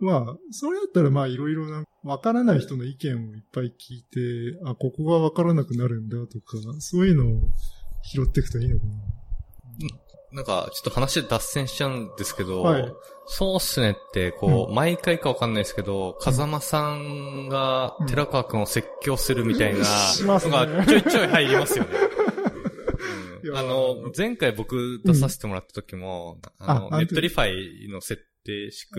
[0.00, 7.50] まあ、それだったらまあいろいろな、分からない人の意見をいっぱい聞いて、あ、ここが分からなくなるんだとか、そういうのを
[8.02, 8.92] 拾っていくといいのかな。
[10.34, 12.94] なんか、ちょっと話脱線しちゃうんですけど、はい。
[13.26, 21.90] そうっすねって、こう、毎回かわかんないですけど、風間さんがうん寺川くんを説教するみたいなのがちょいちょい入りますよね。
[23.44, 23.56] うん。
[23.56, 28.90] あの、前回僕出させてもらった時も、あの、あネットリファイの設定仕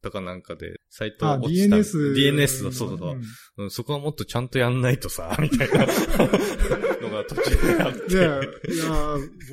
[0.00, 1.76] 組とかなんかで、サイトあ、落ちた。
[1.76, 2.14] DNS。
[2.14, 3.20] DNS だ、そうそうそう。
[3.58, 5.86] うんそこはもっとちゃんとやんないとさ、みたいな
[7.02, 8.14] のが途中であって。
[8.14, 8.42] いや、いや、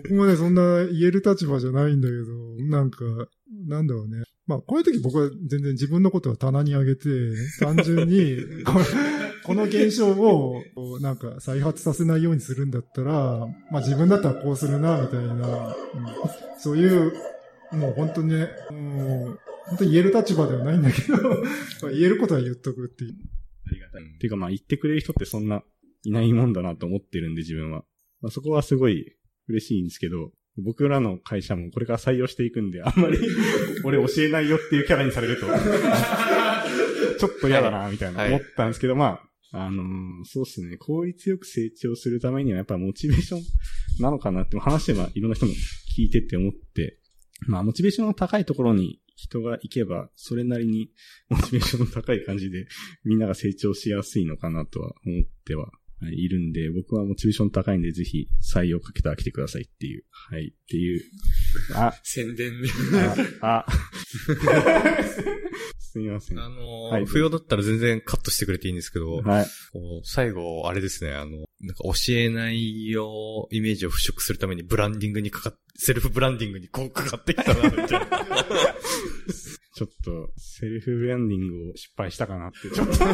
[0.03, 2.23] 僕もね、そんな言える立場じゃないんだけど、
[2.69, 3.03] なんか、
[3.67, 4.23] なんだろうね。
[4.45, 7.09] まあ、こういう時僕は全然自分のことは棚に上げて、
[7.59, 8.73] 単純に、こ
[9.43, 10.63] この現象を、
[11.01, 15.75] なんか再発させないようにするんだったら、まあ自分だったらこうするな、みたいな、うん
[16.57, 17.13] そういう、
[17.73, 19.39] もう本当にね、もう、
[19.69, 21.17] 本当に言える立場ではないんだけど、
[21.81, 23.15] まあ言えることは言っとくっていう。
[23.65, 24.03] ありがたい。
[24.03, 25.63] っていうかまあ言ってくれる人ってそんな
[26.03, 27.83] いないもんだなと思ってるんで自分は。
[28.21, 29.15] まあ、そこはすごい
[29.47, 33.19] 嬉しいんですけど、僕らの会社もこれから採用していくんで、あんまり
[33.83, 35.45] 俺教えないよっていうキャラにされると、
[37.19, 39.21] ちょっと嫌だなみたいなはい思ったんですけど、ま
[39.51, 43.41] あ、あのーそうですね、効率よく成長するためにはやっぱモチベーション
[43.99, 45.53] なのかなって話していろんな人も
[45.95, 46.99] 聞いてって思って、
[47.45, 50.91] まあモチベーションの高いところに人が行けば、それなりに
[51.27, 52.67] モチベーションの高い感じで
[53.03, 60.03] みんなが成長しやすいのかなとは思ってははいいるんで、僕はモチベーション高いんで、ぜひ採用かけたら来てくださいっていう。
[60.11, 60.49] はい。
[60.49, 61.01] っていう。
[61.73, 62.69] あ、宣伝で。
[63.41, 63.65] あ、あ。
[65.97, 66.37] すみません。
[66.37, 69.21] はあのーはい不要だったら全然カットしてくれていいんですけど、い。
[69.21, 69.45] こう
[70.03, 78.07] 最後、あれですね、あの、なんか教えないよイメージを払拭するためにブランディングにかかっ、セルフブランディングにこうかかってきたな、みたいな。
[79.73, 83.05] ちょっと、セルフブランディングを失敗したかなって、ちょっと。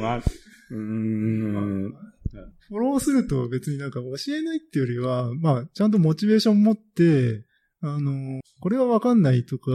[0.00, 1.94] まあ、うーん。
[2.68, 7.44] フォローすると別になんか教えないっていうよりは、まあ、ちゃんとモチベーション持って、
[7.80, 9.70] あの、これはわかんないとか、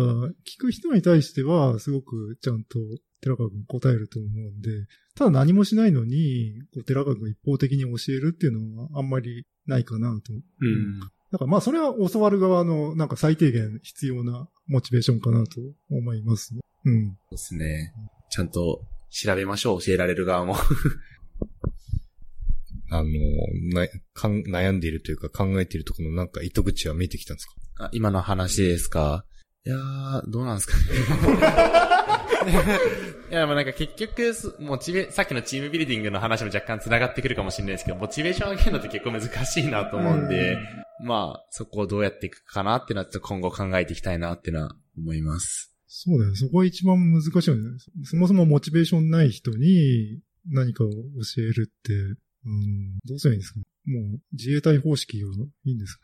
[0.46, 2.80] 聞く人に対しては、すごくちゃんと
[3.22, 4.70] 寺川君答えると思うんで、
[5.16, 10.34] ただ何もしないのに、こう寺川君が一方的に教えるっていうのはあんまりないかなと。
[10.34, 11.00] うん。
[11.32, 16.62] だからまあ、それは教わる側のなんか最低限必要なモチベーションかなと思いますね。
[16.86, 17.06] うん。
[17.06, 17.94] そうですね。
[18.30, 20.56] ちゃんと調べましょう、教えられる側も。
[22.92, 23.10] あの、
[23.74, 27.54] な、かん、悩んでいるというか考えているところのなんか糸口は見えてきたんですか？
[27.80, 29.26] あ今の話ですか？
[29.66, 30.84] いやー、どうなんですかね？
[33.32, 40.58] いや、まあなんか結局、すモチベ、さっきのチームビルディングの話も若干繋がってくるかもしれないですけど、モチベーション上げるのって結構難しいなと思うんで、
[41.06, 45.74] まあ、そこをどうやっていくかなっていうのはちょっと今後考えていきたいなってのは思います。
[45.88, 46.36] そうだよ。
[46.36, 47.62] そこが一番難しいよね。
[48.04, 50.20] そもそもモチベーションない人に
[50.50, 50.96] 何かを教
[51.38, 55.28] えるって、うん、どうすればいいんですかもう自衛隊方式が
[55.66, 56.02] いいんですか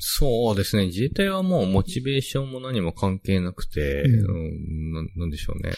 [0.00, 0.86] そうですね。
[0.86, 5.70] 自衛隊はもうモチベーションも何も関係なくて、うんうん、ななんでしょうね。
[5.70, 5.76] ね、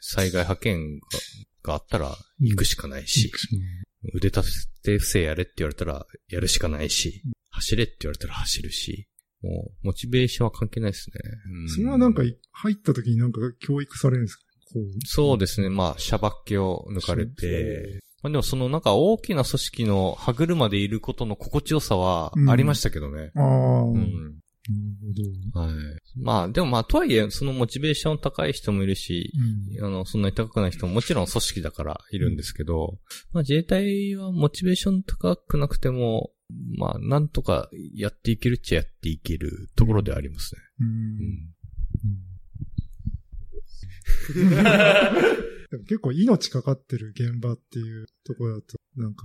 [0.00, 1.00] 災害派遣が
[1.62, 3.32] があったら行くしかないし、
[4.14, 4.42] 腕立
[4.82, 9.08] て伏せやれって言われたらやるしかないし、走れって言われたら走るし、
[9.42, 11.16] もう、モチベーションは関係ないですね。
[11.62, 12.22] うんそれはなんか
[12.52, 14.42] 入った時になんか教育されるんですか？
[15.06, 15.68] そうですね。
[15.68, 23.30] まあ、シャバッケを抜かれて、まあでもそのなんか大きな組織の歯車でいることの心地よさはありましたけどね。
[23.36, 24.34] ああ、うなるん。
[25.54, 25.60] ほど。
[25.60, 25.74] はい。
[26.20, 29.32] まあ、でもまあ、とはいえ、そのモチベーション高い人もいるし、
[29.78, 32.98] うんあの、そんなに高くない人ももちろん組織だからいるんですけど、
[33.32, 36.32] まあ自衛隊はモチベーション高くなくても、
[36.78, 40.60] まあ、なんとかやっていけるっちゃやっていけるところではありますね。
[40.80, 41.46] うんうん
[45.76, 49.24] でも結構命かかってる現場っていうところだと、なんか、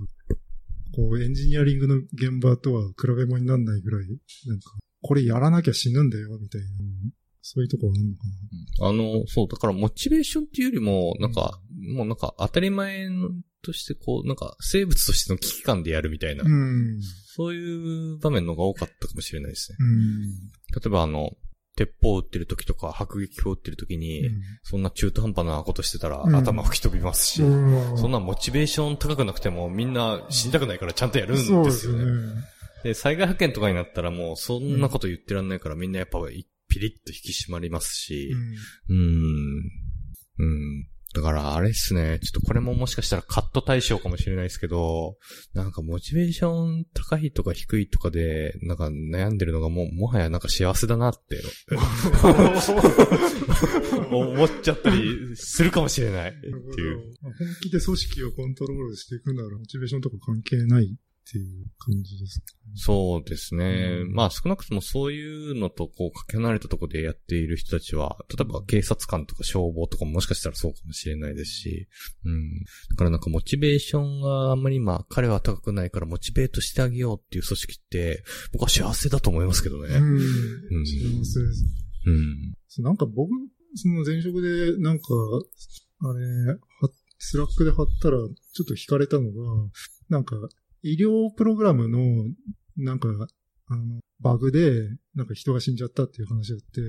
[0.94, 4.08] こうエンジニアリングの現場とは比べ物にならないぐらい、
[4.46, 6.66] なんか、これやらなきゃ死ぬんだよ、みたいな、
[7.40, 8.22] そういうところあるのか
[8.80, 8.88] な。
[8.88, 11.60] あの、そう、だからモチベーションっていうよりも、なんか、
[11.96, 13.08] もうなんか当たり前
[13.62, 17.00] としてこう、なんか生物としての危機感でやるみたいな、うん。
[17.34, 19.78] そういう場面の方が多かったかもしれないですね。
[19.80, 20.22] うん。
[20.30, 21.30] 例えばあの、
[21.76, 24.28] 鉄砲を撃ってる時とか、迫撃砲を撃ってる時に、
[24.62, 27.98] そんな中途半端なことしてたら、うん頭吹き飛びますし、うん。
[27.98, 31.70] そんなモチベーション高くなくてもみんな死にたくないからちゃんとやるんですよね。
[31.70, 32.44] そうですよね。
[32.84, 36.18] で、災害派遣とかになったらもうそんなこと言ってらんないからみんなやっぱ
[36.68, 38.32] ピリッと引き締まりますし、
[38.88, 39.62] うーん、
[40.38, 40.88] うん。
[41.14, 42.18] だから、あれっすね。
[42.20, 45.16] ちょっとこれももしかしたらカット対象かもしれないですけど、
[45.54, 51.42] なんかモチベーション高いとか低いとかで、なんか悩んでるのがもう、もはやなんか幸せだなって、
[54.10, 56.54] 思っちゃったりするかもしれないっていう。
[57.20, 60.96] 本気で組織をコントロールしていくなら、モチベーションとか関係ない
[61.28, 64.00] っていう感じですかそうですね。
[64.02, 71.88] うんまあ少なくともそういうのとこうかけ離れたところでやっている人たちは、例えば警察官とか消防とかももしかしたらそうかもしれないですし、
[72.24, 72.64] うん。
[72.90, 79.94] だからなんかモチベーションがあんまりまあ彼は高くないからモチベートしてあげようっていう組織って、僕は幸せだと思いますけどね。
[79.94, 80.16] うん。
[80.16, 81.64] ん幸せです。
[82.06, 82.10] う
[82.80, 82.84] ん。
[82.84, 83.30] なんか僕、
[83.74, 85.04] その前職で、なんか、
[86.00, 86.58] あれ、は
[87.18, 88.26] Slackで貼ったら、ちょ
[88.62, 89.70] っと惹かれたのが、
[90.08, 90.36] なんか、
[90.82, 91.98] 医療プログラムの、
[92.76, 93.08] なんか、
[93.68, 96.80] あの、バグで、なんか人が死んじゃったっていう話があって、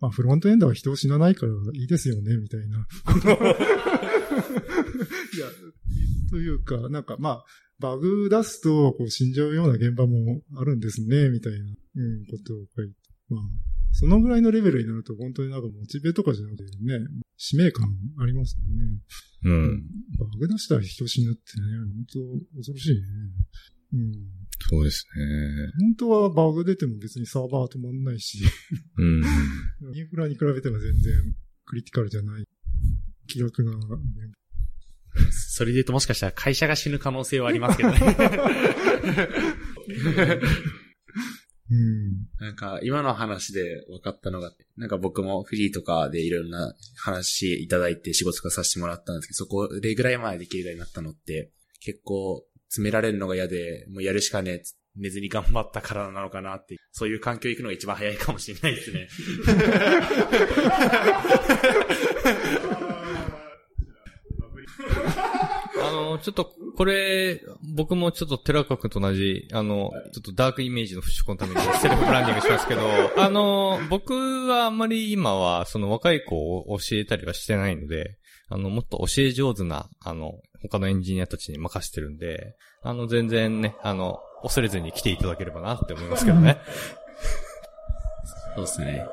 [0.00, 2.78] まあフロントエンドは人を死なないからいいですよね、みたいな。
[2.78, 2.80] い
[5.38, 5.46] や、
[6.30, 7.44] というか、なんかまあ、
[7.78, 12.94] バグ出すと、こう死んじゃうような現場もあるんですね、みたいな、うん、ことを書いて。
[13.28, 13.40] まあ、
[13.92, 16.70] そのぐらいのレベルになると、本当になんかモチベとかじゃなくてね、
[17.36, 17.88] 使命感
[18.20, 18.84] ありますよね。
[19.44, 19.82] うん。
[20.18, 21.66] バグ出したら人死ぬってね、
[22.12, 23.00] 本当恐ろしいね。
[23.94, 24.12] うん。
[24.70, 25.72] そうですね。
[25.80, 28.38] 本当はバグ出ても別にサーバー止まんないし、
[28.98, 29.24] うん。
[29.94, 31.34] インフラに比べても全然
[31.64, 32.44] クリティカルじゃない、
[33.26, 33.96] 気楽な現場。
[35.30, 37.98] それで言うともしかしたら会社が死ぬ可能性はありますけどね。
[41.70, 42.46] うん。
[42.46, 51.50] なんか、今の話で分かったのが、なんか僕もフリーとかでいろんな話いただいて仕事化させてもらったんですけど、そこでぐらいまでできるようになったのって、
[51.80, 54.62] 結構詰められるのが嫌で、もうやるしかねえ、
[54.96, 59.08] 寝ずに頑張ったからなのかなって、そういう環境行くのが一番早いかもしれないですね。
[65.80, 67.40] あの、ちょっと、これ、
[67.74, 72.82] 僕もちょっと寺川君と同じ、あの、ちょっとダークイメージの払拭のために セルフブランディングしますけど、
[73.16, 74.14] あの、僕
[74.46, 78.16] はあんまり今は、その若い子を教えたりはしてないので、
[78.48, 86.60] あの、もっと教え上手な、あの、他のエンジニアたちに任せてるんで、あの、全然ね、あの、恐れずに来ていただければなって思いますけどね。
[88.54, 89.04] そうですね。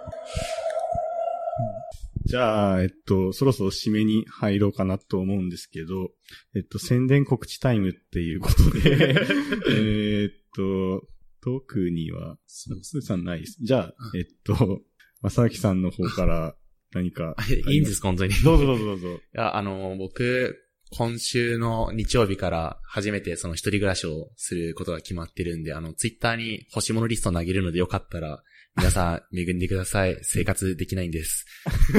[2.25, 6.09] じゃあ、えっと、そろそろ締めに入ろうかなと思うんですけど、
[6.55, 9.15] えっと、宣伝告知タイムっていうことで、
[9.69, 11.07] えーっと、
[11.41, 13.57] 特には、スーさんないです。
[13.61, 14.81] じゃあ、えっと、
[15.21, 16.55] 正明さんの方から
[16.93, 17.35] 何か。
[17.69, 18.33] いいんですか、本当に？
[18.43, 19.13] どうぞどうぞどうぞ。
[19.15, 20.57] いや、あの、僕、
[20.91, 28.43] 今週の日曜日から初めてその一人暮らしをすることが決まってるんで、あの、ツイッターに欲しいものリストを投げるのでよかったら、
[28.77, 30.17] 皆さん恵んでください。
[30.21, 31.45] 生活できないんです。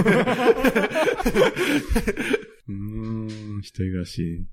[2.69, 4.47] うーん、一人暮らし。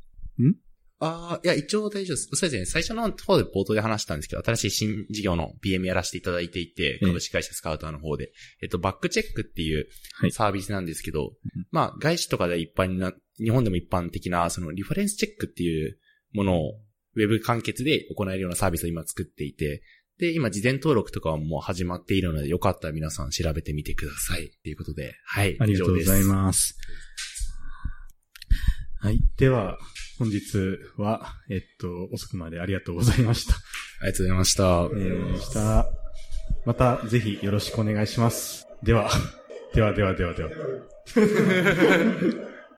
[0.99, 2.29] ああ、いや、一応大丈夫です。
[2.31, 2.65] そうですね。
[2.65, 8.31] 最初の方で冒頭で話したんですけど、新しい新事業の PM やらせていただいていて、うん株式会社スカウターの方で、
[8.61, 9.87] えっと、バックチェックっていう
[10.19, 15.97] はいサービスなんですけど、うんまあ、外資とかで一般な、日本でも一般的な、そのリファレンスチェックっていう
[16.31, 16.79] ものを、
[17.15, 19.83] ウェブ完結で行えるようなサービスを今作っていて、
[20.19, 24.51] で、今事前登録とかはもう始まっているので、よかったら皆さん調べてみてください。
[24.63, 25.57] ということで、はい。
[25.59, 26.27] ありがとうございす。
[26.27, 26.77] ます。
[28.99, 29.19] はい。
[29.37, 29.77] では、
[30.19, 33.55] 本日は、えっと、遅くまでありがとうございました。
[34.01, 34.63] ありがとうございました。
[34.63, 35.85] えー、した
[36.65, 38.67] またぜひよろしくお願いします。
[38.83, 39.09] では、
[39.73, 40.49] ではではではでは。